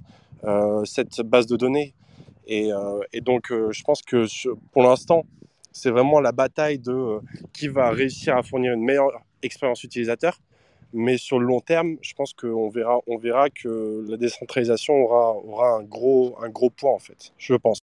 cette 0.84 1.20
base 1.22 1.46
de 1.46 1.56
données. 1.56 1.92
Euh, 2.50 3.00
et, 3.12 3.20
donc, 3.20 3.52
euh, 3.52 3.70
je 3.72 3.82
pense 3.82 4.02
que 4.02 4.26
pour 4.72 4.82
l'instant, 4.82 5.24
c'est 5.72 5.90
vraiment 5.90 6.20
la 6.20 6.32
bataille 6.32 6.78
de 6.78 6.92
euh, 6.92 7.20
qui 7.52 7.68
va 7.68 7.90
réussir 7.90 8.36
à 8.36 8.42
fournir 8.42 8.72
une 8.72 8.84
meilleure 8.84 9.12
expérience 9.42 9.84
utilisateur. 9.84 10.38
Mais 10.94 11.18
sur 11.18 11.38
le 11.38 11.44
long 11.44 11.60
terme, 11.60 11.98
je 12.00 12.14
pense 12.14 12.32
qu'on 12.32 12.70
verra, 12.70 13.00
on 13.06 13.18
verra 13.18 13.50
que 13.50 14.06
la 14.08 14.16
décentralisation 14.16 14.94
aura, 14.94 15.34
aura 15.34 15.70
un, 15.72 15.82
gros, 15.82 16.38
un 16.42 16.48
gros 16.48 16.70
point, 16.70 16.92
en 16.92 16.98
fait. 16.98 17.32
Je 17.36 17.54
pense. 17.54 17.78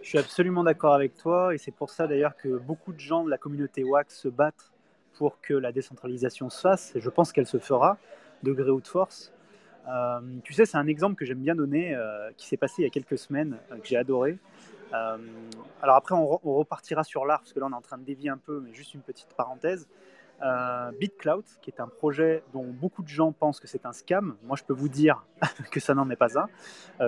Je 0.00 0.08
suis 0.08 0.18
absolument 0.18 0.62
d'accord 0.62 0.94
avec 0.94 1.16
toi. 1.16 1.52
Et 1.52 1.58
c'est 1.58 1.72
pour 1.72 1.90
ça, 1.90 2.06
d'ailleurs, 2.06 2.36
que 2.36 2.58
beaucoup 2.58 2.92
de 2.92 3.00
gens 3.00 3.24
de 3.24 3.30
la 3.30 3.38
communauté 3.38 3.82
WAX 3.82 4.16
se 4.16 4.28
battent 4.28 4.70
pour 5.14 5.40
que 5.40 5.52
la 5.52 5.72
décentralisation 5.72 6.48
se 6.48 6.60
fasse. 6.60 6.94
Et 6.94 7.00
je 7.00 7.10
pense 7.10 7.32
qu'elle 7.32 7.46
se 7.46 7.58
fera, 7.58 7.98
de 8.44 8.52
gré 8.52 8.70
ou 8.70 8.80
de 8.80 8.86
force. 8.86 9.32
Euh, 9.88 10.20
tu 10.44 10.52
sais, 10.52 10.66
c'est 10.66 10.76
un 10.76 10.86
exemple 10.86 11.16
que 11.16 11.24
j'aime 11.24 11.38
bien 11.38 11.54
donner, 11.54 11.94
euh, 11.94 12.30
qui 12.36 12.46
s'est 12.46 12.56
passé 12.56 12.82
il 12.82 12.84
y 12.84 12.86
a 12.86 12.90
quelques 12.90 13.18
semaines, 13.18 13.56
euh, 13.70 13.76
que 13.76 13.86
j'ai 13.86 13.96
adoré. 13.96 14.38
alors 14.92 15.96
après, 15.96 16.14
on, 16.14 16.40
on, 16.44 16.54
repartira 16.54 17.04
sur 17.04 17.26
l'art, 17.26 17.40
parce 17.40 17.52
que 17.52 17.60
là, 17.60 17.66
on 17.66 17.72
est 17.72 17.76
en 17.76 17.82
train 17.82 17.98
de 17.98 18.04
dévier 18.04 18.30
un 18.30 18.38
peu, 18.38 18.60
mais 18.60 18.72
juste 18.72 18.94
une 18.94 19.02
petite 19.02 19.28
parenthèse. 19.36 19.88
BitCloud, 21.00 21.44
qui 21.60 21.70
est 21.70 21.80
un 21.80 21.88
projet 21.88 22.44
dont 22.52 22.64
beaucoup 22.64 23.02
de 23.02 23.08
gens 23.08 23.32
pensent 23.32 23.58
que 23.58 23.66
c'est 23.66 23.84
un 23.84 23.92
scam. 23.92 24.36
Moi, 24.44 24.56
je 24.56 24.62
peux 24.62 24.72
vous 24.72 24.88
dire 24.88 25.26
que 25.72 25.80
ça 25.80 25.94
n'en 25.94 26.08
est 26.10 26.16
pas 26.16 26.38
un. 26.38 26.48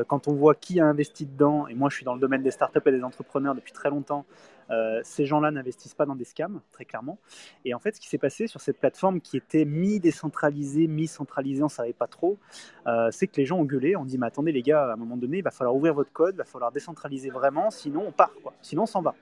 quand 0.05 0.27
on 0.27 0.33
voit 0.33 0.57
qui 0.57 0.81
a 0.81 0.87
investi 0.87 1.27
dedans, 1.27 1.69
et 1.69 1.75
moi, 1.75 1.89
je 1.91 1.95
suis 1.95 2.05
dans 2.05 2.15
le 2.15 2.21
domaine 2.21 2.43
des 2.43 2.51
startups 2.51 2.81
et 2.87 2.91
des 2.91 3.05
entrepreneurs 3.05 3.55
depuis 3.55 3.73
très 3.73 3.89
longtemps, 3.89 4.27
euh, 4.71 5.01
ces 5.03 5.27
gens-là 5.27 5.51
n'investissent 5.51 5.95
pas 5.95 6.07
dans 6.07 6.15
des 6.15 6.25
scams, 6.25 6.61
très 6.73 6.85
clairement. 6.85 7.19
Et 7.65 7.75
en 7.75 7.79
fait, 7.79 7.97
ce 7.97 8.01
qui 8.01 8.09
s'est 8.09 8.19
passé 8.19 8.47
sur 8.47 8.61
cette 8.61 8.79
plateforme 8.79 9.21
qui 9.21 9.37
était 9.37 9.65
mi-décentralisée, 9.65 10.87
mi-centralisée, 10.87 11.63
on 11.63 11.67
ne 11.67 11.71
savait 11.71 11.93
pas 11.93 12.07
trop, 12.07 12.39
euh, 12.87 13.11
c'est 13.11 13.27
que 13.27 13.37
les 13.37 13.47
gens 13.47 13.59
ont 13.59 13.65
gueulé, 13.65 13.97
on 13.97 14.05
dit, 14.05 14.19
mais 14.19 14.27
attendez 14.27 14.53
les 14.53 14.63
gars, 14.63 14.85
à 14.85 14.93
un 14.93 14.97
moment 14.97 15.17
donné, 15.17 15.39
il 15.39 15.45
va 15.45 15.51
falloir 15.51 15.75
ouvrir 15.75 15.95
votre 15.95 16.13
code, 16.13 16.35
il 16.35 16.39
va 16.39 16.45
falloir 16.45 16.73
décentraliser 16.73 17.31
vraiment, 17.31 17.71
sinon 17.71 18.05
on 18.09 18.13
part, 18.13 18.33
quoi. 18.43 18.53
sinon 18.63 18.83
on 18.83 18.87
s'en 18.87 19.03
va. 19.03 19.15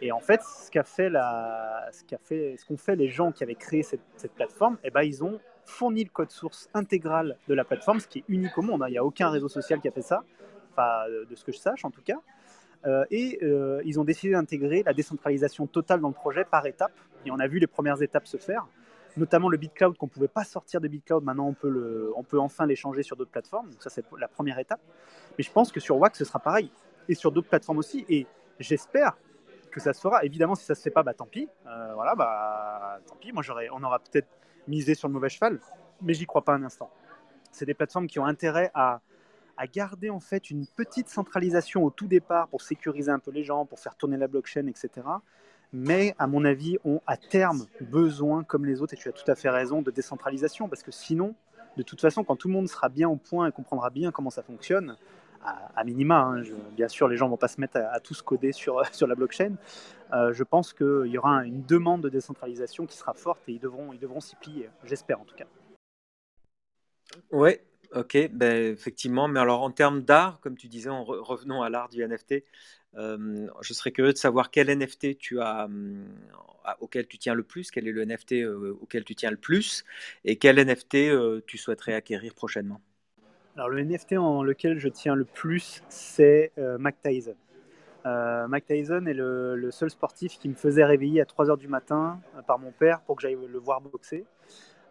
Et 0.00 0.12
en 0.12 0.20
fait, 0.20 0.42
ce 0.42 0.70
fait 0.70 2.56
qu'ont 2.68 2.76
fait 2.76 2.96
les 2.96 3.08
gens 3.08 3.32
qui 3.32 3.42
avaient 3.42 3.54
créé 3.54 3.82
cette, 3.82 4.02
plateforme, 4.34 4.76
eh 4.84 4.90
ben, 4.90 5.02
ils 5.02 5.24
ont 5.24 5.40
fourni 5.64 6.04
le 6.04 6.10
code 6.10 6.30
source 6.30 6.68
intégral 6.74 7.38
de 7.48 7.54
la 7.54 7.64
plateforme, 7.64 8.00
ce 8.00 8.08
qui 8.08 8.18
est 8.18 8.24
unique 8.28 8.58
au 8.58 8.62
monde. 8.62 8.82
hein. 8.82 8.88
Il 8.88 8.92
n'y 8.92 8.98
a 8.98 9.04
aucun 9.04 9.30
réseau 9.30 9.48
social 9.48 9.80
qui 9.80 9.88
a 9.88 9.92
fait 9.92 10.02
ça, 10.02 10.22
de 10.76 11.34
ce 11.34 11.44
que 11.44 11.52
je 11.52 11.58
sache 11.58 11.84
en 11.84 11.90
tout 11.90 12.02
cas. 12.02 12.18
Euh, 12.86 13.04
et 13.10 13.38
euh, 13.42 13.80
ils 13.84 13.98
ont 13.98 14.04
décidé 14.04 14.32
d'intégrer 14.32 14.82
la 14.84 14.92
décentralisation 14.92 15.66
totale 15.66 16.00
dans 16.00 16.08
le 16.08 16.14
projet 16.14 16.44
par 16.44 16.66
étapes. 16.66 16.92
Et 17.24 17.30
on 17.30 17.38
a 17.38 17.46
vu 17.46 17.58
les 17.58 17.66
premières 17.66 18.02
étapes 18.02 18.26
se 18.26 18.36
faire, 18.36 18.66
notamment 19.16 19.48
le 19.48 19.56
BitCloud 19.56 19.96
qu'on 19.96 20.06
ne 20.06 20.10
pouvait 20.10 20.28
pas 20.28 20.44
sortir 20.44 20.80
de 20.80 20.88
BitCloud. 20.88 21.24
Maintenant, 21.24 21.48
on 21.48 21.54
peut, 21.54 22.12
on 22.16 22.22
peut 22.22 22.38
enfin 22.38 22.66
l'échanger 22.66 23.02
sur 23.02 23.16
d'autres 23.16 23.30
plateformes. 23.30 23.70
Donc 23.70 23.82
ça, 23.82 23.90
c'est 23.90 24.04
la 24.18 24.28
première 24.28 24.58
étape. 24.58 24.80
Mais 25.38 25.44
je 25.44 25.50
pense 25.50 25.72
que 25.72 25.80
sur 25.80 25.96
Wax, 25.96 26.18
ce 26.18 26.24
sera 26.24 26.38
pareil. 26.38 26.70
Et 27.08 27.14
sur 27.14 27.32
d'autres 27.32 27.48
plateformes 27.48 27.78
aussi. 27.78 28.04
Et 28.08 28.26
j'espère 28.58 29.16
que 29.70 29.80
ça 29.80 29.92
se 29.92 30.00
fera. 30.00 30.24
Évidemment, 30.24 30.54
si 30.54 30.64
ça 30.64 30.74
se 30.74 30.82
fait 30.82 30.90
pas, 30.90 31.02
bah 31.02 31.14
tant 31.14 31.26
pis. 31.26 31.48
Euh, 31.66 31.94
voilà, 31.94 32.14
bah 32.14 33.00
tant 33.06 33.16
pis. 33.16 33.32
Moi, 33.32 33.42
on 33.72 33.82
aura 33.82 33.98
peut-être 33.98 34.28
misé 34.68 34.94
sur 34.94 35.08
le 35.08 35.14
mauvais 35.14 35.28
cheval, 35.28 35.60
mais 36.00 36.14
j'y 36.14 36.26
crois 36.26 36.42
pas 36.42 36.54
un 36.54 36.62
instant. 36.62 36.90
C'est 37.50 37.66
des 37.66 37.74
plateformes 37.74 38.06
qui 38.06 38.18
ont 38.18 38.24
intérêt 38.24 38.70
à, 38.74 39.00
à 39.56 39.66
garder 39.66 40.10
en 40.10 40.20
fait 40.20 40.50
une 40.50 40.66
petite 40.66 41.08
centralisation 41.08 41.84
au 41.84 41.90
tout 41.90 42.06
départ 42.06 42.48
pour 42.48 42.62
sécuriser 42.62 43.10
un 43.10 43.18
peu 43.18 43.30
les 43.30 43.44
gens, 43.44 43.66
pour 43.66 43.78
faire 43.78 43.96
tourner 43.96 44.16
la 44.16 44.28
blockchain, 44.28 44.66
etc. 44.66 44.90
Mais 45.72 46.14
à 46.18 46.26
mon 46.26 46.44
avis, 46.44 46.78
ont 46.84 47.00
à 47.06 47.16
terme 47.16 47.66
besoin, 47.80 48.44
comme 48.44 48.64
les 48.64 48.80
autres, 48.80 48.94
et 48.94 48.96
tu 48.96 49.08
as 49.08 49.12
tout 49.12 49.28
à 49.28 49.34
fait 49.34 49.50
raison, 49.50 49.82
de 49.82 49.90
décentralisation, 49.90 50.68
parce 50.68 50.82
que 50.82 50.92
sinon, 50.92 51.34
de 51.76 51.82
toute 51.82 52.00
façon, 52.00 52.22
quand 52.22 52.36
tout 52.36 52.48
le 52.48 52.54
monde 52.54 52.68
sera 52.68 52.88
bien 52.88 53.08
au 53.08 53.16
point 53.16 53.48
et 53.48 53.52
comprendra 53.52 53.90
bien 53.90 54.12
comment 54.12 54.30
ça 54.30 54.42
fonctionne, 54.42 54.96
à, 55.76 55.84
minima, 55.84 56.20
hein, 56.20 56.42
bien 56.72 56.88
sûr, 56.88 57.06
les 57.06 57.16
gens 57.16 57.28
vont 57.28 57.36
pas 57.36 57.48
se 57.48 57.60
mettre 57.60 57.76
à, 57.76 57.92
à 57.92 58.00
tous 58.00 58.22
coder 58.22 58.52
sur, 58.52 58.82
sur 58.94 59.06
la 59.06 59.14
blockchain. 59.14 59.56
euh, 60.12 60.32
je 60.32 60.42
pense 60.42 60.72
qu'il 60.72 61.06
y 61.06 61.18
aura 61.18 61.44
une 61.44 61.64
demande 61.64 62.02
de 62.02 62.08
décentralisation 62.08 62.86
qui 62.86 62.96
sera 62.96 63.12
forte 63.12 63.40
et 63.48 63.52
ils 63.52 63.60
devront, 63.60 63.92
ils 63.92 63.98
devront 63.98 64.20
s'y 64.20 64.36
plier. 64.36 64.70
J'espère 64.84 65.20
en 65.20 65.24
tout 65.24 65.36
cas. 65.36 65.46
Ouais, 67.30 67.62
ok, 67.94 68.28
ben, 68.32 68.72
effectivement. 68.72 69.28
Mais 69.28 69.40
alors, 69.40 69.62
en 69.62 69.70
termes 69.70 70.02
d'art, 70.02 70.40
comme 70.40 70.56
tu 70.56 70.68
disais, 70.68 70.90
en 70.90 71.04
re- 71.04 71.18
revenons 71.20 71.62
à 71.62 71.70
l'art 71.70 71.88
du 71.88 72.02
NFT, 72.02 72.44
je 72.96 73.72
serais 73.72 73.90
curieux 73.92 74.12
de 74.12 74.18
savoir 74.18 74.50
quel 74.50 74.70
NFT 74.70 75.16
tu 75.18 75.40
as, 75.40 75.68
auquel 76.80 77.06
tu 77.06 77.18
tiens 77.18 77.34
le 77.34 77.42
plus, 77.42 77.70
quel 77.70 77.88
est 77.88 77.92
le 77.92 78.02
NFT 78.02 78.44
auquel 78.44 79.04
tu 79.04 79.14
tiens 79.14 79.30
le 79.30 79.36
plus, 79.36 79.84
et 80.24 80.36
quel 80.36 80.58
NFT 80.58 81.42
tu 81.46 81.58
souhaiterais 81.58 81.94
acquérir 81.94 82.34
prochainement? 82.34 82.80
Alors 83.56 83.68
le 83.68 83.80
NFT 83.80 84.16
en 84.16 84.42
lequel 84.42 84.78
je 84.78 84.88
tiens 84.88 85.14
le 85.14 85.24
plus, 85.24 85.82
c'est 85.88 86.52
Mac 86.78 86.96
Tyson. 87.02 87.34
Euh, 88.06 88.46
Mac 88.48 88.66
Tyson 88.66 89.06
est 89.06 89.14
le, 89.14 89.56
le 89.56 89.70
seul 89.70 89.90
sportif 89.90 90.38
qui 90.38 90.48
me 90.48 90.54
faisait 90.54 90.84
réveiller 90.84 91.20
à 91.20 91.24
3h 91.24 91.56
du 91.56 91.68
matin 91.68 92.20
euh, 92.36 92.42
par 92.42 92.58
mon 92.58 92.70
père 92.70 93.00
pour 93.00 93.16
que 93.16 93.22
j'aille 93.22 93.38
le 93.48 93.58
voir 93.58 93.80
boxer. 93.80 94.24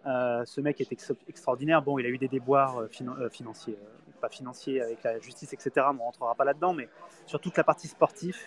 Euh, 0.05 0.43
ce 0.45 0.61
mec 0.61 0.81
est 0.81 0.91
ex- 0.91 1.13
extraordinaire. 1.27 1.81
Bon, 1.81 1.97
il 1.97 2.05
a 2.05 2.09
eu 2.09 2.17
des 2.17 2.27
déboires 2.27 2.79
euh, 2.79 2.89
euh, 3.01 3.29
financiers, 3.29 3.77
pas 4.21 4.29
financiers 4.29 4.81
avec 4.81 5.03
la 5.03 5.19
justice, 5.19 5.53
etc. 5.53 5.71
Mais 5.75 5.81
on 5.81 5.93
ne 5.93 5.99
rentrera 5.99 6.35
pas 6.35 6.45
là-dedans. 6.45 6.73
Mais 6.73 6.89
sur 7.25 7.39
toute 7.39 7.55
la 7.57 7.63
partie 7.63 7.87
sportive, 7.87 8.37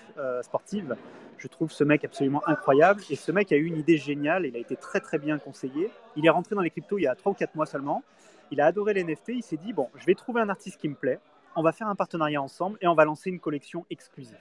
je 1.38 1.48
trouve 1.48 1.70
ce 1.70 1.84
mec 1.84 2.04
absolument 2.04 2.42
incroyable. 2.46 3.02
Et 3.10 3.16
ce 3.16 3.32
mec 3.32 3.52
a 3.52 3.56
eu 3.56 3.64
une 3.64 3.78
idée 3.78 3.96
géniale. 3.96 4.46
Il 4.46 4.56
a 4.56 4.58
été 4.58 4.76
très 4.76 5.00
très 5.00 5.18
bien 5.18 5.38
conseillé. 5.38 5.90
Il 6.16 6.26
est 6.26 6.30
rentré 6.30 6.54
dans 6.54 6.62
les 6.62 6.70
cryptos 6.70 6.98
il 6.98 7.02
y 7.02 7.06
a 7.06 7.14
3 7.14 7.32
ou 7.32 7.34
4 7.34 7.54
mois 7.54 7.66
seulement. 7.66 8.02
Il 8.50 8.60
a 8.60 8.66
adoré 8.66 8.94
les 8.94 9.04
NFT. 9.04 9.28
Il 9.28 9.42
s'est 9.42 9.56
dit 9.56 9.72
bon, 9.72 9.88
je 9.96 10.04
vais 10.04 10.14
trouver 10.14 10.40
un 10.40 10.48
artiste 10.48 10.80
qui 10.80 10.88
me 10.88 10.94
plaît. 10.94 11.20
On 11.56 11.62
va 11.62 11.72
faire 11.72 11.88
un 11.88 11.94
partenariat 11.94 12.40
ensemble 12.40 12.78
et 12.82 12.86
on 12.86 12.94
va 12.94 13.04
lancer 13.06 13.30
une 13.30 13.40
collection 13.40 13.86
exclusive. 13.88 14.36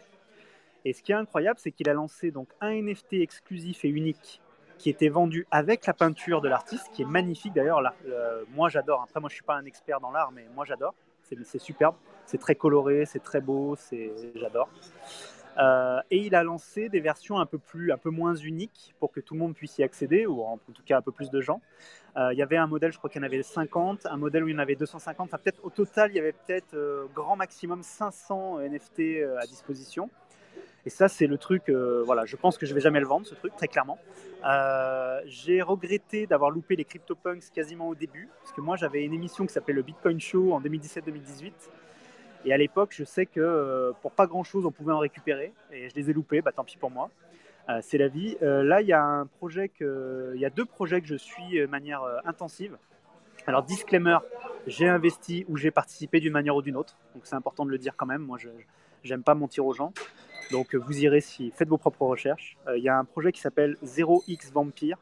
Et 0.83 0.93
ce 0.93 1.01
qui 1.01 1.11
est 1.11 1.15
incroyable, 1.15 1.59
c'est 1.59 1.71
qu'il 1.71 1.89
a 1.89 1.93
lancé 1.93 2.29
donc 2.29 2.49
un 2.61 2.71
NFT 2.71 3.13
exclusif 3.13 3.83
et 3.85 3.89
unique 3.89 4.41
qui 4.77 4.89
était 4.89 5.09
vendu 5.09 5.47
avec 5.51 5.85
la 5.85 5.93
peinture 5.93 6.41
de 6.41 6.49
l'artiste, 6.49 6.89
qui 6.93 7.01
est 7.01 7.05
magnifique 7.05 7.53
d'ailleurs. 7.53 7.81
Euh, 8.07 8.43
moi, 8.53 8.69
j'adore. 8.69 9.03
Après, 9.03 9.19
moi, 9.19 9.29
je 9.29 9.35
suis 9.35 9.43
pas 9.43 9.55
un 9.55 9.65
expert 9.65 9.99
dans 9.99 10.11
l'art, 10.11 10.31
mais 10.31 10.45
moi, 10.53 10.65
j'adore. 10.65 10.93
C'est 11.23 11.59
superbe. 11.59 11.95
C'est 12.25 12.37
très 12.37 12.53
coloré, 12.53 13.05
c'est 13.05 13.23
très 13.23 13.41
beau. 13.41 13.75
J'adore. 14.35 14.69
Euh, 15.57 16.01
et 16.11 16.17
il 16.17 16.35
a 16.35 16.43
lancé 16.43 16.89
des 16.89 16.99
versions 16.99 17.39
un 17.39 17.45
peu 17.45 17.57
plus, 17.57 17.91
un 17.91 17.97
peu 17.97 18.09
moins 18.09 18.35
uniques 18.35 18.93
pour 18.99 19.11
que 19.11 19.21
tout 19.21 19.33
le 19.33 19.39
monde 19.39 19.55
puisse 19.55 19.77
y 19.79 19.83
accéder, 19.83 20.27
ou 20.27 20.43
en 20.43 20.57
tout 20.57 20.83
cas 20.85 20.97
un 20.97 21.01
peu 21.01 21.11
plus 21.11 21.31
de 21.31 21.41
gens. 21.41 21.61
Euh, 22.17 22.33
il 22.33 22.37
y 22.37 22.41
avait 22.41 22.57
un 22.57 22.67
modèle, 22.67 22.91
je 22.91 22.97
crois 22.97 23.09
qu'il 23.09 23.21
y 23.21 23.23
en 23.23 23.25
avait 23.25 23.41
50, 23.41 24.05
un 24.05 24.17
modèle 24.17 24.43
où 24.43 24.49
il 24.49 24.53
y 24.53 24.55
en 24.55 24.59
avait 24.59 24.75
250. 24.75 25.27
Enfin, 25.27 25.37
peut-être 25.41 25.63
au 25.63 25.69
total, 25.69 26.11
il 26.11 26.15
y 26.15 26.19
avait 26.19 26.33
peut-être 26.33 26.75
grand 27.15 27.37
maximum 27.37 27.81
500 27.81 28.59
NFT 28.59 29.23
à 29.39 29.47
disposition. 29.47 30.09
Et 30.85 30.89
ça, 30.89 31.07
c'est 31.07 31.27
le 31.27 31.37
truc. 31.37 31.69
euh, 31.69 32.03
voilà, 32.05 32.25
je 32.25 32.35
pense 32.35 32.57
que 32.57 32.65
je 32.65 32.73
vais 32.73 32.81
jamais 32.81 32.99
le 32.99 33.07
vendre, 33.07 33.25
ce 33.25 33.35
truc, 33.35 33.55
très 33.55 33.67
clairement. 33.67 33.97
Euh, 34.45 35.19
j'ai 35.25 35.61
regretté 35.61 36.27
d'avoir 36.27 36.51
loupé 36.51 36.75
les 36.75 36.85
CryptoPunks 36.85 37.51
quasiment 37.53 37.87
au 37.87 37.95
début, 37.95 38.29
parce 38.41 38.53
que 38.53 38.61
moi, 38.61 38.75
j'avais 38.75 39.03
une 39.03 39.13
émission 39.13 39.45
qui 39.45 39.53
s'appelait 39.53 39.73
le 39.73 39.81
Bitcoin 39.81 40.19
Show 40.19 40.53
en 40.53 40.61
2017-2018. 40.61 41.51
Et 42.45 42.53
à 42.53 42.57
l'époque, 42.57 42.93
je 42.95 43.03
sais 43.03 43.25
que 43.25 43.39
euh, 43.39 43.91
pour 44.03 44.11
pas 44.11 44.27
grand 44.27 44.43
chose, 44.43 44.65
on 44.67 44.71
pouvait 44.71 44.93
en 44.93 44.99
récupérer. 44.99 45.53
Et 45.71 45.89
je 45.89 45.95
les 45.95 46.11
ai 46.11 46.13
loupés, 46.13 46.41
bah, 46.41 46.51
tant 46.51 46.63
pis 46.63 46.77
pour 46.77 46.91
moi. 46.91 47.09
C'est 47.81 47.97
la 47.97 48.07
vie. 48.07 48.37
Là, 48.41 48.81
il 48.81 48.87
y 48.87 48.93
a 48.93 49.25
deux 49.41 50.65
projets 50.65 51.01
que 51.01 51.07
je 51.07 51.15
suis 51.15 51.59
de 51.59 51.65
manière 51.65 52.03
intensive. 52.23 52.77
Alors, 53.47 53.63
disclaimer, 53.63 54.19
j'ai 54.67 54.87
investi 54.87 55.45
ou 55.49 55.57
j'ai 55.57 55.71
participé 55.71 56.19
d'une 56.19 56.33
manière 56.33 56.55
ou 56.55 56.61
d'une 56.61 56.75
autre. 56.75 56.95
Donc, 57.15 57.25
c'est 57.25 57.33
important 57.33 57.65
de 57.65 57.71
le 57.71 57.79
dire 57.79 57.95
quand 57.97 58.05
même. 58.05 58.21
Moi, 58.21 58.37
je 58.37 58.49
j'aime 59.05 59.23
pas 59.23 59.35
mentir 59.35 59.65
aux 59.65 59.73
gens. 59.73 59.93
Donc, 60.51 60.75
euh, 60.75 60.77
vous 60.77 60.99
irez 60.99 61.21
si 61.21 61.51
faites 61.51 61.67
vos 61.67 61.77
propres 61.77 62.05
recherches. 62.05 62.57
Euh, 62.67 62.77
Il 62.77 62.83
y 62.83 62.89
a 62.89 62.97
un 62.97 63.05
projet 63.05 63.31
qui 63.31 63.41
s'appelle 63.41 63.77
0x 63.83 64.51
Vampire, 64.51 64.97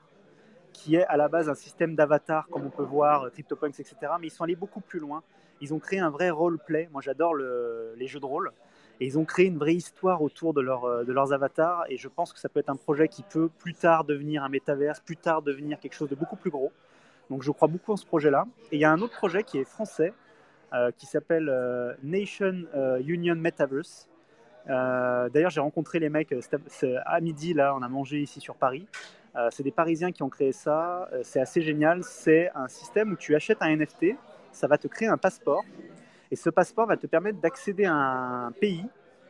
qui 0.72 0.96
est 0.96 1.06
à 1.06 1.18
la 1.18 1.28
base 1.28 1.50
un 1.50 1.54
système 1.56 1.96
d'avatar, 1.96 2.48
comme 2.50 2.66
on 2.66 2.70
peut 2.70 2.84
voir, 2.84 3.24
euh, 3.24 3.30
CryptoPunks, 3.30 3.80
etc. 3.80 3.96
Mais 4.20 4.28
ils 4.28 4.32
sont 4.32 4.44
allés 4.44 4.56
beaucoup 4.56 4.82
plus 4.82 5.00
loin. 5.00 5.22
Ils 5.62 5.74
ont 5.74 5.80
créé 5.80 6.00
un 6.00 6.10
vrai 6.10 6.30
roleplay. 6.30 6.90
Moi, 6.92 7.02
j'adore 7.02 7.34
le- 7.34 7.94
les 7.98 8.08
jeux 8.08 8.20
de 8.20 8.26
rôle. 8.26 8.52
Et 9.00 9.06
ils 9.06 9.18
ont 9.20 9.26
créé 9.26 9.48
une 9.48 9.58
vraie 9.58 9.74
histoire 9.76 10.22
autour 10.22 10.54
de, 10.54 10.62
de 10.62 11.12
leurs 11.14 11.34
avatars. 11.34 11.86
Et 11.90 11.98
je 11.98 12.08
pense 12.08 12.32
que 12.32 12.40
ça 12.40 12.48
peut 12.48 12.60
être 12.60 12.70
un 12.70 12.76
projet 12.76 13.08
qui 13.08 13.24
peut 13.24 13.50
plus 13.60 13.74
tard 13.74 14.04
devenir 14.06 14.44
un 14.44 14.50
métaverse, 14.50 15.00
plus 15.02 15.18
tard 15.18 15.42
devenir 15.42 15.80
quelque 15.80 15.94
chose 15.96 16.10
de 16.10 16.16
beaucoup 16.16 16.36
plus 16.36 16.52
gros. 16.52 16.72
Donc 17.30 17.44
je 17.44 17.52
crois 17.52 17.68
beaucoup 17.68 17.92
en 17.92 17.98
ce 17.98 18.06
projet-là. 18.06 18.46
Et 18.72 18.78
il 18.78 18.80
y 18.80 18.86
a 18.86 18.92
un 18.92 19.02
autre 19.02 19.16
projet 19.18 19.44
qui 19.44 19.58
est 19.58 19.64
français, 19.66 20.14
qui 20.98 21.06
s'appelle 21.06 21.96
Nation 22.04 22.66
Union 23.06 23.36
Metaverse. 23.36 24.10
Euh, 24.70 25.30
D'ailleurs, 25.30 25.50
j'ai 25.50 25.62
rencontré 25.62 26.00
les 26.00 26.10
mecs 26.10 26.32
euh, 26.32 27.00
à 27.06 27.20
midi, 27.20 27.54
là, 27.54 27.76
on 27.76 27.82
a 27.82 27.88
mangé 27.88 28.22
ici 28.22 28.40
sur 28.40 28.56
Paris. 28.56 28.88
Euh, 29.36 29.50
c'est 29.52 29.64
des 29.64 29.72
Parisiens 29.72 30.12
qui 30.12 30.24
ont 30.24 30.30
créé 30.30 30.52
ça. 30.52 31.10
C'est 31.24 31.40
assez 31.40 31.62
génial. 31.62 32.04
C'est 32.04 32.52
un 32.56 32.68
système 32.68 33.12
où 33.12 33.16
tu 33.16 33.36
achètes 33.36 33.62
un 33.62 33.76
NFT, 33.76 34.16
ça 34.52 34.68
va 34.68 34.78
te 34.78 34.88
créer 34.88 35.08
un 35.08 35.18
passeport. 35.18 35.64
Et 36.32 36.36
ce 36.36 36.50
passeport 36.50 36.88
va 36.88 36.98
te 36.98 37.08
permettre 37.08 37.40
d'accéder 37.40 37.86
à 37.86 37.94
un 37.94 38.52
pays 38.52 38.86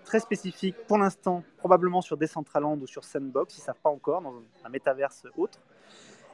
très 0.06 0.20
spécifique, 0.20 0.76
pour 0.86 0.98
l'instant, 0.98 1.44
probablement 1.58 2.02
sur 2.02 2.18
Decentraland 2.18 2.78
ou 2.82 2.88
sur 2.88 3.06
Sandbox, 3.06 3.56
ils 3.56 3.62
ne 3.62 3.66
savent 3.66 3.80
pas 3.82 3.90
encore, 3.90 4.22
dans 4.22 4.34
un 4.66 4.70
métaverse 4.70 5.26
autre. 5.38 5.60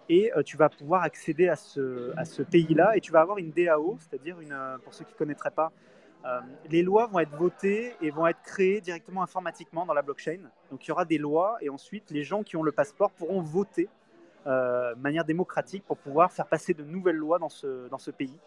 Et 0.10 0.32
tu 0.44 0.58
vas 0.58 0.70
pouvoir 0.70 1.04
accéder 1.04 1.50
à 1.50 1.56
ce, 1.56 2.12
à 2.18 2.26
ce 2.26 2.42
pays-là 2.42 2.98
et 2.98 3.00
tu 3.00 3.12
vas 3.12 3.22
avoir 3.22 3.38
une 3.38 3.52
DAO, 3.52 3.96
c'est-à-dire, 4.00 4.38
pour 4.84 4.92
ceux 4.96 5.06
qui 5.06 5.14
ne 5.14 5.18
connaîtraient 5.20 5.52
pas, 5.52 5.72
euh, 6.26 6.42
les 6.70 6.84
lois 6.84 7.08
vont 7.08 7.20
être 7.20 7.36
votées 7.36 7.94
et 8.02 8.12
vont 8.12 8.28
être 8.28 8.42
créées 8.42 8.82
directement 8.82 9.24
informatiquement 9.24 9.86
dans 9.86 9.94
la 9.94 10.02
blockchain. 10.02 10.40
Donc 10.70 10.86
il 10.86 10.90
y 10.90 10.92
aura 10.92 11.06
des 11.06 11.18
lois 11.18 11.58
et 11.62 11.70
ensuite 11.70 12.12
les 12.12 12.24
gens 12.24 12.44
qui 12.44 12.58
ont 12.58 12.64
le 12.64 12.74
passeport 12.74 13.12
pourront 13.12 13.42
voter 13.42 13.88
euh, 14.48 14.94
de 14.96 15.00
manière 15.00 15.24
démocratique 15.24 15.84
pour 15.86 15.98
pouvoir 15.98 16.32
faire 16.32 16.48
passer 16.48 16.74
de 16.74 16.84
nouvelles 16.84 17.16
lois 17.16 17.40
dans 17.40 17.50
ce, 17.50 17.88
dans 17.88 17.98
ce 17.98 18.12
pays. 18.12 18.38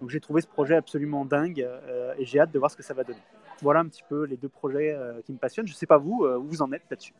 Donc 0.00 0.10
j'ai 0.10 0.20
trouvé 0.20 0.42
ce 0.42 0.46
projet 0.46 0.76
absolument 0.76 1.24
dingue 1.24 1.62
euh, 1.62 2.14
et 2.18 2.24
j'ai 2.24 2.38
hâte 2.38 2.52
de 2.52 2.58
voir 2.58 2.70
ce 2.70 2.76
que 2.76 2.84
ça 2.84 2.94
va 2.94 3.02
donner. 3.02 3.22
Voilà 3.62 3.80
un 3.80 3.88
petit 3.88 4.04
peu 4.08 4.22
les 4.22 4.36
deux 4.36 4.48
projets 4.48 4.96
qui 5.24 5.32
me 5.32 5.38
passionnent. 5.38 5.66
Je 5.66 5.72
ne 5.72 5.76
sais 5.76 5.86
pas 5.86 5.98
vous, 5.98 6.24
où 6.24 6.44
vous 6.44 6.62
en 6.62 6.70
êtes 6.70 6.84
là-dessus. 6.88 7.12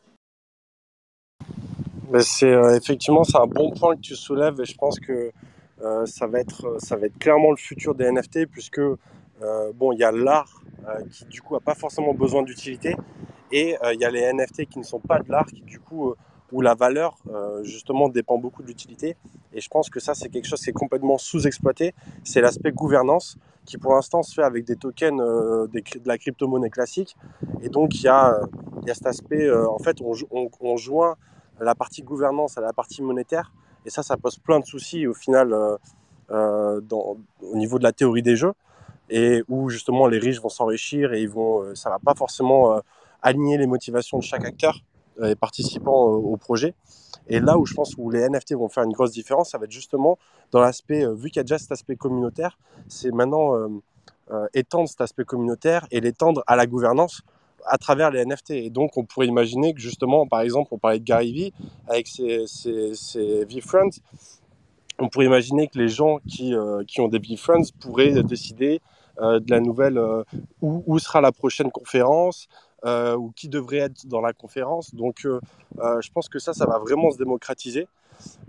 C'est 2.21 2.53
effectivement 2.77 3.25
c'est 3.25 3.37
un 3.37 3.45
bon 3.45 3.71
point 3.71 3.97
que 3.97 3.99
tu 3.99 4.15
soulèves 4.15 4.61
et 4.61 4.65
je 4.65 4.77
pense 4.77 5.01
que 5.01 5.31
ça 6.05 6.27
va 6.27 6.39
être 6.39 6.77
ça 6.79 6.95
va 6.95 7.07
être 7.07 7.19
clairement 7.19 7.51
le 7.51 7.57
futur 7.57 7.93
des 7.93 8.09
NFT 8.09 8.45
puisque 8.45 8.79
euh, 9.41 9.71
bon 9.73 9.91
il 9.91 9.99
y 9.99 10.03
a 10.03 10.11
l'art 10.11 10.61
euh, 10.87 11.01
qui 11.11 11.25
du 11.25 11.41
coup 11.41 11.55
a 11.55 11.59
pas 11.59 11.75
forcément 11.75 12.13
besoin 12.13 12.43
d'utilité 12.43 12.95
et 13.51 13.77
euh, 13.83 13.93
il 13.93 13.99
y 13.99 14.05
a 14.05 14.11
les 14.11 14.21
NFT 14.33 14.65
qui 14.69 14.79
ne 14.79 14.83
sont 14.83 14.99
pas 14.99 15.19
de 15.19 15.31
l'art 15.31 15.45
qui 15.45 15.61
du 15.61 15.79
coup 15.79 16.13
où 16.51 16.61
la 16.61 16.73
valeur 16.73 17.15
justement 17.61 18.09
dépend 18.09 18.39
beaucoup 18.39 18.63
de 18.63 18.67
l'utilité 18.67 19.15
et 19.53 19.61
je 19.61 19.69
pense 19.69 19.89
que 19.91 19.99
ça 19.99 20.15
c'est 20.15 20.29
quelque 20.29 20.47
chose 20.47 20.61
qui 20.61 20.71
est 20.71 20.73
complètement 20.73 21.19
sous-exploité 21.19 21.93
c'est 22.23 22.41
l'aspect 22.41 22.71
gouvernance 22.71 23.37
qui 23.65 23.77
pour 23.77 23.93
l'instant 23.93 24.23
se 24.23 24.33
fait 24.33 24.43
avec 24.43 24.65
des 24.65 24.75
tokens 24.75 25.19
de 25.19 26.07
la 26.07 26.17
crypto-monnaie 26.17 26.71
classique 26.71 27.15
et 27.61 27.69
donc 27.69 27.93
il 27.95 28.01
y 28.03 28.07
a 28.07 28.39
cet 28.93 29.05
aspect 29.05 29.51
en 29.51 29.77
fait 29.77 30.01
on, 30.01 30.13
jo- 30.15 30.27
on, 30.31 30.49
on 30.59 30.75
joint 30.75 31.15
la 31.59 31.75
partie 31.75 32.01
gouvernance 32.01 32.57
à 32.57 32.61
la 32.61 32.73
partie 32.73 33.01
monétaire. 33.01 33.51
Et 33.85 33.89
ça, 33.89 34.03
ça 34.03 34.17
pose 34.17 34.37
plein 34.37 34.59
de 34.59 34.65
soucis 34.65 35.07
au 35.07 35.13
final 35.13 35.53
au 36.31 37.55
niveau 37.55 37.77
de 37.79 37.83
la 37.83 37.91
théorie 37.91 38.21
des 38.21 38.35
jeux. 38.35 38.53
Et 39.09 39.43
où 39.47 39.69
justement 39.69 40.07
les 40.07 40.19
riches 40.19 40.41
vont 40.41 40.49
s'enrichir 40.49 41.13
et 41.13 41.21
ils 41.21 41.29
vont, 41.29 41.63
euh, 41.63 41.75
ça 41.75 41.89
va 41.89 41.99
pas 41.99 42.13
forcément 42.15 42.75
euh, 42.75 42.79
aligner 43.21 43.57
les 43.57 43.67
motivations 43.67 44.19
de 44.19 44.23
chaque 44.23 44.45
acteur 44.45 44.81
et 45.21 45.35
participants 45.35 46.05
au 46.05 46.37
projet. 46.37 46.75
Et 47.27 47.41
là 47.41 47.57
où 47.57 47.65
je 47.65 47.73
pense 47.73 47.93
où 47.97 48.09
les 48.09 48.29
NFT 48.29 48.53
vont 48.53 48.69
faire 48.69 48.85
une 48.85 48.93
grosse 48.93 49.11
différence, 49.11 49.49
ça 49.49 49.57
va 49.57 49.65
être 49.65 49.71
justement 49.71 50.17
dans 50.51 50.61
l'aspect, 50.61 51.05
vu 51.13 51.29
qu'il 51.29 51.35
y 51.35 51.39
a 51.41 51.43
déjà 51.43 51.57
cet 51.57 51.73
aspect 51.73 51.97
communautaire, 51.97 52.57
c'est 52.87 53.11
maintenant 53.11 53.53
étendre 54.53 54.87
cet 54.87 55.01
aspect 55.01 55.25
communautaire 55.25 55.85
et 55.91 55.99
l'étendre 55.99 56.41
à 56.47 56.55
la 56.55 56.67
gouvernance 56.67 57.21
à 57.65 57.77
travers 57.77 58.11
les 58.11 58.25
NFT. 58.25 58.51
Et 58.51 58.69
donc, 58.69 58.97
on 58.97 59.05
pourrait 59.05 59.27
imaginer 59.27 59.73
que 59.73 59.79
justement, 59.79 60.27
par 60.27 60.41
exemple, 60.41 60.69
on 60.71 60.77
parlait 60.77 60.99
de 60.99 61.03
Gary 61.03 61.31
Vee 61.31 61.53
avec 61.87 62.07
ses, 62.07 62.45
ses, 62.47 63.45
V-Friends, 63.45 64.01
on 64.97 65.07
pourrait 65.07 65.25
imaginer 65.25 65.67
que 65.67 65.77
les 65.77 65.87
gens 65.87 66.19
qui, 66.27 66.53
euh, 66.53 66.83
qui 66.85 66.99
ont 67.01 67.07
des 67.07 67.19
V-Friends 67.19 67.71
pourraient 67.79 68.21
décider 68.23 68.75
euh, 68.75 68.98
de 69.19 69.51
la 69.51 69.59
nouvelle, 69.59 69.97
euh, 69.97 70.23
où, 70.61 70.99
sera 70.99 71.21
la 71.21 71.31
prochaine 71.31 71.71
conférence, 71.71 72.47
ou 72.85 73.31
qui 73.35 73.49
devrait 73.49 73.77
être 73.77 74.07
dans 74.07 74.21
la 74.21 74.33
conférence. 74.33 74.93
Donc, 74.95 75.25
je 75.25 76.11
pense 76.13 76.29
que 76.29 76.39
ça, 76.39 76.53
ça 76.53 76.65
va 76.65 76.79
vraiment 76.79 77.11
se 77.11 77.17
démocratiser. 77.17 77.87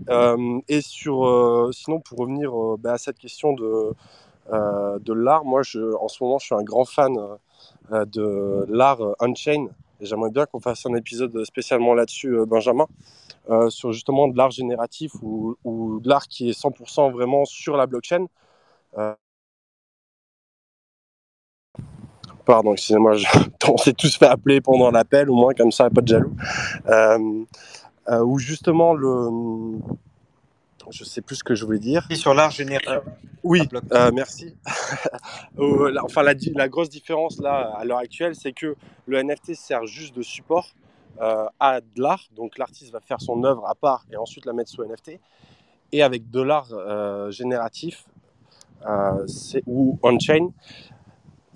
et 0.09 0.81
sur, 0.81 1.69
sinon, 1.73 1.99
pour 1.99 2.19
revenir 2.19 2.51
bah, 2.77 2.93
à 2.93 2.97
cette 2.97 3.17
question 3.17 3.53
de, 3.53 3.93
de 4.51 5.13
l'art, 5.13 5.43
moi, 5.43 5.61
en 5.99 6.07
ce 6.07 6.23
moment, 6.23 6.39
je 6.39 6.45
suis 6.45 6.55
un 6.55 6.63
grand 6.63 6.85
fan 6.85 7.17
euh, 7.91 8.05
de 8.05 8.65
l'art 8.69 9.01
Unchained. 9.19 9.69
J'aimerais 9.99 10.31
bien 10.31 10.45
qu'on 10.45 10.59
fasse 10.59 10.85
un 10.85 10.95
épisode 10.95 11.43
spécialement 11.43 11.93
là-dessus, 11.93 12.37
euh, 12.37 12.45
Benjamin, 12.45 12.87
euh, 13.49 13.69
sur 13.69 13.91
justement 13.91 14.27
de 14.27 14.37
l'art 14.37 14.51
génératif 14.51 15.11
ou 15.21 15.57
de 16.01 16.07
l'art 16.07 16.27
qui 16.27 16.49
est 16.49 16.59
100% 16.59 17.11
vraiment 17.11 17.45
sur 17.45 17.77
la 17.77 17.87
blockchain. 17.87 18.27
Pardon, 22.51 22.73
excusez-moi, 22.73 23.13
je... 23.13 23.25
on 23.69 23.77
s'est 23.77 23.93
tous 23.93 24.17
fait 24.17 24.25
appeler 24.25 24.59
pendant 24.59 24.91
l'appel, 24.91 25.29
au 25.29 25.35
moins 25.35 25.53
comme 25.53 25.71
ça, 25.71 25.89
pas 25.89 26.01
de 26.01 26.07
jaloux. 26.09 26.35
Euh, 26.85 27.45
euh, 28.09 28.25
où 28.25 28.39
justement 28.39 28.93
le, 28.93 29.79
je 30.89 31.05
sais 31.05 31.21
plus 31.21 31.37
ce 31.37 31.45
que 31.45 31.55
je 31.55 31.63
voulais 31.63 31.79
dire. 31.79 32.05
sur 32.13 32.33
l'art 32.33 32.51
général. 32.51 32.83
Euh, 32.89 32.99
oui, 33.43 33.61
euh, 33.93 34.11
merci. 34.13 34.53
enfin, 36.03 36.23
la, 36.23 36.33
la, 36.55 36.67
grosse 36.67 36.89
différence 36.89 37.39
là, 37.39 37.73
à 37.77 37.85
l'heure 37.85 37.99
actuelle, 37.99 38.35
c'est 38.35 38.51
que 38.51 38.75
le 39.05 39.23
NFT 39.23 39.53
sert 39.55 39.85
juste 39.85 40.13
de 40.13 40.21
support 40.21 40.73
euh, 41.21 41.45
à 41.57 41.79
de 41.79 42.01
l'art. 42.01 42.25
Donc, 42.35 42.57
l'artiste 42.57 42.91
va 42.91 42.99
faire 42.99 43.21
son 43.21 43.45
œuvre 43.45 43.65
à 43.65 43.75
part 43.75 44.03
et 44.11 44.17
ensuite 44.17 44.45
la 44.45 44.51
mettre 44.51 44.71
sous 44.71 44.83
NFT. 44.83 45.21
Et 45.93 46.03
avec 46.03 46.29
de 46.29 46.41
l'art 46.41 46.67
génératif 47.31 48.05
ou 49.65 49.99
on-chain, 50.03 50.49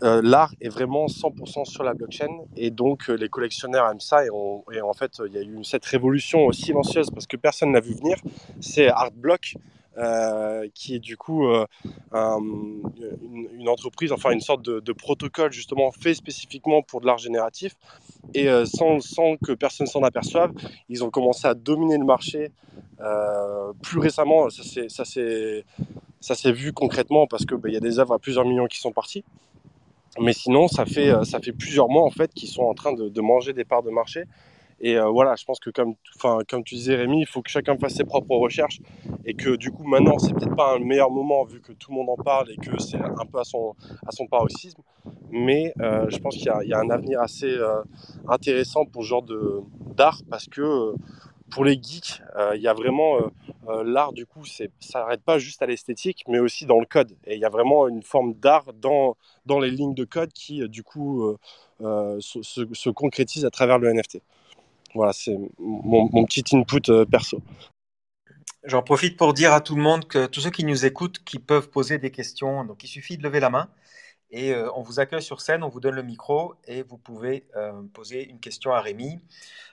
euh, 0.03 0.21
l'art 0.21 0.53
est 0.59 0.67
vraiment 0.67 1.05
100% 1.05 1.63
sur 1.63 1.83
la 1.83 1.93
blockchain 1.93 2.27
et 2.57 2.69
donc 2.69 3.09
euh, 3.09 3.13
les 3.13 3.29
collectionneurs 3.29 3.89
aiment 3.89 4.01
ça 4.01 4.25
et, 4.25 4.29
en 4.29 4.93
fait 4.93 5.21
il 5.25 5.33
y 5.33 5.37
a 5.37 5.41
eu 5.41 5.63
cette 5.63 5.85
révolution 5.85 6.51
silencieuse 6.51 7.09
parce 7.11 7.25
que 7.27 7.37
personne 7.37 7.71
n'a 7.71 7.79
vu 7.79 7.93
venir, 7.93 8.17
c'est 8.59 8.89
Artblock 8.89 9.55
euh, 9.97 10.67
qui 10.73 10.95
est 10.95 10.99
du 10.99 11.15
coup 11.15 11.47
un, 12.11 12.39
une, 13.53 13.69
entreprise, 13.69 14.11
enfin 14.11 14.31
une 14.31 14.41
sorte 14.41 14.61
de, 14.61 14.91
protocole 14.91 15.53
justement 15.53 15.89
fait 15.91 16.13
spécifiquement 16.13 16.81
pour 16.81 16.99
de 16.99 17.05
l'art 17.05 17.17
génératif. 17.17 17.77
Et 18.33 18.47
sans, 18.65 18.99
sans, 18.99 19.37
que 19.37 19.53
personne 19.53 19.87
s'en 19.87 20.03
aperçoive, 20.03 20.51
ils 20.89 21.05
ont 21.05 21.09
commencé 21.09 21.47
à 21.47 21.53
dominer 21.53 21.97
le 21.97 22.03
marché 22.03 22.51
plus 23.81 23.99
récemment, 23.99 24.49
ça 24.49 25.05
s'est 25.05 26.51
vu 26.51 26.73
concrètement 26.73 27.27
parce 27.27 27.45
qu'il 27.45 27.57
bah, 27.57 27.69
y 27.69 27.77
a 27.77 27.79
des 27.79 27.99
œuvres 27.99 28.15
à 28.15 28.19
plusieurs 28.19 28.43
millions 28.43 28.67
qui 28.67 28.79
sont 28.79 28.91
parties. 28.91 29.23
Mais 30.19 30.33
sinon, 30.33 30.67
ça 30.67 30.85
fait, 30.85 31.09
euh, 31.09 31.23
ça 31.23 31.39
fait 31.39 31.51
plusieurs 31.51 31.89
mois 31.89 32.03
en 32.03 32.09
fait 32.09 32.33
qu'ils 32.33 32.49
sont 32.49 32.63
en 32.63 32.73
train 32.73 32.93
de, 32.93 33.09
de, 33.09 33.21
manger 33.21 33.53
des 33.53 33.65
parts 33.65 33.83
de 33.83 33.91
marché. 33.91 34.23
Et 34.81 34.97
euh, 34.97 35.07
voilà, 35.07 35.35
je 35.35 35.45
pense 35.45 35.59
que 35.59 35.69
comme, 35.69 35.95
comme 36.49 36.63
tu 36.63 36.75
disais 36.75 36.95
Rémi, 36.95 37.21
il 37.21 37.25
faut 37.25 37.41
que 37.41 37.49
chacun 37.49 37.77
fasse 37.77 37.95
ses 37.95 38.03
propres 38.03 38.35
recherches 38.35 38.81
et 39.25 39.33
que 39.33 39.55
du 39.55 39.71
coup 39.71 39.85
maintenant 39.85 40.17
c'est 40.19 40.33
peut-être 40.33 40.55
pas 40.55 40.75
un 40.75 40.79
meilleur 40.79 41.09
moment 41.09 41.45
vu 41.45 41.61
que 41.61 41.71
tout 41.71 41.91
le 41.91 41.95
monde 41.95 42.09
en 42.09 42.21
parle 42.21 42.51
et 42.51 42.57
que 42.57 42.77
c'est 42.81 42.97
un 42.97 43.25
peu 43.25 43.39
à 43.39 43.45
son, 43.45 43.73
à 44.05 44.11
son 44.11 44.27
paroxysme. 44.27 44.81
Mais 45.31 45.73
euh, 45.79 46.07
je 46.09 46.17
pense 46.17 46.35
qu'il 46.35 46.51
y, 46.63 46.67
y, 46.67 46.73
a 46.73 46.79
un 46.79 46.89
avenir 46.89 47.21
assez 47.21 47.49
euh, 47.49 47.81
intéressant 48.27 48.85
pour 48.85 49.03
ce 49.03 49.07
genre 49.07 49.25
d'art 49.95 50.21
parce 50.29 50.47
que 50.47 50.61
euh, 50.61 50.95
pour 51.49 51.65
les 51.65 51.79
geeks, 51.81 52.21
il 52.55 52.61
y 52.61 52.67
a 52.67 52.73
vraiment 52.73 53.19
l'art 53.83 54.13
du 54.13 54.25
coup, 54.25 54.43
ça 54.45 54.65
n'arrête 54.95 55.21
pas 55.21 55.39
juste 55.39 55.61
à 55.61 55.65
l'esthétique, 55.65 56.23
mais 56.27 56.39
aussi 56.39 56.65
dans 56.65 56.79
le 56.79 56.85
code. 56.85 57.15
Et 57.25 57.35
il 57.35 57.39
y 57.39 57.45
a 57.45 57.49
vraiment 57.49 57.87
une 57.87 58.03
forme 58.03 58.33
d'art 58.33 58.73
dans, 58.73 59.15
dans 59.45 59.59
les 59.59 59.71
lignes 59.71 59.93
de 59.93 60.05
code 60.05 60.33
qui 60.33 60.67
du 60.69 60.83
coup 60.83 61.37
se, 61.79 62.17
se, 62.19 62.61
se 62.73 62.89
concrétise 62.89 63.45
à 63.45 63.51
travers 63.51 63.79
le 63.79 63.93
NFT. 63.93 64.21
Voilà, 64.95 65.11
c'est 65.11 65.37
mon, 65.59 66.09
mon, 66.11 66.25
petit 66.25 66.43
input 66.55 66.89
euh, 66.89 67.05
perso. 67.05 67.41
J'en 68.63 68.81
profite 68.81 69.17
pour 69.17 69.33
dire 69.33 69.53
à 69.53 69.59
tout 69.59 69.75
le 69.75 69.81
monde 69.81 70.07
que 70.07 70.25
tous 70.25 70.39
ceux 70.39 70.49
qui 70.49 70.63
nous 70.63 70.85
écoutent, 70.85 71.23
qui 71.23 71.37
peuvent 71.37 71.69
poser 71.69 71.97
des 71.99 72.11
questions, 72.11 72.63
donc 72.63 72.83
il 72.83 72.87
suffit 72.87 73.17
de 73.17 73.23
lever 73.23 73.41
la 73.41 73.49
main 73.49 73.69
et 74.31 74.53
euh, 74.53 74.69
on 74.75 74.81
vous 74.81 74.99
accueille 74.99 75.21
sur 75.21 75.41
scène, 75.41 75.63
on 75.63 75.69
vous 75.69 75.79
donne 75.79 75.95
le 75.95 76.03
micro 76.03 76.55
et 76.65 76.83
vous 76.83 76.97
pouvez 76.97 77.47
euh, 77.55 77.81
poser 77.93 78.27
une 78.27 78.39
question 78.39 78.71
à 78.73 78.81
Rémi, 78.81 79.19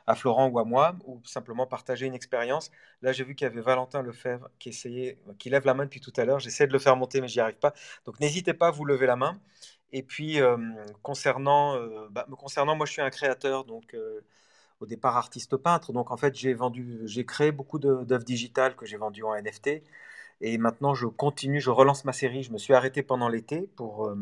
à 0.07 0.15
Florent 0.15 0.49
ou 0.49 0.59
à 0.59 0.65
moi, 0.65 0.97
ou 1.07 1.21
simplement 1.25 1.67
partager 1.67 2.07
une 2.07 2.15
expérience. 2.15 2.71
Là, 3.03 3.13
j'ai 3.13 3.25
vu 3.25 3.35
qu'il 3.35 3.47
y 3.47 3.51
avait 3.51 3.61
Valentin 3.61 4.03
Lefebvre 4.03 4.49
qui 4.59 4.69
essayait, 4.69 5.19
qui 5.39 5.51
lève 5.51 5.65
la 5.67 5.75
main 5.75 5.85
depuis 5.85 6.01
tout 6.01 6.13
à 6.17 6.25
l'heure. 6.25 6.39
J'essaie 6.39 6.67
de 6.67 6.73
le 6.73 6.79
faire 6.79 6.97
monter, 6.97 7.21
mais 7.21 7.29
j'y 7.29 7.41
arrive 7.41 7.59
pas. 7.59 7.73
Donc 8.05 8.21
n'hésitez 8.21 8.55
pas 8.55 8.69
à 8.69 8.71
vous 8.71 8.85
lever 8.85 9.07
la 9.07 9.17
main. 9.17 9.41
Et 9.93 10.03
puis 10.03 10.41
euh, 10.41 10.57
concernant, 11.03 11.79
bah, 12.11 12.27
concernant, 12.39 12.77
moi 12.77 12.87
je 12.87 12.93
suis 12.93 13.03
un 13.03 13.11
créateur, 13.11 13.65
donc 13.65 13.97
au 14.81 14.87
départ 14.87 15.17
artiste 15.17 15.57
peintre. 15.57 15.93
Donc 15.93 16.11
en 16.11 16.17
fait, 16.17 16.35
j'ai 16.37 16.57
j'ai 17.05 17.25
créé 17.27 17.53
beaucoup 17.53 17.79
d'œuvres 17.79 18.25
digitales 18.25 18.77
que 18.77 18.87
j'ai 18.87 18.97
vendues 18.97 19.25
en 19.25 19.35
NFT. 19.35 19.83
Et 20.43 20.59
maintenant, 20.59 20.93
je 20.93 21.07
continue, 21.07 21.61
je 21.61 21.71
relance 21.71 22.05
ma 22.05 22.13
série. 22.13 22.43
Je 22.43 22.53
me 22.53 22.59
suis 22.59 22.75
arrêté 22.75 23.03
pendant 23.05 23.29
l'été 23.29 23.71
pour 23.77 24.09
euh, 24.09 24.17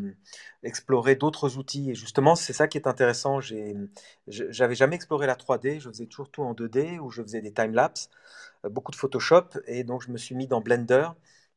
explorer 0.63 1.17
d'autres 1.17 1.57
outils. 1.57 1.91
Et 1.91 1.95
justement, 1.95 2.35
c'est 2.35 2.53
ça 2.53 2.69
qui 2.69 2.77
est 2.79 2.87
intéressant. 2.87 3.41
J'avais 4.29 4.75
jamais 4.75 4.97
exploré 4.97 5.27
la 5.27 5.35
3D. 5.35 5.81
Je 5.81 5.89
faisais 5.89 6.07
toujours 6.07 6.31
tout 6.31 6.43
en 6.43 6.53
2D 6.53 6.99
ou 6.99 7.11
je 7.11 7.23
faisais 7.23 7.41
des 7.41 7.53
time-lapse, 7.53 8.11
euh, 8.67 8.69
beaucoup 8.69 8.93
de 8.93 8.97
Photoshop. 8.97 9.49
Et 9.67 9.83
donc, 9.83 10.03
je 10.03 10.11
me 10.11 10.19
suis 10.19 10.35
mis 10.35 10.47
dans 10.47 10.61
Blender 10.61 11.09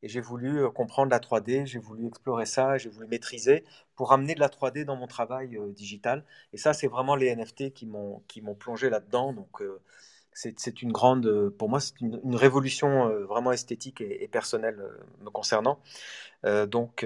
et 0.03 0.09
j'ai 0.09 0.21
voulu 0.21 0.69
comprendre 0.71 1.11
la 1.11 1.19
3D, 1.19 1.65
j'ai 1.65 1.79
voulu 1.79 2.07
explorer 2.07 2.45
ça, 2.45 2.77
j'ai 2.77 2.89
voulu 2.89 3.07
maîtriser 3.07 3.63
pour 3.95 4.11
amener 4.11 4.35
de 4.35 4.41
la 4.41 4.49
3D 4.49 4.83
dans 4.83 4.97
mon 4.97 5.07
travail 5.07 5.57
euh, 5.57 5.71
digital. 5.71 6.25
Et 6.51 6.57
ça, 6.57 6.73
c'est 6.73 6.87
vraiment 6.87 7.15
les 7.15 7.33
NFT 7.35 7.73
qui 7.73 7.85
m'ont 7.85 8.55
plongé 8.59 8.89
là-dedans. 8.89 9.33
Euh, 9.61 9.79
c'est 10.33 10.81
une 10.81 10.91
grande, 10.91 11.49
pour 11.57 11.69
moi, 11.69 11.79
c'est 11.79 11.99
une, 12.01 12.35
révolution 12.35 13.07
euh, 13.07 13.25
vraiment 13.25 13.51
esthétique 13.51 14.01
et, 14.01 14.27
personnelle 14.27 14.81
me 15.21 15.29
concernant. 15.29 15.79
donc 16.67 17.05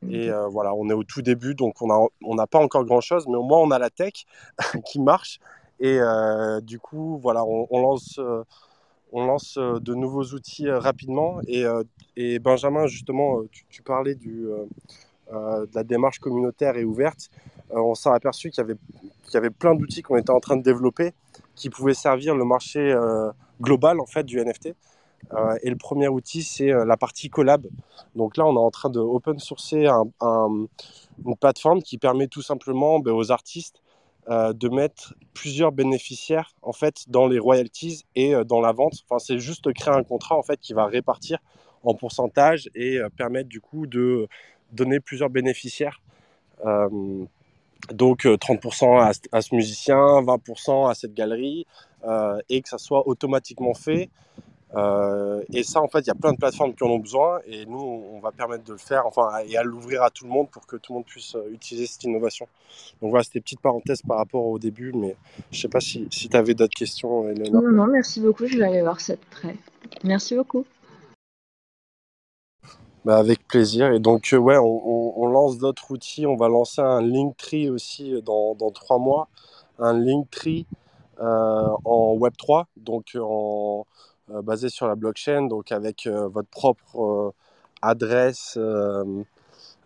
Et 0.10 0.30
euh, 0.32 0.48
voilà, 0.48 0.74
on 0.74 0.90
est 0.90 0.94
au 0.94 1.04
tout 1.04 1.22
début, 1.22 1.54
donc 1.54 1.82
on 1.84 1.88
n'a 1.88 2.00
on 2.24 2.36
pas 2.48 2.60
encore 2.60 2.84
grand-chose, 2.86 3.28
mais 3.28 3.36
au 3.36 3.44
moins 3.44 3.60
on 3.60 3.70
a 3.72 3.78
la 3.80 3.90
tech 3.92 4.26
qui 4.86 5.00
marche. 5.00 5.40
Et 5.80 6.00
euh, 6.00 6.60
du 6.62 6.80
coup, 6.80 7.20
voilà, 7.22 7.44
on, 7.46 7.68
on 7.70 7.82
lance, 7.82 8.18
euh, 8.20 8.44
on 9.12 9.26
lance 9.26 9.58
de 9.58 9.94
nouveaux 9.94 10.24
outils 10.34 10.70
rapidement. 10.70 11.40
Et, 11.48 11.64
et, 12.16 12.40
Benjamin, 12.40 12.88
justement, 12.88 13.42
tu, 13.70 13.82
parlais 13.82 14.16
de 14.16 14.68
la 15.74 15.84
démarche 15.84 16.20
communautaire 16.20 16.76
et 16.78 16.84
ouverte. 16.84 17.30
on 17.72 17.96
s'est 17.96 18.10
aperçu 18.10 18.50
qu'il 18.50 18.64
y, 18.64 19.34
y 19.34 19.38
avait 19.38 19.50
plein 19.50 19.76
d'outils 19.76 20.02
qu'on 20.02 20.18
était 20.18 20.32
en 20.32 20.40
train 20.40 20.58
de 20.58 20.64
développer 20.64 21.14
qui 21.56 21.70
pouvaient 21.70 21.94
servir 21.94 22.36
le 22.36 22.46
marché 22.46 22.96
global 23.62 24.00
en 24.00 24.06
fait, 24.06 24.24
du 24.24 24.40
NFT. 24.40 24.76
Euh, 25.34 25.58
et 25.64 25.70
le 25.70 25.76
premier 25.76 26.08
outil, 26.08 26.44
c'est 26.44 26.72
euh, 26.72 26.86
la 26.86 26.98
partie 26.98 27.30
collab. 27.30 27.68
Donc 28.16 28.38
là, 28.38 28.46
on 28.46 28.56
est 28.56 28.60
en 28.60 28.72
train 28.72 28.90
de 28.90 29.00
open 29.00 29.40
sourcer 29.40 29.88
un, 29.88 30.06
un, 30.22 30.68
une 31.26 31.36
plateforme 31.36 31.82
qui 31.82 31.98
permet 31.98 32.28
tout 32.28 32.42
simplement 32.42 33.00
ben, 33.00 33.12
aux 33.12 33.32
artistes 33.32 33.82
euh, 34.30 34.52
de 34.52 34.68
mettre 34.68 35.14
plusieurs 35.34 35.72
bénéficiaires 35.72 36.54
en 36.62 36.74
fait 36.74 37.06
dans 37.08 37.28
les 37.28 37.40
royalties 37.40 38.06
et 38.14 38.36
euh, 38.36 38.44
dans 38.44 38.60
la 38.60 38.74
vente. 38.74 38.96
Enfin, 39.08 39.20
c'est 39.20 39.40
juste 39.40 39.72
créer 39.72 39.94
un 39.94 40.04
contrat 40.04 40.36
en 40.36 40.44
fait 40.44 40.60
qui 40.60 40.74
va 40.74 40.86
répartir 40.86 41.40
en 41.84 41.94
pourcentage 41.94 42.70
et 42.76 42.98
euh, 42.98 43.08
permettre 43.08 43.48
du 43.48 43.62
coup 43.62 43.88
de 43.88 44.28
donner 44.74 45.00
plusieurs 45.00 45.30
bénéficiaires. 45.30 46.02
Donc 47.94 48.26
30% 48.26 49.00
à, 49.00 49.12
à, 49.32 49.42
ce 49.42 49.56
musicien, 49.56 49.96
20% 49.96 50.90
à 50.90 50.94
cette 50.94 51.14
galerie, 51.14 51.66
et 52.50 52.62
que 52.62 52.68
ça 52.68 52.78
soit 52.78 53.08
automatiquement 53.08 53.76
fait. 53.76 54.10
Euh, 54.76 55.42
et 55.54 55.64
ça, 55.64 55.82
en 55.82 55.88
fait, 55.88 56.00
il 56.00 56.08
y 56.08 56.12
a 56.12 56.16
plein 56.16 56.34
de 56.34 56.38
plateformes 56.38 56.74
qui 56.74 56.84
en 56.84 56.88
ont 56.88 57.00
besoin, 57.00 57.40
et 57.46 57.66
nous, 57.66 57.80
on 57.80 58.20
va 58.20 58.32
permettre 58.32 58.66
de 58.66 58.74
le 58.74 58.78
faire, 58.78 59.06
enfin, 59.06 59.30
et 59.48 59.58
à 59.58 59.64
l'ouvrir 59.64 60.04
à 60.04 60.10
tout 60.10 60.26
le 60.26 60.30
monde 60.30 60.50
pour 60.50 60.68
que 60.68 60.76
tout 60.76 60.92
le 60.92 60.98
monde 60.98 61.06
puisse 61.06 61.36
euh, 61.36 61.50
utiliser 61.52 61.88
cette 61.88 62.04
innovation. 62.04 62.48
Donc 63.02 63.12
voilà, 63.12 63.24
c'était 63.24 63.40
une 63.40 63.44
petite 63.44 63.62
parenthèse 63.62 64.02
par 64.02 64.18
rapport 64.18 64.46
au 64.46 64.60
début, 64.60 64.92
mais 64.94 65.16
je 65.52 65.62
sais 65.62 65.70
pas 65.70 65.80
si, 65.80 66.08
si 66.12 66.28
tu 66.28 66.36
avais 66.36 66.54
d'autres 66.54 66.76
questions, 66.76 67.30
Elena. 67.30 67.62
Non, 67.62 67.72
non, 67.72 67.88
merci 67.88 68.20
beaucoup, 68.20 68.46
je 68.46 68.58
vais 68.58 68.66
aller 68.66 68.82
voir 68.82 69.00
ça 69.00 69.14
de 69.14 69.22
près. 69.32 69.56
Merci 70.04 70.36
beaucoup. 70.36 70.66
Bah, 73.06 73.18
avec 73.20 73.48
plaisir. 73.48 73.94
Et 73.94 74.00
donc, 74.00 74.34
euh, 74.34 74.38
ouais, 74.38 74.58
on, 74.58 74.66
on, 74.66 75.14
on 75.16 75.28
lance 75.28 75.58
d'autres 75.58 75.92
outils. 75.92 76.26
On 76.26 76.36
va 76.36 76.50
lancer 76.50 76.82
un 76.82 77.02
Linktree 77.02 77.70
aussi 77.70 78.22
dans, 78.22 78.54
dans 78.54 78.72
trois 78.72 79.00
mois. 79.00 79.30
Un 79.80 79.94
Linktree 79.94 80.66
euh, 81.20 81.68
en 81.86 82.16
Web3, 82.16 82.66
donc 82.76 83.18
en, 83.20 83.88
basé 84.30 84.70
sur 84.70 84.88
la 84.88 84.96
blockchain, 84.96 85.44
donc 85.48 85.72
avec 85.72 86.08
euh, 86.08 86.28
votre 86.28 86.50
propre 86.50 87.00
euh, 87.00 87.32
adresse, 87.82 88.56
euh, 88.58 89.24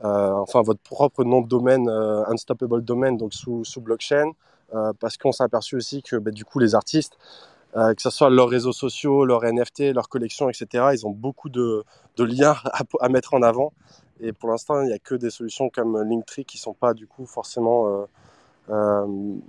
enfin 0.01 0.61
votre 0.61 0.81
propre 0.81 1.23
nom 1.23 1.41
de 1.41 1.47
domaine, 1.47 1.89
unstoppable 1.89 2.83
domain, 2.83 3.11
donc 3.13 3.33
sous, 3.33 3.63
blockchain. 3.77 4.31
parce 4.99 5.17
qu'on 5.17 5.31
s'est 5.31 5.43
aperçu 5.43 5.75
aussi 5.75 6.01
que 6.01 6.15
bah, 6.15 6.31
du 6.31 6.45
coup 6.45 6.59
les 6.59 6.73
artistes, 6.73 7.17
euh, 7.77 7.93
que 7.93 8.01
ce 8.01 8.09
soit 8.09 8.29
leurs 8.29 8.49
réseaux 8.49 8.73
sociaux, 8.73 9.23
leurs 9.23 9.45
NFT, 9.45 9.93
leurs 9.93 10.09
collections, 10.09 10.49
etc. 10.49 10.89
Ils 10.93 11.07
ont 11.07 11.11
beaucoup 11.11 11.49
de, 11.49 11.85
liens 12.17 12.55
à, 12.99 13.09
mettre 13.09 13.33
en 13.33 13.41
avant. 13.41 13.71
Et 14.19 14.33
pour 14.33 14.49
l'instant, 14.49 14.81
il 14.81 14.87
n'y 14.87 14.93
a 14.93 14.99
que 14.99 15.15
des 15.15 15.29
solutions 15.29 15.69
comme 15.69 16.01
Linktree 16.01 16.45
qui 16.45 16.57
ne 16.57 16.61
sont 16.61 16.73
pas 16.73 16.93
du 16.93 17.07
coup 17.07 17.25
forcément 17.25 17.87
euh, 17.87 18.05
euh, 18.69 19.05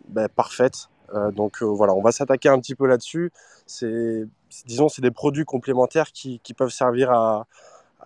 ben, 0.09 0.28
parfaites. 0.28 0.88
Donc 1.34 1.62
voilà, 1.62 1.94
on 1.94 2.03
va 2.03 2.12
s'attaquer 2.12 2.48
un 2.48 2.59
petit 2.59 2.74
peu 2.74 2.86
là-dessus. 2.86 3.32
C'est, 3.66 4.24
disons, 4.66 4.88
c'est 4.88 5.03
des 5.03 5.11
produits 5.11 5.44
complémentaires 5.44 6.12
qui, 6.12 6.40
peuvent 6.57 6.70
servir 6.70 7.11
à, 7.11 7.46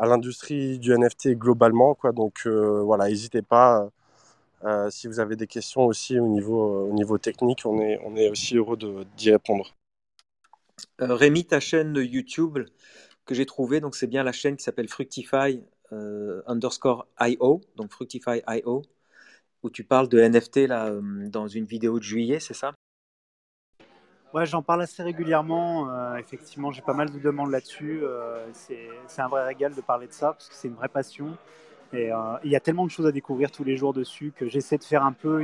l'industrie 0.00 0.78
du 0.78 0.92
NFT 0.92 1.30
globalement. 1.38 1.94
Quoi. 1.94 2.12
Donc 2.12 2.46
voilà, 2.46 3.08
n'hésitez 3.08 3.42
pas. 3.42 3.88
Euh, 4.64 4.90
si 4.90 5.06
vous 5.06 5.20
avez 5.20 5.36
des 5.36 5.46
questions 5.46 5.84
aussi 5.84 6.18
au 6.18 6.26
niveau, 6.26 6.88
au 6.88 6.92
niveau 6.92 7.18
technique, 7.18 7.62
on 7.66 7.80
est, 7.80 8.00
on 8.04 8.16
est 8.16 8.30
aussi 8.30 8.56
heureux 8.56 8.76
d'y 9.16 9.30
répondre. 9.30 9.74
Euh, 11.00 11.14
Rémi, 11.14 11.44
ta 11.44 11.60
chaîne 11.60 11.94
YouTube 11.96 12.58
que 13.26 13.34
j'ai 13.34 13.46
trouvée, 13.46 13.80
c'est 13.92 14.06
bien 14.06 14.22
la 14.22 14.32
chaîne 14.32 14.56
qui 14.56 14.64
s'appelle 14.64 14.88
Fructify 14.88 15.62
euh, 15.92 16.42
underscore 16.46 17.06
IO, 17.20 17.60
donc 17.76 17.90
Fructify 17.90 18.42
IO, 18.48 18.82
où 19.62 19.70
tu 19.70 19.84
parles 19.84 20.08
de 20.08 20.20
NFT 20.20 20.68
là, 20.68 20.86
euh, 20.86 21.28
dans 21.28 21.48
une 21.48 21.64
vidéo 21.64 21.98
de 21.98 22.04
juillet, 22.04 22.40
c'est 22.40 22.54
ça? 22.54 22.75
Ouais, 24.34 24.44
j'en 24.44 24.62
parle 24.62 24.82
assez 24.82 25.02
régulièrement. 25.02 25.90
Euh, 25.90 26.16
effectivement, 26.16 26.70
j'ai 26.70 26.82
pas 26.82 26.92
mal 26.94 27.10
de 27.10 27.18
demandes 27.18 27.50
là-dessus. 27.50 28.00
Euh, 28.02 28.46
c'est 28.52 29.22
un 29.22 29.28
vrai 29.28 29.44
régal 29.44 29.74
de 29.74 29.80
parler 29.80 30.08
de 30.08 30.12
ça 30.12 30.32
parce 30.32 30.48
que 30.48 30.54
c'est 30.54 30.68
une 30.68 30.74
vraie 30.74 30.88
passion. 30.88 31.36
Et 31.92 32.12
euh, 32.12 32.16
il 32.42 32.50
y 32.50 32.56
a 32.56 32.60
tellement 32.60 32.84
de 32.84 32.90
choses 32.90 33.06
à 33.06 33.12
découvrir 33.12 33.50
tous 33.52 33.62
les 33.62 33.76
jours 33.76 33.94
dessus 33.94 34.32
que 34.36 34.48
j'essaie 34.48 34.76
de 34.76 34.84
faire 34.84 35.04
un 35.04 35.12
peu 35.12 35.42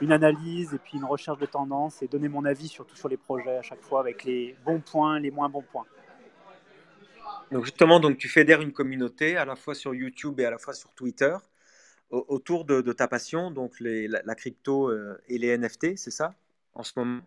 une, 0.00 0.12
analyse 0.12 0.74
et 0.74 0.78
puis 0.78 0.98
une 0.98 1.04
recherche 1.04 1.38
de 1.38 1.46
tendance 1.46 2.02
et 2.02 2.08
donner 2.08 2.28
mon 2.28 2.44
avis 2.44 2.66
surtout 2.66 2.96
sur 2.96 3.08
les 3.08 3.16
projets 3.16 3.58
à 3.58 3.62
chaque 3.62 3.80
fois 3.82 4.00
avec 4.00 4.24
les 4.24 4.56
bons 4.64 4.80
points, 4.80 5.20
les 5.20 5.30
moins 5.30 5.48
bons 5.48 5.62
points. 5.62 5.86
Donc 7.52 7.64
justement, 7.64 8.00
donc 8.00 8.18
tu 8.18 8.28
fédères 8.28 8.60
une 8.60 8.72
communauté 8.72 9.36
à 9.36 9.44
la 9.44 9.54
fois 9.54 9.74
sur 9.74 9.94
YouTube 9.94 10.40
et 10.40 10.44
à 10.44 10.50
la 10.50 10.58
fois 10.58 10.74
sur 10.74 10.92
Twitter 10.94 11.36
autour 12.10 12.64
de, 12.64 12.80
ta 12.92 13.06
passion, 13.06 13.50
donc 13.50 13.74
la, 13.80 14.34
crypto 14.34 14.90
et 15.28 15.38
les 15.38 15.56
NFT, 15.56 15.96
c'est 15.96 16.10
ça 16.10 16.34
en 16.74 16.82
ce 16.82 16.92
moment? 16.96 17.20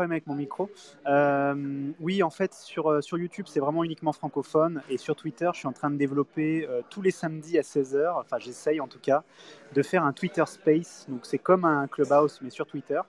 Problème 0.00 0.12
avec 0.12 0.26
mon 0.26 0.34
micro. 0.34 0.70
Euh, 1.06 1.92
oui, 2.00 2.22
en 2.22 2.30
fait, 2.30 2.54
sur, 2.54 3.04
sur 3.04 3.18
YouTube, 3.18 3.44
c'est 3.46 3.60
vraiment 3.60 3.84
uniquement 3.84 4.12
francophone. 4.12 4.80
Et 4.88 4.96
sur 4.96 5.14
Twitter, 5.14 5.50
je 5.52 5.58
suis 5.58 5.68
en 5.68 5.72
train 5.72 5.90
de 5.90 5.96
développer 5.96 6.66
euh, 6.66 6.80
tous 6.88 7.02
les 7.02 7.10
samedis 7.10 7.58
à 7.58 7.60
16h, 7.60 8.18
enfin 8.18 8.38
j'essaye 8.38 8.80
en 8.80 8.88
tout 8.88 8.98
cas, 8.98 9.22
de 9.74 9.82
faire 9.82 10.02
un 10.02 10.14
Twitter 10.14 10.44
Space. 10.46 11.04
Donc 11.10 11.26
c'est 11.26 11.38
comme 11.38 11.66
un 11.66 11.86
Clubhouse, 11.86 12.40
mais 12.40 12.48
sur 12.48 12.66
Twitter. 12.66 13.00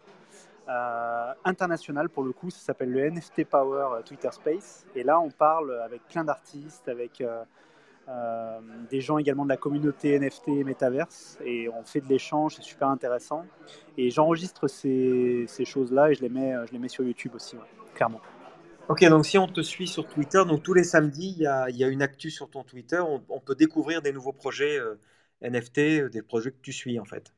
Euh, 0.67 1.33
international 1.45 2.09
pour 2.09 2.23
le 2.23 2.33
coup, 2.33 2.49
ça 2.49 2.59
s'appelle 2.59 2.91
le 2.91 3.09
NFT 3.09 3.45
Power 3.45 4.01
Twitter 4.03 4.29
Space. 4.33 4.85
Et 4.93 5.03
là, 5.03 5.17
on 5.21 5.29
parle 5.29 5.79
avec 5.85 6.05
plein 6.09 6.25
d'artistes, 6.25 6.89
avec 6.89 7.23
euh, 8.11 8.59
des 8.89 9.01
gens 9.01 9.17
également 9.17 9.43
de 9.43 9.49
la 9.49 9.57
communauté 9.57 10.19
NFT 10.19 10.49
et 10.49 10.63
Metaverse, 10.63 11.37
et 11.45 11.69
on 11.69 11.83
fait 11.83 12.01
de 12.01 12.07
l'échange, 12.07 12.55
c'est 12.55 12.63
super 12.63 12.89
intéressant. 12.89 13.45
Et 13.97 14.11
j'enregistre 14.11 14.67
ces, 14.67 15.45
ces 15.47 15.65
choses-là 15.65 16.11
et 16.11 16.15
je 16.15 16.21
les, 16.21 16.29
mets, 16.29 16.53
je 16.67 16.73
les 16.73 16.79
mets 16.79 16.89
sur 16.89 17.03
YouTube 17.03 17.33
aussi, 17.35 17.55
clairement. 17.95 18.21
Ok, 18.89 19.05
donc 19.05 19.25
si 19.25 19.37
on 19.37 19.47
te 19.47 19.61
suit 19.61 19.87
sur 19.87 20.05
Twitter, 20.05 20.43
donc 20.45 20.63
tous 20.63 20.73
les 20.73 20.83
samedis, 20.83 21.33
il 21.37 21.43
y 21.43 21.47
a, 21.47 21.69
y 21.69 21.83
a 21.83 21.87
une 21.87 22.01
actu 22.01 22.29
sur 22.29 22.49
ton 22.49 22.63
Twitter, 22.63 22.99
on, 22.99 23.39
peut 23.39 23.55
découvrir 23.55 24.01
des 24.01 24.11
nouveaux 24.11 24.33
projets 24.33 24.77
euh, 24.77 24.95
NFT, 25.41 26.09
des 26.11 26.21
projets 26.21 26.51
que 26.51 26.61
tu 26.61 26.73
suis 26.73 26.99
en 26.99 27.05
fait. 27.05 27.33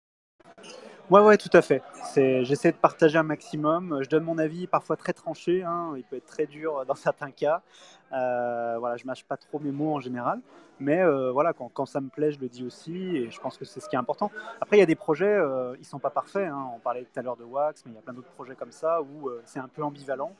Ouais, 1.09 1.19
ouais, 1.19 1.37
tout 1.37 1.49
à 1.51 1.61
fait. 1.61 1.83
J'essaie 2.15 2.71
de 2.71 2.77
partager 2.77 3.17
un 3.17 3.23
maximum. 3.23 3.99
Je 4.01 4.09
donne 4.09 4.23
mon 4.23 4.37
avis 4.37 4.67
parfois 4.67 4.95
très 4.95 5.11
tranché. 5.11 5.61
Hein. 5.61 5.93
Il 5.97 6.03
peut 6.03 6.15
être 6.15 6.25
très 6.25 6.45
dur 6.45 6.85
dans 6.85 6.95
certains 6.95 7.29
cas. 7.29 7.61
Euh, 8.13 8.77
voilà, 8.79 8.95
je 8.95 9.05
mâche 9.05 9.25
pas 9.25 9.35
trop 9.35 9.59
mes 9.59 9.71
mots 9.71 9.93
en 9.93 9.99
général. 9.99 10.39
Mais 10.79 11.01
euh, 11.01 11.31
voilà, 11.31 11.53
quand, 11.53 11.85
ça 11.85 11.99
me 11.99 12.09
plaît, 12.09 12.31
je 12.31 12.39
le 12.39 12.47
dis 12.47 12.65
aussi. 12.65 13.17
Et 13.17 13.29
je 13.29 13.39
pense 13.41 13.57
que 13.57 13.65
c'est 13.65 13.81
ce 13.81 13.89
qui 13.89 13.95
est 13.95 13.99
important. 13.99 14.31
Après, 14.61 14.77
il 14.77 14.79
y 14.79 14.83
a 14.83 14.87
des 14.87 14.95
projets, 14.95 15.25
euh, 15.25 15.75
ils 15.79 15.85
sont 15.85 15.99
pas 15.99 16.09
parfaits. 16.09 16.47
Hein. 16.47 16.69
On 16.75 16.79
parlait 16.79 17.03
tout 17.03 17.19
à 17.19 17.21
l'heure 17.21 17.37
de 17.37 17.43
Wax, 17.43 17.83
mais 17.85 17.91
il 17.91 17.95
y 17.95 17.97
a 17.97 18.01
plein 18.01 18.13
d'autres 18.13 18.31
projets 18.31 18.55
comme 18.55 18.71
ça 18.71 19.01
où 19.01 19.27
euh, 19.27 19.41
c'est 19.45 19.59
un 19.59 19.67
peu 19.67 19.83
ambivalent. 19.83 20.33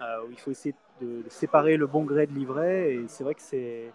Euh, 0.00 0.20
il 0.30 0.38
faut 0.38 0.52
essayer 0.52 0.76
de, 1.00 1.22
de, 1.22 1.28
séparer 1.28 1.76
le 1.76 1.88
bon 1.88 2.04
gré 2.04 2.28
de 2.28 2.32
l'ivraie. 2.32 2.94
Et 2.94 3.04
c'est 3.08 3.24
vrai 3.24 3.34
que 3.34 3.42
c'est 3.42 3.92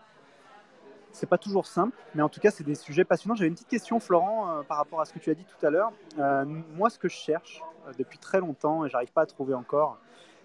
c'est 1.14 1.28
pas 1.28 1.38
toujours 1.38 1.68
simple, 1.68 1.96
mais 2.16 2.24
en 2.24 2.28
tout 2.28 2.40
cas, 2.40 2.50
c'est 2.50 2.64
des 2.64 2.76
sujets 2.76 3.06
passionnants. 3.06 3.36
J'avais 3.36 3.48
une 3.48 3.54
petite 3.54 3.68
question, 3.68 4.00
Florent, 4.00 4.50
euh, 4.50 4.64
par 4.64 4.78
rapport 4.78 5.00
à 5.00 5.06
ce 5.06 5.14
que 5.14 5.20
tu 5.20 5.30
as 5.30 5.36
dit 5.36 5.46
tout 5.46 5.66
à 5.66 5.70
l'heure. 5.70 5.94
Euh, 6.18 6.44
moi, 6.76 6.90
ce 6.90 6.98
que 6.98 7.08
je 7.08 7.16
cherche 7.16 7.62
euh, 7.88 7.92
depuis 7.98 8.18
très 8.18 8.40
longtemps, 8.40 8.84
et 8.84 8.90
j'arrive 8.90 9.12
pas 9.12 9.22
à 9.22 9.26
trouver 9.28 9.54
encore, 9.54 10.00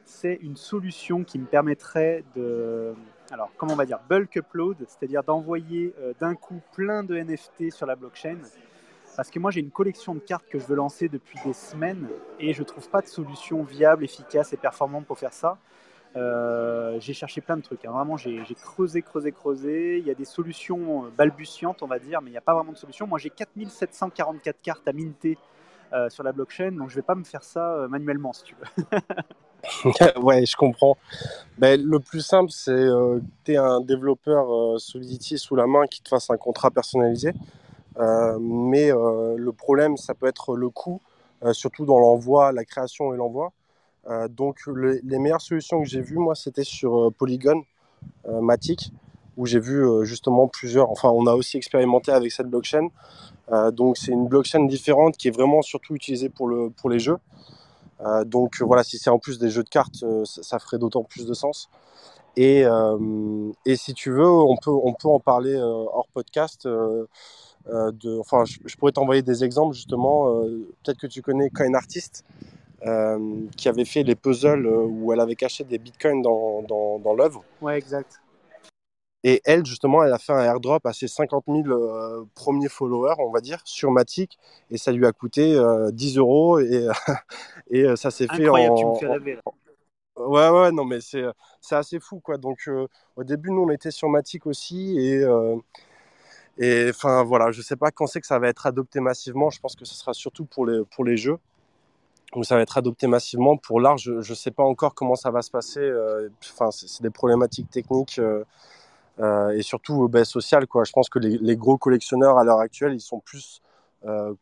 c'est 0.05 0.35
une 0.35 0.57
solution 0.57 1.25
qui 1.25 1.39
me 1.39 1.47
permettrait 1.47 2.23
de, 2.37 2.95
alors 3.31 3.51
comment 3.57 3.73
on 3.73 3.77
va 3.77 3.87
dire, 3.87 3.99
bulk 4.09 4.37
upload, 4.37 4.77
c'est-à-dire 4.87 5.23
d'envoyer 5.23 5.95
d'un 6.19 6.35
coup 6.35 6.63
plein 6.73 7.03
de 7.03 7.15
NFT 7.15 7.71
sur 7.71 7.85
la 7.85 7.95
blockchain. 7.95 8.39
Parce 9.17 9.31
que 9.31 9.39
moi, 9.39 9.51
j'ai 9.51 9.61
une 9.61 9.71
collection 9.71 10.15
de 10.15 10.21
cartes 10.21 10.47
que 10.49 10.59
je 10.59 10.65
veux 10.65 10.77
lancer 10.77 11.11
depuis 11.11 11.39
des 11.45 11.53
semaines 11.53 12.09
et 12.41 12.55
je 12.55 12.63
trouve 12.63 12.89
pas 12.89 13.03
de 13.03 13.07
solution 13.07 13.63
viable, 13.65 14.03
efficace 14.03 14.55
et 14.55 14.57
performante 14.57 15.05
pour 15.05 15.19
faire 15.19 15.35
ça. 15.35 15.59
Euh, 16.19 16.99
j'ai 17.01 17.15
cherché 17.15 17.41
plein 17.41 17.57
de 17.57 17.63
trucs. 17.63 17.85
Hein. 17.85 17.93
Vraiment, 17.93 18.17
j'ai 18.17 18.43
creusé, 18.61 19.03
creusé, 19.03 19.33
creusé. 19.33 19.99
Il 19.99 20.07
y 20.07 20.11
a 20.11 20.15
des 20.15 20.25
solutions 20.25 21.05
balbutiantes, 21.17 21.83
on 21.83 21.87
va 21.87 21.99
dire, 21.99 22.21
mais 22.21 22.31
il 22.31 22.33
n'y 22.33 22.39
a 22.39 22.43
pas 22.43 22.55
vraiment 22.55 22.73
de 22.73 22.77
solution. 22.77 23.07
Moi, 23.07 23.19
j'ai 23.19 23.31
4744 23.31 24.61
cartes 24.61 24.89
à 24.89 24.93
minter 24.93 25.39
euh, 25.93 26.11
sur 26.11 26.23
la 26.23 26.33
blockchain, 26.33 26.73
donc 26.73 26.91
je 26.91 26.97
ne 26.97 26.97
vais 26.97 27.07
pas 27.07 27.15
me 27.15 27.25
faire 27.25 27.43
ça 27.43 27.73
euh, 27.73 27.89
manuellement, 27.89 28.35
si 28.35 28.43
tu 28.45 28.55
veux. 28.55 28.99
ouais, 30.23 30.45
je 30.45 30.57
comprends. 30.57 30.97
Ben, 31.57 31.81
le 31.83 31.99
plus 31.99 32.21
simple, 32.21 32.51
c'est 32.51 32.71
euh, 32.71 33.19
que 33.21 33.25
tu 33.45 33.53
aies 33.53 33.57
un 33.57 33.81
développeur 33.81 34.53
euh, 34.53 34.79
Solidity 34.79 35.39
sous 35.39 35.57
la 35.57 35.67
main 35.67 35.87
qui 35.87 36.03
te 36.03 36.09
fasse 36.09 36.31
un 36.31 36.37
contrat 36.37 36.71
personnalisé. 36.71 37.33
Euh, 37.99 38.39
mais 38.39 38.91
le 38.91 39.51
problème, 39.51 39.97
ça 39.97 40.15
peut 40.15 40.27
être 40.27 40.55
le 40.57 40.69
coût, 40.69 41.01
surtout 41.53 41.85
dans 41.85 41.99
l'envoi, 41.99 42.53
la 42.53 42.65
création 42.65 43.13
et 43.13 43.17
l'envoi. 43.17 43.53
Euh, 44.09 44.29
donc 44.29 44.61
le, 44.67 45.01
les 45.05 45.19
meilleures 45.19 45.41
solutions 45.41 45.83
que 45.83 45.89
j'ai 45.89 46.01
vues, 46.01 46.19
moi, 46.19 46.35
c'était 46.35 46.65
sur 46.65 46.97
euh, 46.99 47.11
Polygon, 47.11 47.63
euh, 48.27 48.41
Matic, 48.41 48.93
où 49.37 49.47
j'ai 49.47 49.61
vu 49.61 49.85
justement 50.05 50.49
plusieurs, 50.49 50.91
enfin 50.91 51.11
on 51.11 51.29
a 51.29 51.35
aussi 51.35 51.57
expérimenté 51.57 52.11
avec 52.11 52.33
cette 52.33 52.49
blockchain. 52.49 52.89
donc 53.71 53.97
c'est 53.97 54.11
une 54.11 54.27
blockchain 54.27 54.65
différente 54.65 55.17
qui 55.17 55.29
est 55.29 55.31
vraiment 55.31 55.63
surtout 55.63 55.95
utilisée 55.95 56.29
pour, 56.29 56.49
le, 56.49 56.71
pour 56.71 56.91
les 56.91 56.99
jeux. 56.99 57.19
donc 58.27 58.61
voilà, 58.61 58.83
si 58.83 58.99
c'est 58.99 59.11
en 59.11 59.21
plus 59.21 59.39
des 59.39 59.49
jeux 59.49 59.63
de 59.63 59.69
cartes, 59.69 60.05
ça, 60.25 60.59
ferait 60.59 60.79
d'autant 60.79 61.05
plus 61.05 61.25
de 61.25 61.35
sens. 61.35 61.71
Et, 62.35 62.65
et, 63.65 63.77
si 63.77 63.95
tu 63.95 64.11
veux, 64.11 64.29
on 64.29 64.57
peut, 64.57 64.73
on 64.73 64.93
peut 64.93 65.07
en 65.09 65.21
parler 65.21 65.55
hors 65.57 66.09
podcast. 66.13 66.69
Enfin, 67.69 68.45
je, 68.45 68.59
je 68.65 68.77
pourrais 68.77 68.91
t'envoyer 68.91 69.23
des 69.23 69.45
exemples 69.45 69.77
justement. 69.77 70.35
Peut-être 70.83 70.99
que 70.99 71.07
tu 71.07 71.23
connais 71.23 71.49
Coin 71.51 71.75
Artist, 71.75 72.25
qui 73.57 73.69
avait 73.69 73.85
fait 73.85 74.03
les 74.03 74.15
puzzles 74.15 74.67
où 74.67 75.13
elle 75.13 75.21
avait 75.21 75.35
caché 75.35 75.65
des 75.65 75.79
bitcoins 75.79 76.23
dans, 76.23 76.63
dans, 76.63 76.99
dans 76.99 77.15
l'œuvre. 77.15 77.45
Ouais, 77.61 77.77
exact. 77.77 78.21
Et 79.25 79.43
elle, 79.45 79.67
justement, 79.67 80.05
elle 80.05 80.13
a 80.13 80.19
fait 80.19 80.33
un 80.33 80.43
airdrop 80.43 80.87
à 80.87 80.93
ses 80.93 81.09
50 81.09 81.45
000 81.49 81.69
euh, 81.69 82.25
premiers 82.35 82.69
followers, 82.69 83.17
on 83.19 83.31
va 83.31 83.41
dire, 83.41 83.61
sur 83.65 83.91
Matic. 83.91 84.39
Et 84.71 84.79
ça 84.79 84.93
lui 84.93 85.07
a 85.07 85.13
coûté 85.13 85.55
euh, 85.55 85.91
10 85.91 86.19
euros. 86.19 86.61
Et, 86.61 86.87
et 87.71 87.83
euh, 87.85 87.97
ça 87.97 88.11
s'est 88.11 88.29
fait 88.29 88.45
Incroyable, 88.45 88.75
en. 88.75 88.77
tu 88.77 88.87
me 88.87 88.95
fais 88.95 89.07
rêver 89.07 89.35
là. 89.35 89.43
Ouais, 90.17 90.49
ouais, 90.49 90.73
non, 90.73 90.85
mais 90.85 91.01
c'est 91.01 91.25
assez 91.71 92.01
fou, 92.01 92.21
quoi. 92.21 92.39
Donc, 92.39 92.59
euh, 92.69 92.89
au 93.17 93.25
début, 93.25 93.51
nous, 93.51 93.63
on 93.63 93.71
était 93.71 93.91
sur 93.91 94.09
Matic 94.09 94.47
aussi. 94.47 94.99
Et, 94.99 95.23
euh, 95.23 95.57
et 96.59 96.89
enfin, 96.91 97.23
voilà, 97.23 97.53
je 97.53 97.63
sais 97.63 97.77
pas 97.77 97.91
quand 97.91 98.07
c'est 98.07 98.21
que 98.21 98.27
ça 98.27 98.39
va 98.39 98.49
être 98.49 98.67
adopté 98.67 99.01
massivement. 99.01 99.51
Je 99.51 99.61
pense 99.61 99.77
que 99.77 99.85
ce 99.85 99.95
sera 99.95 100.13
surtout 100.13 100.45
pour 100.45 100.67
les, 100.67 100.85
pour 100.85 101.05
les 101.05 101.17
jeux. 101.17 101.39
Où 102.35 102.45
ça 102.45 102.57
va 102.57 102.63
être 102.63 102.77
adopté 102.79 103.07
massivement. 103.07 103.57
Pour 103.57 103.81
l'art, 103.81 103.97
je 103.99 104.13
ne 104.13 104.35
sais 104.35 104.51
pas 104.51 104.63
encore 104.63 104.95
comment 104.95 105.15
ça 105.15 105.31
va 105.31 105.43
se 105.43 105.51
passer. 105.51 105.81
euh, 105.81 106.29
Enfin, 106.53 106.71
c'est 106.71 107.03
des 107.03 107.11
problématiques 107.11 107.71
techniques 107.71 108.19
euh, 108.19 108.45
euh, 109.21 109.51
et 109.51 109.63
surtout 109.63 110.11
sociales. 110.25 110.67
Je 110.85 110.93
pense 110.93 111.09
que 111.09 111.19
les, 111.19 111.57
gros 111.57 111.79
collectionneurs 111.79 112.39
à 112.39 112.45
l'heure 112.45 112.61
actuelle, 112.61 112.95
ils 112.95 113.01
sont 113.01 113.21
plus 113.21 113.63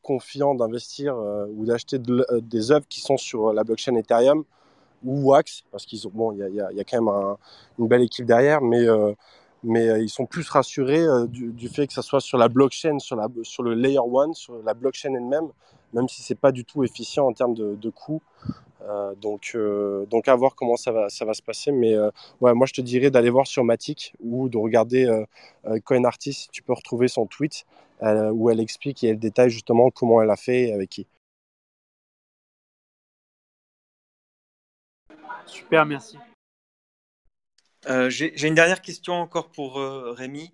confiants 0.03 0.55
d'investir 0.55 1.16
ou 1.16 1.64
d'acheter 1.64 1.99
des 1.99 2.70
œuvres 2.70 2.87
qui 2.89 3.01
sont 3.01 3.16
sur 3.16 3.55
la 3.55 3.64
blockchain 3.64 3.95
Ethereum 3.95 4.45
ou 5.03 5.30
Wax, 5.30 5.64
parce 5.72 5.87
qu'ils 5.87 6.01
bon, 6.12 6.32
il 6.32 6.55
y 6.55 6.61
a, 6.61 6.84
quand 6.84 7.01
même 7.01 7.09
un- 7.09 7.39
une 7.78 7.89
belle 7.89 8.03
équipe 8.03 8.26
derrière, 8.26 8.61
mais 8.61 8.84
ils 9.64 10.11
sont 10.11 10.26
plus 10.26 10.47
rassurés 10.51 11.07
du, 11.28 11.68
fait 11.70 11.87
que 11.87 11.95
ça 11.95 12.03
soit 12.03 12.20
sur 12.20 12.37
la 12.37 12.49
blockchain, 12.49 12.99
sur 12.99 13.16
sur 13.45 13.62
le 13.62 13.72
layer 13.72 13.99
one, 13.99 14.34
sur 14.34 14.62
la 14.62 14.74
blockchain 14.74 15.14
elle-même, 15.14 15.49
même 15.93 16.09
si 16.09 16.22
c'est 16.22 16.34
pas 16.34 16.53
du 16.53 16.64
tout 16.64 16.84
efficient 16.84 17.26
en 17.26 17.32
termes 17.32 17.55
de, 17.55 17.74
de 17.74 17.91
coûts. 17.91 18.22
Euh, 18.82 19.14
donc, 19.16 19.53
euh, 19.55 20.07
donc 20.07 20.28
à 20.28 20.37
voir 20.37 20.55
comment 20.55 20.76
ça 20.76 20.93
va, 20.93 21.09
ça 21.09 21.24
va 21.24 21.34
se 21.34 21.43
passer. 21.43 21.72
Mais 21.72 21.95
euh, 21.95 22.11
ouais, 22.41 22.55
moi, 22.55 22.66
je 22.66 22.72
te 22.72 22.80
dirais 22.80 23.11
d'aller 23.11 23.30
voir 23.30 23.47
sur 23.47 23.64
Matic 23.64 24.14
ou 24.20 24.49
de 24.49 24.59
regarder 24.59 25.07
euh, 25.07 25.24
euh, 25.66 25.80
Coin 25.80 26.05
Artist. 26.05 26.51
Tu 26.53 26.62
peux 26.62 26.72
retrouver 26.72 27.09
son 27.09 27.26
tweet 27.26 27.64
euh, 28.03 28.30
où 28.30 28.51
elle 28.51 28.61
explique 28.61 29.03
et 29.03 29.09
elle 29.09 29.18
détaille 29.18 29.51
justement 29.51 29.91
comment 29.91 30.22
elle 30.22 30.30
a 30.30 30.37
fait 30.37 30.68
et 30.68 30.72
avec 30.72 30.91
qui. 30.91 31.07
Super, 35.47 35.87
merci. 35.87 36.18
Euh, 37.89 38.11
J'ai 38.11 38.32
j'ai 38.37 38.49
une 38.49 38.55
dernière 38.55 38.82
question 38.82 39.14
encore 39.14 39.49
pour 39.49 39.78
euh, 39.78 40.12
Rémi. 40.12 40.53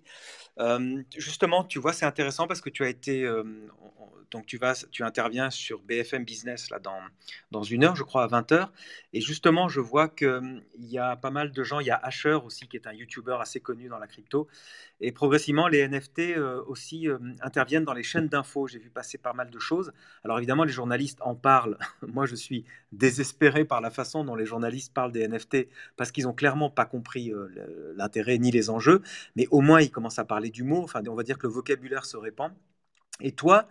Justement, 1.17 1.63
tu 1.63 1.79
vois, 1.79 1.93
c'est 1.93 2.05
intéressant 2.05 2.47
parce 2.47 2.61
que 2.61 2.69
tu 2.69 2.83
as 2.83 2.89
été, 2.89 3.27
on- 3.29 3.93
on- 3.99 4.11
donc 4.31 4.45
tu 4.45 4.57
vas, 4.57 4.73
tu 4.91 5.03
interviens 5.03 5.49
sur 5.49 5.79
BFM 5.81 6.25
Business 6.25 6.69
là 6.69 6.79
dans 6.79 6.99
dans 7.51 7.63
une 7.63 7.83
heure, 7.83 7.95
je 7.95 8.03
crois, 8.03 8.23
à 8.23 8.27
20 8.27 8.51
heures. 8.51 8.71
Et 9.13 9.21
justement, 9.21 9.69
je 9.69 9.79
vois 9.79 10.07
que 10.07 10.37
hum, 10.39 10.61
il 10.77 10.85
y 10.89 10.97
a 10.97 11.15
pas 11.15 11.31
mal 11.31 11.51
de 11.51 11.63
gens. 11.63 11.79
Il 11.79 11.87
y 11.87 11.91
a 11.91 11.95
Asher 11.95 12.39
aussi 12.45 12.67
qui 12.67 12.77
est 12.77 12.87
un 12.87 12.93
YouTuber 12.93 13.37
assez 13.39 13.59
connu 13.59 13.87
dans 13.87 13.99
la 13.99 14.07
crypto. 14.07 14.47
Et 14.99 15.11
progressivement, 15.11 15.67
les 15.67 15.87
NFT 15.87 16.19
euh, 16.37 16.63
aussi 16.67 17.07
interviennent 17.41 17.83
dans 17.83 17.93
les 17.93 18.03
chaînes 18.03 18.27
d'infos. 18.27 18.67
J'ai 18.67 18.79
vu 18.79 18.89
passer 18.89 19.17
pas 19.17 19.33
mal 19.33 19.49
de 19.49 19.59
choses. 19.59 19.93
Alors 20.23 20.37
évidemment, 20.37 20.63
les 20.63 20.71
journalistes 20.71 21.19
en 21.21 21.35
parlent. 21.35 21.77
Moi, 22.07 22.25
je 22.25 22.35
suis 22.35 22.65
désespéré 22.91 23.65
par 23.65 23.81
la 23.81 23.89
façon 23.89 24.23
dont 24.23 24.35
les 24.35 24.45
journalistes 24.45 24.93
parlent 24.93 25.11
des 25.11 25.27
NFT 25.27 25.67
parce 25.97 26.11
qu'ils 26.11 26.27
ont 26.27 26.33
clairement 26.33 26.69
pas 26.69 26.85
compris 26.85 27.31
l'intérêt 27.95 28.37
ni 28.37 28.51
les 28.51 28.69
enjeux 28.69 29.01
mais 29.35 29.47
au 29.51 29.61
moins 29.61 29.81
ils 29.81 29.91
commencent 29.91 30.19
à 30.19 30.25
parler 30.25 30.49
du 30.49 30.63
mot, 30.63 30.83
enfin 30.83 31.01
on 31.07 31.15
va 31.15 31.23
dire 31.23 31.37
que 31.37 31.47
le 31.47 31.53
vocabulaire 31.53 32.05
se 32.05 32.17
répand. 32.17 32.51
Et 33.21 33.31
toi, 33.31 33.67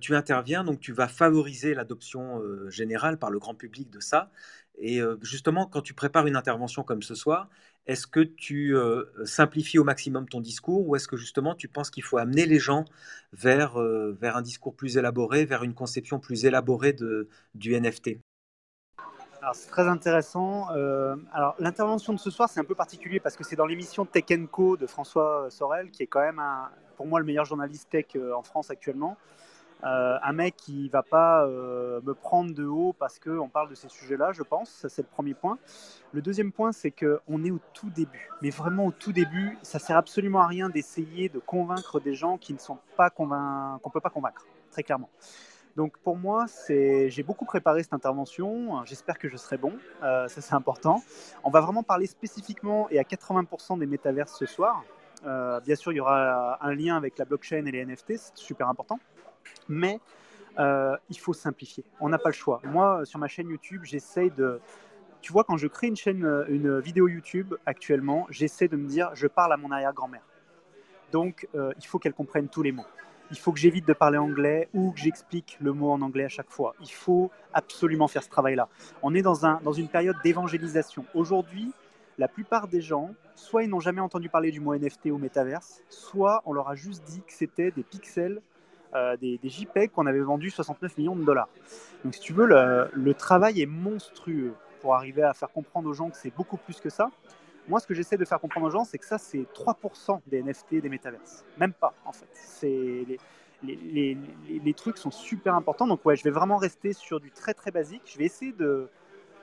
tu 0.00 0.16
interviens, 0.16 0.64
donc 0.64 0.80
tu 0.80 0.92
vas 0.92 1.06
favoriser 1.06 1.74
l'adoption 1.74 2.42
générale 2.68 3.18
par 3.18 3.30
le 3.30 3.38
grand 3.38 3.54
public 3.54 3.88
de 3.88 4.00
ça. 4.00 4.30
Et 4.76 5.00
euh, 5.00 5.16
justement, 5.22 5.66
quand 5.66 5.82
tu 5.82 5.94
prépares 5.94 6.26
une 6.26 6.36
intervention 6.36 6.82
comme 6.82 7.02
ce 7.02 7.14
soir, 7.14 7.48
est-ce 7.86 8.06
que 8.06 8.20
tu 8.20 8.76
euh, 8.76 9.04
simplifies 9.24 9.78
au 9.78 9.84
maximum 9.84 10.28
ton 10.28 10.40
discours 10.40 10.88
ou 10.88 10.96
est-ce 10.96 11.06
que 11.06 11.16
justement 11.16 11.54
tu 11.54 11.68
penses 11.68 11.90
qu'il 11.90 12.02
faut 12.02 12.18
amener 12.18 12.46
les 12.46 12.58
gens 12.58 12.84
vers, 13.32 13.80
euh, 13.80 14.16
vers 14.20 14.36
un 14.36 14.42
discours 14.42 14.74
plus 14.74 14.96
élaboré, 14.96 15.44
vers 15.44 15.62
une 15.62 15.74
conception 15.74 16.18
plus 16.18 16.44
élaborée 16.44 16.92
de, 16.92 17.28
du 17.54 17.78
NFT 17.78 18.18
Alors 19.40 19.54
c'est 19.54 19.68
très 19.68 19.86
intéressant. 19.86 20.68
Alors 21.32 21.54
l'intervention 21.58 22.12
de 22.12 22.18
ce 22.18 22.30
soir 22.30 22.48
c'est 22.48 22.60
un 22.60 22.64
peu 22.64 22.74
particulier 22.74 23.20
parce 23.20 23.36
que 23.36 23.44
c'est 23.44 23.56
dans 23.56 23.66
l'émission 23.66 24.06
Tech 24.06 24.24
Co 24.50 24.76
de 24.76 24.86
François 24.86 25.46
Sorel 25.50 25.90
qui 25.90 26.02
est 26.02 26.08
quand 26.08 26.20
même 26.22 26.42
pour 26.96 27.06
moi 27.06 27.20
le 27.20 27.26
meilleur 27.26 27.44
journaliste 27.44 27.90
tech 27.90 28.16
en 28.16 28.42
France 28.42 28.70
actuellement. 28.70 29.16
Euh, 29.84 30.16
un 30.22 30.32
mec 30.32 30.56
qui 30.56 30.88
va 30.88 31.02
pas 31.02 31.44
euh, 31.44 32.00
me 32.04 32.14
prendre 32.14 32.54
de 32.54 32.64
haut 32.64 32.94
parce 32.98 33.18
qu'on 33.18 33.48
parle 33.50 33.68
de 33.68 33.74
ces 33.74 33.88
sujets-là, 33.88 34.32
je 34.32 34.42
pense. 34.42 34.70
Ça, 34.70 34.88
c'est 34.88 35.02
le 35.02 35.08
premier 35.08 35.34
point. 35.34 35.58
Le 36.12 36.22
deuxième 36.22 36.52
point, 36.52 36.72
c'est 36.72 36.90
qu'on 36.90 37.44
est 37.44 37.50
au 37.50 37.60
tout 37.74 37.90
début. 37.90 38.30
Mais 38.40 38.50
vraiment 38.50 38.86
au 38.86 38.92
tout 38.92 39.12
début, 39.12 39.58
ça 39.62 39.78
sert 39.78 39.96
absolument 39.96 40.40
à 40.40 40.46
rien 40.46 40.70
d'essayer 40.70 41.28
de 41.28 41.38
convaincre 41.38 42.00
des 42.00 42.14
gens 42.14 42.38
qui 42.38 42.54
ne 42.54 42.58
sont 42.58 42.78
pas 42.96 43.10
convain... 43.10 43.78
qu'on 43.82 43.90
peut 43.90 44.00
pas 44.00 44.10
convaincre, 44.10 44.46
très 44.70 44.82
clairement. 44.82 45.10
Donc 45.76 45.98
pour 45.98 46.16
moi, 46.16 46.46
c'est... 46.46 47.10
j'ai 47.10 47.22
beaucoup 47.22 47.44
préparé 47.44 47.82
cette 47.82 47.92
intervention. 47.92 48.82
J'espère 48.86 49.18
que 49.18 49.28
je 49.28 49.36
serai 49.36 49.58
bon. 49.58 49.74
Euh, 50.02 50.28
ça, 50.28 50.40
c'est 50.40 50.54
important. 50.54 51.02
On 51.42 51.50
va 51.50 51.60
vraiment 51.60 51.82
parler 51.82 52.06
spécifiquement 52.06 52.88
et 52.88 52.98
à 52.98 53.02
80% 53.02 53.78
des 53.78 53.86
métaverses 53.86 54.38
ce 54.38 54.46
soir. 54.46 54.82
Bien 55.64 55.74
sûr, 55.74 55.92
il 55.92 55.96
y 55.96 56.00
aura 56.00 56.62
un 56.62 56.74
lien 56.74 56.96
avec 56.96 57.16
la 57.16 57.24
blockchain 57.24 57.64
et 57.64 57.70
les 57.70 57.84
NFT, 57.86 58.18
c'est 58.18 58.36
super 58.36 58.68
important. 58.68 58.98
Mais 59.68 60.00
euh, 60.58 60.96
il 61.10 61.18
faut 61.18 61.32
simplifier. 61.32 61.84
On 62.00 62.08
n'a 62.08 62.18
pas 62.18 62.28
le 62.28 62.34
choix. 62.34 62.60
Moi, 62.64 63.04
sur 63.04 63.18
ma 63.18 63.28
chaîne 63.28 63.48
YouTube, 63.48 63.82
j'essaye 63.84 64.30
de. 64.30 64.60
Tu 65.20 65.32
vois, 65.32 65.44
quand 65.44 65.56
je 65.56 65.66
crée 65.66 65.86
une 65.86 65.96
chaîne, 65.96 66.24
euh, 66.24 66.44
une 66.48 66.78
vidéo 66.80 67.08
YouTube 67.08 67.54
actuellement, 67.66 68.26
j'essaie 68.30 68.68
de 68.68 68.76
me 68.76 68.86
dire, 68.86 69.10
je 69.14 69.26
parle 69.26 69.52
à 69.52 69.56
mon 69.56 69.70
arrière-grand-mère. 69.70 70.24
Donc, 71.12 71.48
euh, 71.54 71.72
il 71.78 71.86
faut 71.86 71.98
qu'elle 71.98 72.12
comprenne 72.12 72.48
tous 72.48 72.62
les 72.62 72.72
mots. 72.72 72.86
Il 73.30 73.38
faut 73.38 73.52
que 73.52 73.58
j'évite 73.58 73.86
de 73.88 73.94
parler 73.94 74.18
anglais 74.18 74.68
ou 74.74 74.92
que 74.92 75.00
j'explique 75.00 75.56
le 75.60 75.72
mot 75.72 75.90
en 75.90 76.02
anglais 76.02 76.24
à 76.24 76.28
chaque 76.28 76.50
fois. 76.50 76.74
Il 76.80 76.90
faut 76.90 77.30
absolument 77.54 78.06
faire 78.06 78.22
ce 78.22 78.28
travail-là. 78.28 78.68
On 79.02 79.14
est 79.14 79.22
dans, 79.22 79.46
un, 79.46 79.60
dans 79.64 79.72
une 79.72 79.88
période 79.88 80.16
d'évangélisation. 80.22 81.06
Aujourd'hui, 81.14 81.72
la 82.18 82.28
plupart 82.28 82.68
des 82.68 82.80
gens, 82.80 83.14
soit 83.34 83.64
ils 83.64 83.70
n'ont 83.70 83.80
jamais 83.80 84.00
entendu 84.00 84.28
parler 84.28 84.50
du 84.50 84.60
mot 84.60 84.74
NFT 84.74 85.06
ou 85.06 85.18
métaverse, 85.18 85.82
soit 85.88 86.42
on 86.44 86.52
leur 86.52 86.68
a 86.68 86.74
juste 86.74 87.02
dit 87.04 87.22
que 87.22 87.32
c'était 87.32 87.70
des 87.70 87.82
pixels, 87.82 88.42
euh, 88.94 89.16
des, 89.16 89.38
JPEG 89.42 89.90
qu'on 89.90 90.06
avait 90.06 90.20
vendus 90.20 90.50
69 90.50 90.98
millions 90.98 91.16
de 91.16 91.24
dollars. 91.24 91.48
Donc 92.04 92.14
si 92.14 92.20
tu 92.20 92.32
veux, 92.32 92.46
le, 92.46 93.14
travail 93.14 93.60
est 93.60 93.66
monstrueux 93.66 94.54
pour 94.80 94.94
arriver 94.94 95.22
à 95.22 95.34
faire 95.34 95.50
comprendre 95.50 95.88
aux 95.88 95.94
gens 95.94 96.10
que 96.10 96.16
c'est 96.16 96.34
beaucoup 96.34 96.56
plus 96.56 96.80
que 96.80 96.90
ça. 96.90 97.10
Moi, 97.66 97.80
ce 97.80 97.86
que 97.86 97.94
j'essaie 97.94 98.18
de 98.18 98.24
faire 98.26 98.40
comprendre 98.40 98.66
aux 98.66 98.70
gens, 98.70 98.84
c'est 98.84 98.98
que 98.98 99.06
ça, 99.06 99.16
c'est 99.16 99.46
3% 99.54 100.20
des 100.26 100.42
NFT 100.42 100.82
des 100.82 100.88
métaverses. 100.90 101.44
Même 101.58 101.72
pas, 101.72 101.94
en 102.04 102.12
fait. 102.12 102.28
C'est 102.34 102.68
les, 102.68 103.18
les, 103.62 103.78
les, 104.48 104.58
les 104.58 104.74
trucs 104.74 104.98
sont 104.98 105.10
super 105.10 105.54
importants. 105.54 105.86
Donc, 105.86 106.04
ouais, 106.04 106.14
je 106.14 106.24
vais 106.24 106.30
vraiment 106.30 106.58
rester 106.58 106.92
sur 106.92 107.20
du 107.20 107.30
très, 107.30 107.54
très 107.54 107.70
basique. 107.70 108.02
Je 108.04 108.18
vais 108.18 108.26
essayer 108.26 108.52
de 108.52 108.90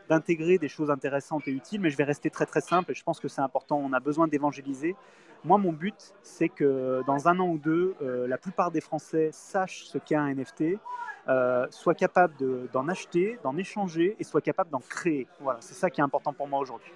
d'intégrer 0.10 0.58
des 0.58 0.68
choses 0.68 0.92
intéressantes 0.92 1.48
et 1.48 1.52
utiles, 1.52 1.82
mais 1.82 1.90
je 1.90 1.98
vais 1.98 2.04
rester 2.04 2.30
très 2.30 2.46
très 2.46 2.62
simple 2.62 2.92
et 2.92 2.96
je 2.96 3.04
pense 3.04 3.20
que 3.20 3.28
c'est 3.28 3.42
important. 3.42 3.78
On 3.78 3.94
a 3.94 4.00
besoin 4.00 4.28
d'évangéliser. 4.28 4.96
Moi, 5.44 5.58
mon 5.58 5.72
but, 5.72 6.14
c'est 6.22 6.50
que 6.50 7.02
dans 7.08 7.28
un 7.28 7.40
an 7.40 7.48
ou 7.48 7.58
deux, 7.58 7.96
euh, 8.02 8.28
la 8.28 8.38
plupart 8.38 8.72
des 8.72 8.82
Français 8.82 9.30
sachent 9.32 9.86
ce 9.86 9.98
qu'est 9.98 10.16
un 10.16 10.34
NFT, 10.34 10.78
euh, 11.28 11.68
soient 11.70 11.96
capables 11.96 12.36
d'en 12.72 12.88
acheter, 12.88 13.40
d'en 13.44 13.58
échanger 13.58 14.16
et 14.20 14.24
soient 14.24 14.42
capables 14.42 14.70
d'en 14.70 14.80
créer. 14.80 15.28
Voilà, 15.40 15.60
c'est 15.62 15.74
ça 15.74 15.90
qui 15.90 16.02
est 16.02 16.04
important 16.04 16.34
pour 16.34 16.48
moi 16.48 16.60
aujourd'hui. 16.60 16.92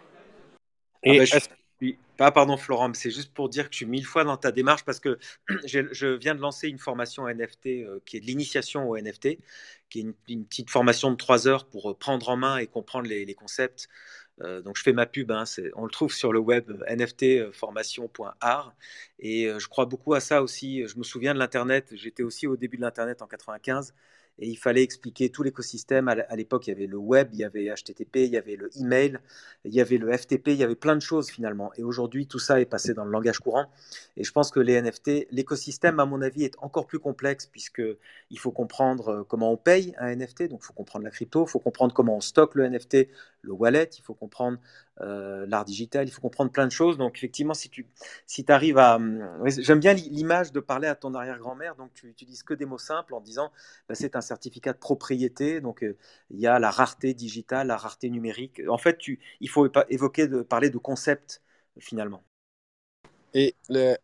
Et 1.04 1.16
ah 1.16 1.20
bah, 1.20 1.26
je... 1.26 1.65
Oui. 1.82 1.98
Ah, 2.20 2.32
pardon 2.32 2.56
Florent, 2.56 2.94
c'est 2.94 3.12
juste 3.12 3.34
pour 3.34 3.50
dire 3.50 3.66
que 3.66 3.74
je 3.74 3.78
suis 3.78 3.86
mille 3.86 4.06
fois 4.06 4.24
dans 4.24 4.38
ta 4.38 4.52
démarche 4.54 4.86
parce 4.86 5.02
que 5.02 5.20
je 5.66 6.08
viens 6.08 6.34
de 6.34 6.40
lancer 6.40 6.70
une 6.70 6.80
formation 6.80 7.28
NFT 7.28 7.68
euh, 7.68 8.00
qui 8.06 8.16
est 8.18 8.22
de 8.22 8.26
l'initiation 8.26 8.90
au 8.90 8.98
NFT, 8.98 9.40
qui 9.90 10.00
est 10.00 10.06
une, 10.30 10.46
petite 10.46 10.70
formation 10.70 11.12
de 11.12 11.18
trois 11.18 11.48
heures 11.50 11.66
pour 11.66 11.92
euh, 11.92 11.94
prendre 11.94 12.30
en 12.30 12.38
main 12.38 12.58
et 12.58 12.68
comprendre 12.68 13.10
les, 13.10 13.34
concepts. 13.36 13.90
Euh, 14.42 14.62
donc 14.62 14.78
je 14.78 14.84
fais 14.84 14.94
ma 14.94 15.06
pub, 15.06 15.32
hein, 15.32 15.44
on 15.76 15.84
le 15.86 15.92
trouve 15.92 16.14
sur 16.14 16.32
le 16.32 16.40
web 16.40 16.72
nftformation.art 16.90 18.74
et 19.20 19.50
je 19.58 19.68
crois 19.68 19.86
beaucoup 19.86 20.14
à 20.14 20.22
ça 20.22 20.42
aussi. 20.42 20.88
Je 20.88 20.98
me 20.98 21.04
souviens 21.04 21.34
de 21.34 21.40
l'Internet, 21.40 21.90
j'étais 21.94 22.24
aussi 22.24 22.48
au 22.48 22.56
début 22.56 22.78
de 22.78 22.84
l'Internet 22.84 23.22
en 23.22 23.28
95 23.28 23.94
et 24.40 24.50
il 24.50 24.56
fallait 24.58 24.84
expliquer 24.84 25.30
tout 25.30 25.44
l'écosystème. 25.44 26.08
À 26.08 26.36
l'époque, 26.36 26.68
il 26.68 26.72
y 26.72 26.74
avait 26.74 26.88
le 26.88 26.98
web, 26.98 27.30
il 27.34 27.40
y 27.40 27.44
avait 27.44 27.74
HTTP, 27.74 28.18
il 28.18 28.32
y 28.32 28.38
avait 28.38 28.56
le 28.56 28.70
email, 28.78 29.20
il 29.64 29.74
y 29.74 29.82
avait 29.82 29.98
le 29.98 30.16
FTP, 30.16 30.50
il 30.50 30.58
y 30.58 30.64
avait 30.64 30.76
plein 30.76 30.96
de 30.96 31.02
choses 31.02 31.30
finalement. 31.30 31.72
Et 31.78 31.84
aujourd'hui, 31.84 32.28
tout 32.28 32.40
ça 32.40 32.60
est 32.60 32.66
passé 32.66 32.94
dans 32.94 33.06
le 33.06 33.12
langage 33.12 33.40
courant. 33.40 33.66
Et 34.18 34.24
je 34.24 34.32
pense 34.32 34.52
que 34.52 34.60
les 34.60 34.82
NFT, 34.82 35.28
l'écosystème, 35.32 36.00
à 36.00 36.06
mon 36.06 36.22
avis, 36.22 36.44
est 36.44 36.56
encore 36.60 36.86
plus 36.86 37.00
complexe 37.00 37.46
puisque 37.46 37.82
il 38.30 38.40
faut 38.40 38.52
comprendre 38.52 39.10
euh, 39.10 39.24
comment 39.24 39.52
on 39.52 39.58
paye 39.58 39.94
un 39.98 40.16
NFT, 40.16 40.50
donc 40.50 40.60
il 40.64 40.66
faut 40.66 40.74
comprendre 40.74 41.06
la 41.06 41.12
crypto, 41.12 41.46
il 41.46 41.50
faut 41.50 41.60
comprendre 41.60 41.94
comment 41.94 42.18
on 42.18 42.22
stocke 42.22 42.56
le 42.56 42.68
NFT, 42.68 43.08
le 43.46 43.54
wallet, 43.54 43.90
il 43.98 44.02
faut 44.02 44.14
comprendre 44.14 44.58
euh, 45.02 45.46
l'art 45.48 45.66
digital, 45.66 46.08
il 46.08 46.12
faut 46.12 46.22
comprendre 46.22 46.52
plein 46.52 46.66
de 46.66 46.72
choses. 46.72 46.98
Donc 46.98 47.18
effectivement, 47.18 47.54
si 47.54 47.70
tu 47.70 47.88
si 48.26 48.46
arrives 48.50 48.78
à... 48.78 49.00
J'aime 49.46 49.80
bien 49.80 49.94
l'image 49.94 50.52
de 50.52 50.60
parler 50.60 50.88
à 50.88 50.96
ton 50.96 51.14
arrière-grand-mère, 51.14 51.76
donc 51.76 51.94
tu 51.94 52.08
utilises 52.08 52.44
que 52.44 52.54
des 52.54 52.66
mots 52.66 52.78
simples 52.78 53.14
en 53.14 53.22
disant, 53.22 53.52
bah, 53.88 53.96
c'est 53.96 54.16
un 54.16 54.22
certificat 54.22 54.74
de 54.74 54.78
propriété, 54.78 55.62
donc 55.62 55.84
euh, 55.84 55.98
il 56.32 56.40
y 56.40 56.48
a 56.48 56.60
la 56.60 56.72
rareté 56.72 57.14
digitale, 57.14 57.68
la 57.68 57.78
rareté 57.78 58.10
numérique. 58.10 58.62
En 58.68 58.78
fait, 58.78 58.98
tu, 58.98 59.20
il 59.40 59.50
faut 59.50 59.68
évoquer, 59.90 60.28
de, 60.28 60.42
parler 60.42 60.70
de 60.70 60.78
concept 60.78 61.42
finalement. 61.80 62.24
Et 63.34 63.54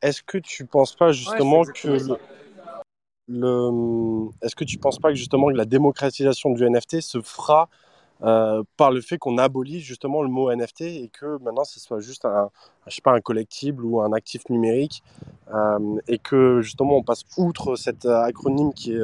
est-ce 0.01 0.23
que 0.23 0.37
tu 0.37 0.65
penses 0.65 0.95
pas 0.95 1.13
justement 1.13 1.63
que 1.63 1.87
le, 1.87 2.17
le- 3.29 4.29
est-ce 4.41 4.55
que 4.55 4.65
tu 4.65 4.77
penses 4.77 4.99
pas 4.99 5.09
que 5.09 5.15
justement 5.15 5.47
que 5.47 5.57
la 5.57 5.65
démocratisation 5.65 6.51
du 6.51 6.65
NFT 6.65 6.99
se 6.99 7.21
fera 7.21 7.69
euh, 8.23 8.63
par 8.77 8.91
le 8.91 9.01
fait 9.01 9.17
qu'on 9.17 9.37
abolit 9.37 9.79
justement 9.79 10.21
le 10.21 10.29
mot 10.29 10.53
NFT 10.53 10.81
et 10.81 11.09
que 11.11 11.41
maintenant 11.41 11.63
ce 11.63 11.79
soit 11.79 11.99
juste 11.99 12.25
un, 12.25 12.49
je 12.87 12.95
sais 12.95 13.01
pas, 13.01 13.13
un 13.13 13.21
collectible 13.21 13.83
ou 13.85 14.01
un 14.01 14.13
actif 14.13 14.47
numérique 14.49 15.03
euh, 15.53 15.99
et 16.07 16.19
que 16.19 16.61
justement 16.61 16.97
on 16.97 17.03
passe 17.03 17.23
outre 17.37 17.75
cet 17.75 18.05
euh, 18.05 18.21
acronyme 18.21 18.73
qui 18.73 18.93
est 18.93 19.01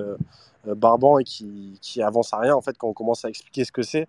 barbant 0.75 1.17
et 1.17 1.23
qui, 1.23 1.79
qui 1.81 2.01
avance 2.01 2.33
à 2.33 2.39
rien 2.39 2.53
en 2.53 2.61
fait 2.61 2.77
quand 2.77 2.89
on 2.89 2.93
commence 2.93 3.23
à 3.25 3.29
expliquer 3.29 3.63
ce 3.63 3.71
que 3.71 3.83
c'est 3.83 4.07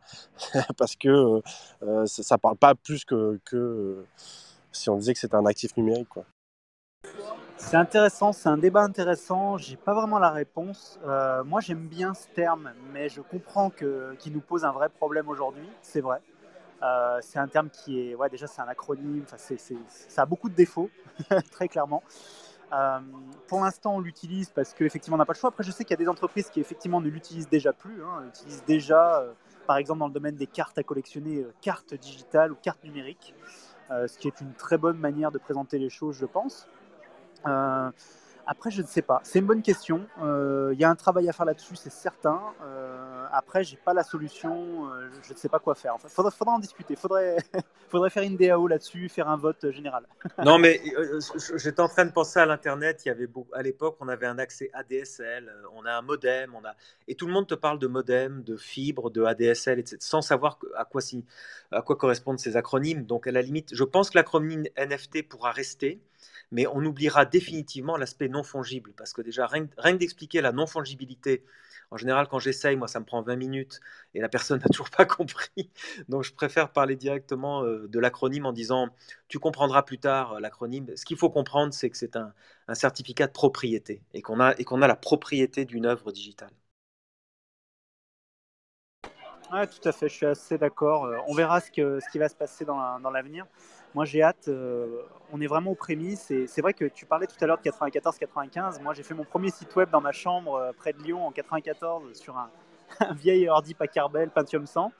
parce 0.76 0.96
que 0.96 1.40
ça, 1.80 2.22
ça 2.22 2.38
parle 2.38 2.56
pas 2.56 2.74
plus 2.74 3.04
que, 3.04 3.38
que 3.44 4.04
si 4.72 4.90
on 4.90 4.96
disait 4.96 5.14
que 5.14 5.20
c'était 5.20 5.36
un 5.36 5.46
actif 5.46 5.76
numérique 5.76 6.08
quoi. 6.08 6.24
C'est 7.58 7.76
intéressant, 7.76 8.32
c'est 8.32 8.48
un 8.48 8.56
débat 8.56 8.82
intéressant. 8.82 9.58
J'ai 9.58 9.76
pas 9.76 9.92
vraiment 9.92 10.18
la 10.18 10.30
réponse. 10.30 10.98
Euh, 11.04 11.44
moi, 11.44 11.60
j'aime 11.60 11.86
bien 11.86 12.14
ce 12.14 12.26
terme, 12.28 12.72
mais 12.92 13.08
je 13.08 13.20
comprends 13.20 13.68
qu'il 13.68 14.32
nous 14.32 14.40
pose 14.40 14.64
un 14.64 14.70
vrai 14.70 14.88
problème 14.88 15.28
aujourd'hui. 15.28 15.68
C'est 15.82 16.00
vrai. 16.00 16.22
Euh, 16.82 17.18
c'est 17.20 17.38
un 17.38 17.48
terme 17.48 17.68
qui 17.68 18.00
est, 18.00 18.14
ouais, 18.14 18.30
déjà, 18.30 18.46
c'est 18.46 18.62
un 18.62 18.68
acronyme. 18.68 19.24
Ça 19.26 20.22
a 20.22 20.26
beaucoup 20.26 20.48
de 20.48 20.54
défauts, 20.54 20.88
très 21.50 21.68
clairement. 21.68 22.02
Euh, 22.72 23.00
pour 23.48 23.60
l'instant, 23.60 23.96
on 23.96 24.00
l'utilise 24.00 24.50
parce 24.50 24.72
qu'effectivement, 24.72 25.16
on 25.16 25.18
n'a 25.18 25.26
pas 25.26 25.32
le 25.34 25.38
choix. 25.38 25.48
Après, 25.48 25.64
je 25.64 25.72
sais 25.72 25.84
qu'il 25.84 25.90
y 25.90 26.00
a 26.00 26.02
des 26.02 26.08
entreprises 26.08 26.48
qui 26.48 26.60
effectivement 26.60 27.00
ne 27.00 27.08
l'utilisent 27.08 27.50
déjà 27.50 27.72
plus. 27.72 28.02
Hein, 28.02 28.24
utilisent 28.28 28.64
déjà, 28.66 29.24
par 29.66 29.76
exemple, 29.76 29.98
dans 29.98 30.08
le 30.08 30.14
domaine 30.14 30.36
des 30.36 30.46
cartes 30.46 30.78
à 30.78 30.84
collectionner, 30.84 31.44
cartes 31.60 31.92
digitales 31.94 32.52
ou 32.52 32.54
cartes 32.54 32.84
numériques, 32.84 33.34
ce 33.90 34.16
qui 34.16 34.28
est 34.28 34.40
une 34.40 34.54
très 34.54 34.78
bonne 34.78 34.98
manière 34.98 35.32
de 35.32 35.38
présenter 35.38 35.78
les 35.78 35.90
choses, 35.90 36.16
je 36.16 36.26
pense. 36.26 36.68
Euh, 37.46 37.90
après, 38.50 38.70
je 38.70 38.80
ne 38.80 38.86
sais 38.86 39.02
pas. 39.02 39.20
C'est 39.24 39.40
une 39.40 39.44
bonne 39.44 39.60
question. 39.60 40.06
Euh, 40.22 40.70
Il 40.72 40.80
y 40.80 40.84
a 40.84 40.88
un 40.88 40.94
travail 40.94 41.28
à 41.28 41.34
faire 41.34 41.44
là-dessus, 41.44 41.76
c'est 41.76 41.92
certain. 41.92 42.40
Euh, 42.62 43.26
après, 43.30 43.62
j'ai 43.62 43.76
pas 43.76 43.92
la 43.92 44.02
solution. 44.02 44.88
Euh, 44.90 45.10
je 45.22 45.34
ne 45.34 45.38
sais 45.38 45.50
pas 45.50 45.58
quoi 45.58 45.74
faire. 45.74 45.94
Enfin, 45.94 46.08
faudrait 46.08 46.54
en 46.54 46.58
discuter. 46.58 46.96
Faudrait, 46.96 47.36
faudrait 47.90 48.08
faire 48.08 48.22
une 48.22 48.38
DAO 48.38 48.66
là-dessus, 48.66 49.10
faire 49.10 49.28
un 49.28 49.36
vote 49.36 49.70
général. 49.70 50.06
Non, 50.44 50.58
mais 50.58 50.80
euh, 50.96 51.18
euh, 51.18 51.58
j'étais 51.58 51.80
en 51.80 51.88
train 51.88 52.06
de 52.06 52.10
penser 52.10 52.38
à 52.40 52.46
l'Internet. 52.46 53.06
À 53.52 53.62
l'époque, 53.62 53.96
on 54.00 54.08
avait 54.08 54.26
un 54.26 54.38
accès 54.38 54.70
ADSL, 54.72 55.48
euh, 55.48 55.62
on 55.74 55.84
a 55.84 55.92
un 55.92 56.02
modem, 56.02 56.56
et 57.06 57.14
tout 57.16 57.26
le 57.26 57.32
monde 57.34 57.48
te 57.48 57.54
parle 57.54 57.78
de 57.78 57.86
modem, 57.86 58.42
de 58.44 58.56
fibre, 58.56 59.10
de 59.10 59.24
ADSL, 59.24 59.78
etc., 59.78 59.98
sans 60.00 60.22
savoir 60.22 60.58
à 60.74 60.86
quoi 61.82 61.96
correspondent 61.96 62.38
ces 62.38 62.56
acronymes. 62.56 63.04
Donc, 63.04 63.26
à 63.26 63.32
la 63.32 63.42
limite, 63.42 63.74
je 63.74 63.84
pense 63.84 64.08
que 64.08 64.16
l'acronyme 64.16 64.64
NFT 64.78 65.28
pourra 65.28 65.50
rester, 65.50 66.00
mais 66.50 66.66
on 66.66 66.84
oubliera 66.84 67.24
définitivement 67.24 67.96
l'aspect 67.96 68.28
non 68.28 68.42
fongible, 68.42 68.92
parce 68.96 69.12
que 69.12 69.22
déjà, 69.22 69.46
rien, 69.46 69.66
que- 69.66 69.96
d'expliquer 69.96 70.40
la 70.40 70.52
non 70.52 70.66
fongibilité, 70.66 71.44
en 71.90 71.96
général, 71.96 72.28
quand 72.28 72.38
j'essaye, 72.38 72.76
moi, 72.76 72.88
ça 72.88 73.00
me 73.00 73.04
prend 73.04 73.22
20 73.22 73.36
minutes 73.36 73.80
et 74.14 74.20
la 74.20 74.28
personne 74.28 74.60
n'a 74.64 74.68
toujours 74.68 74.90
pas 74.90 75.06
compris. 75.06 75.70
Donc, 76.08 76.22
je 76.24 76.32
préfère 76.32 76.70
parler 76.72 76.96
directement 76.96 77.64
euh, 77.64 77.88
de 77.88 77.98
l'acronyme 77.98 78.46
en 78.46 78.52
disant 78.52 78.88
tu 79.28 79.38
comprendras 79.38 79.82
plus 79.82 79.98
tard 79.98 80.34
euh, 80.34 80.40
l'acronyme. 80.40 80.94
Ce 80.96 81.04
qu'il 81.04 81.16
faut 81.16 81.30
comprendre, 81.30 81.72
c'est 81.72 81.90
que 81.90 81.96
c'est 81.96 82.16
un, 82.16 82.32
certificat 82.74 83.26
de 83.26 83.32
propriété 83.32 84.02
et 84.12 84.20
qu'on 84.22 84.40
a, 84.40 84.54
qu'on 84.54 84.82
a 84.82 84.86
la 84.86 84.96
propriété 84.96 85.64
d'une 85.64 85.86
œuvre 85.86 86.12
digitale. 86.12 86.50
Ouais, 89.50 89.66
tout 89.66 89.88
à 89.88 89.92
fait, 89.92 90.08
je 90.08 90.14
suis 90.14 90.26
assez 90.26 90.58
d'accord. 90.58 91.06
Euh, 91.06 91.16
On 91.26 91.34
verra 91.34 91.60
ce, 91.60 91.70
qui 91.70 92.18
va 92.18 92.28
se 92.28 92.34
passer 92.34 92.66
dans 92.66 93.10
l'avenir. 93.10 93.46
Moi, 93.94 94.04
j'ai 94.04 94.22
hâte. 94.22 94.48
euh, 94.48 95.02
on 95.32 95.40
est 95.40 95.46
vraiment 95.46 95.72
aux 95.72 95.76
prémices. 95.76 96.32
C'est 96.46 96.60
vrai 96.60 96.72
que 96.72 96.86
tu 96.86 97.04
parlais 97.06 97.26
tout 97.26 97.36
à 97.40 97.46
l'heure 97.46 97.58
de 97.58 97.70
94-95. 97.70 98.80
Moi, 98.82 98.94
j'ai 98.94 99.02
fait 99.02 99.14
mon 99.14 99.24
premier 99.24 99.50
site 99.50 99.74
web 99.76 99.90
dans 99.90 100.00
ma 100.00 100.12
chambre 100.12 100.54
euh, 100.54 100.72
près 100.76 100.92
de 100.92 101.02
Lyon 101.02 101.26
en 101.26 101.30
94 101.30 102.14
sur 102.14 102.36
un, 102.36 102.50
vieil 103.14 103.48
ordi 103.48 103.74
Packard 103.74 104.10
Bell 104.10 104.30
Pentium 104.30 104.66
100. 104.66 104.92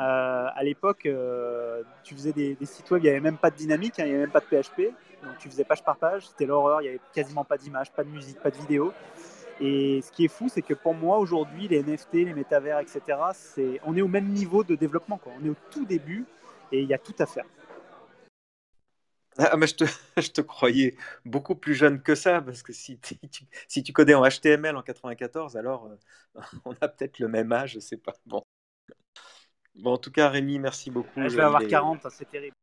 Euh, 0.00 0.46
à 0.54 0.62
l'époque, 0.62 1.08
tu 2.04 2.14
faisais 2.14 2.32
des, 2.32 2.56
sites 2.62 2.90
web, 2.90 3.02
il 3.02 3.06
n'y 3.06 3.10
avait 3.10 3.20
même 3.20 3.36
pas 3.36 3.50
de 3.50 3.56
dynamique, 3.56 3.98
hein, 3.98 4.04
il 4.04 4.10
n'y 4.10 4.12
avait 4.12 4.22
même 4.22 4.30
pas 4.30 4.40
de 4.40 4.44
PHP. 4.44 4.94
Donc, 5.24 5.36
tu 5.38 5.50
faisais 5.50 5.64
page 5.64 5.82
par 5.82 5.96
page. 5.96 6.28
C'était 6.28 6.46
l'horreur. 6.46 6.80
Il 6.80 6.84
n'y 6.84 6.90
avait 6.90 7.00
quasiment 7.12 7.44
pas 7.44 7.58
d'image, 7.58 7.90
pas 7.92 8.04
de 8.04 8.08
musique, 8.08 8.40
pas 8.40 8.50
de 8.50 8.56
vidéo. 8.56 8.92
Et 9.60 10.00
ce 10.02 10.12
qui 10.12 10.24
est 10.24 10.28
fou, 10.28 10.48
c'est 10.48 10.62
que 10.62 10.74
pour 10.74 10.94
moi, 10.94 11.18
aujourd'hui, 11.18 11.66
les 11.66 11.82
NFT, 11.82 12.12
les 12.14 12.32
métavers, 12.32 12.78
etc., 12.78 13.00
on 13.84 13.96
est 13.96 14.02
au 14.02 14.08
même 14.08 14.28
niveau 14.28 14.62
de 14.62 14.76
développement. 14.76 15.20
On 15.40 15.44
est 15.44 15.50
au 15.50 15.56
tout 15.70 15.84
début 15.84 16.24
et 16.70 16.80
il 16.80 16.88
y 16.88 16.94
a 16.94 16.98
tout 16.98 17.14
à 17.18 17.26
faire. 17.26 17.44
Ah, 19.38 19.56
mais 19.56 19.66
je 19.68 19.74
te, 19.76 19.84
je 20.20 20.30
te 20.30 20.40
croyais 20.40 20.96
beaucoup 21.24 21.54
plus 21.54 21.74
jeune 21.74 22.02
que 22.02 22.14
ça, 22.14 22.40
parce 22.42 22.62
que 22.62 22.72
si, 22.72 22.98
tu- 23.00 23.16
si 23.68 23.82
tu 23.82 23.92
codais 23.92 24.14
en 24.14 24.24
HTML 24.26 24.76
en 24.76 24.82
94, 24.82 25.56
alors 25.56 25.86
euh, 25.86 25.96
on 26.64 26.72
a 26.80 26.88
peut-être 26.88 27.18
le 27.20 27.28
même 27.28 27.52
âge, 27.52 27.74
je 27.74 27.80
sais 27.80 27.96
pas. 27.96 28.14
Bon. 28.26 28.42
Bon, 29.76 29.92
en 29.94 29.98
tout 29.98 30.10
cas, 30.10 30.28
Rémi, 30.28 30.58
merci 30.58 30.90
beaucoup. 30.90 31.30
je 31.30 31.36
vais 31.36 31.42
avoir 31.42 31.60
Il 31.60 31.62
est- 31.62 31.68
40, 31.68 32.04
hein, 32.06 32.10
c'est 32.10 32.28
terrible. 32.28 32.54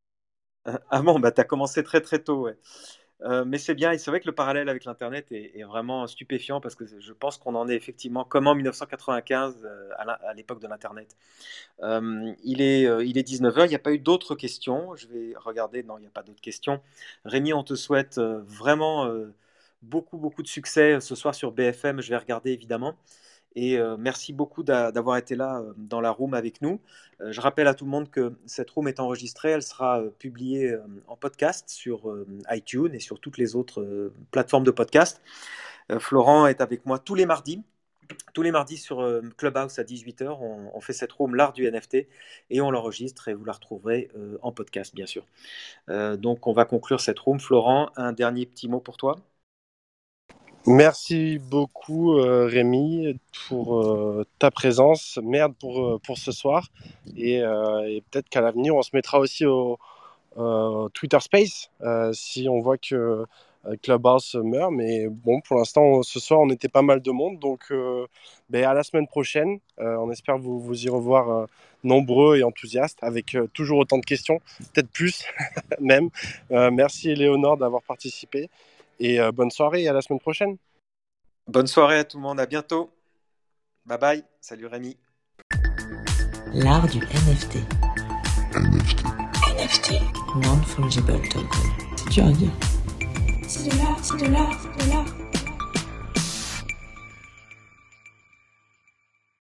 Ah 0.90 1.02
bon, 1.02 1.20
bah, 1.20 1.32
tu 1.32 1.42
as 1.42 1.44
commencé 1.44 1.84
très 1.84 2.02
très 2.02 2.20
tôt, 2.20 2.42
ouais. 2.46 2.58
Euh, 3.26 3.44
mais 3.46 3.58
c'est 3.58 3.74
bien, 3.74 3.92
et 3.92 3.98
c'est 3.98 4.12
vrai 4.12 4.20
que 4.20 4.28
le 4.28 4.36
parallèle 4.36 4.70
avec 4.70 4.86
l'Internet 4.86 5.32
est, 5.32 5.64
vraiment 5.64 6.06
stupéfiant 6.06 6.62
parce 6.62 6.76
que 6.76 6.86
je 6.86 7.14
pense 7.14 7.38
qu'on 7.38 7.56
en 7.56 7.68
est 7.68 7.76
effectivement 7.76 8.24
comme 8.24 8.48
en 8.48 8.54
1995 8.54 9.66
euh, 9.66 9.90
à 9.98 10.34
l'époque 10.36 10.62
de 10.62 10.68
l'Internet. 10.68 11.16
Euh, 11.82 12.34
il 12.44 12.62
est, 12.62 12.84
il 13.06 13.18
est 13.18 13.28
19h, 13.28 13.66
il 13.66 13.70
n'y 13.70 13.76
a 13.76 13.80
pas 13.80 13.94
eu 13.94 14.00
d'autres 14.00 14.36
questions. 14.36 14.96
Je 14.96 15.08
vais 15.08 15.34
regarder, 15.38 15.84
non, 15.84 15.98
il 15.98 16.02
n'y 16.02 16.08
a 16.08 16.12
pas 16.12 16.24
d'autres 16.24 16.42
questions. 16.42 16.82
Rémi, 17.26 17.54
on 17.54 17.64
te 17.64 17.76
souhaite 17.76 18.20
vraiment 18.20 19.12
beaucoup, 19.82 20.18
beaucoup 20.18 20.44
de 20.44 20.48
succès 20.48 21.00
ce 21.02 21.16
soir 21.16 21.34
sur 21.34 21.52
BFM. 21.52 22.02
Je 22.02 22.10
vais 22.10 22.18
regarder 22.18 22.52
évidemment. 22.52 22.96
Et 23.56 23.78
euh, 23.78 23.96
merci 23.98 24.34
beaucoup 24.34 24.64
d'a- 24.64 24.92
d'avoir 24.92 25.18
été 25.18 25.36
là 25.36 25.60
euh, 25.60 25.74
dans 25.78 26.02
la 26.02 26.12
room 26.12 26.34
avec 26.34 26.62
nous. 26.62 26.80
Euh, 27.22 27.32
je 27.32 27.40
rappelle 27.40 27.68
à 27.68 27.74
tout 27.74 27.86
le 27.86 27.92
monde 27.92 28.10
que 28.10 28.34
cette 28.46 28.70
room 28.70 28.88
est 28.88 29.00
enregistrée. 29.00 29.52
Elle 29.52 29.64
sera 29.64 30.02
publiée 30.20 30.76
en 31.08 31.16
podcast 31.16 31.70
sur 31.70 32.14
iTunes 32.52 32.94
et 32.94 33.00
sur 33.00 33.20
toutes 33.20 33.38
les 33.38 33.56
autres 33.56 34.12
plateformes 34.32 34.64
de 34.64 34.72
podcast. 34.72 35.22
Florent 36.00 36.48
est 36.48 36.62
avec 36.62 36.86
moi 36.86 37.00
tous 37.00 37.16
les 37.16 37.26
mardis. 37.26 37.62
Tous 38.34 38.42
les 38.42 38.52
mardis 38.52 38.78
sur 38.78 38.98
Clubhouse 39.38 39.80
à 39.80 39.84
18h, 39.84 40.38
on, 40.40 40.80
fait 40.82 40.94
cette 40.94 41.12
room 41.12 41.36
l'art 41.36 41.54
du 41.54 41.66
NFT 41.70 42.08
et 42.50 42.62
on 42.62 42.70
l'enregistre 42.70 43.30
et 43.30 43.34
vous 43.34 43.46
la 43.46 43.54
retrouverez 43.54 44.10
en 44.42 44.52
podcast 44.52 44.94
bien 44.94 45.06
sûr. 45.06 45.26
Donc 45.88 46.48
on 46.48 46.54
va 46.54 46.66
conclure 46.66 47.00
cette 47.00 47.20
room. 47.20 47.40
Florent, 47.40 47.92
un 47.96 48.14
dernier 48.14 48.46
petit 48.46 48.68
mot 48.68 48.80
pour 48.80 48.98
toi? 48.98 49.18
Merci 50.66 51.40
beaucoup 51.40 52.18
euh, 52.20 52.46
Rémi 52.48 53.20
pour 53.50 53.82
euh, 53.84 54.26
ta 54.40 54.50
présence. 54.50 55.20
Merde 55.22 55.54
pour, 55.60 55.86
euh, 55.86 56.00
pour 56.06 56.18
ce 56.18 56.32
soir. 56.32 56.70
Et, 57.18 57.42
euh, 57.44 57.82
et 57.90 58.02
peut-être 58.10 58.30
qu'à 58.30 58.40
l'avenir, 58.42 58.74
on 58.78 58.82
se 58.82 58.92
mettra 58.94 59.20
aussi 59.20 59.46
au 59.46 59.78
Twitter 60.94 61.20
Space 61.22 61.70
si 62.14 62.48
on 62.50 62.60
voit 62.62 62.78
que 62.80 63.26
Clubhouse 63.84 64.36
meurt. 64.36 64.72
Mais 64.74 65.08
bon, 65.10 65.42
pour 65.42 65.58
l'instant, 65.58 66.04
ce 66.04 66.20
soir, 66.20 66.40
on 66.42 66.50
était 66.50 66.70
pas 66.70 66.82
mal 66.82 67.02
de 67.02 67.12
monde. 67.12 67.40
Donc 67.40 67.72
ben, 68.50 68.66
à 68.66 68.74
la 68.74 68.84
semaine 68.84 69.08
prochaine. 69.08 69.60
On 69.80 70.12
espère 70.12 70.38
vous, 70.40 70.60
vous 70.60 70.86
y 70.86 70.90
revoir 70.90 71.48
nombreux 71.84 72.38
et 72.38 72.44
enthousiastes 72.44 73.00
avec 73.04 73.38
toujours 73.54 73.80
autant 73.80 74.00
de 74.00 74.06
questions, 74.06 74.40
peut-être 74.74 74.90
plus 74.90 75.26
même. 75.82 76.10
Merci 76.50 77.16
Léonore 77.16 77.58
d'avoir 77.58 77.84
participé. 77.84 78.50
Et 79.00 79.20
euh, 79.20 79.32
bonne 79.32 79.52
soirée 79.52 79.84
et 79.84 79.90
à 79.90 79.94
la 79.94 80.02
semaine 80.02 80.20
prochaine. 80.20 80.58
Bonne 81.48 81.68
soirée 81.68 82.00
à 82.00 82.04
tout 82.04 82.18
le 82.18 82.24
monde, 82.24 82.40
à 82.40 82.46
bientôt. 82.46 82.92
Bye 83.86 84.00
bye, 84.00 84.24
salut 84.42 84.66
Rémi. 84.66 84.98
L'art 86.54 86.88
du 86.88 87.00
NFT. 87.00 87.58
NFT. 88.56 89.04
NFT. 89.58 89.94
Non-fungible 90.44 91.22
token. 91.30 91.48
C'est 91.98 92.10
dur 92.10 92.26
à 92.26 92.32
dire. 92.32 92.52
C'est 93.48 93.70
de 93.70 93.78
l'art, 93.78 94.00
c'est 94.04 94.18
de 94.18 94.32
l'art, 94.32 94.60
c'est 94.62 94.86
de 94.86 94.92
l'art. 94.92 95.25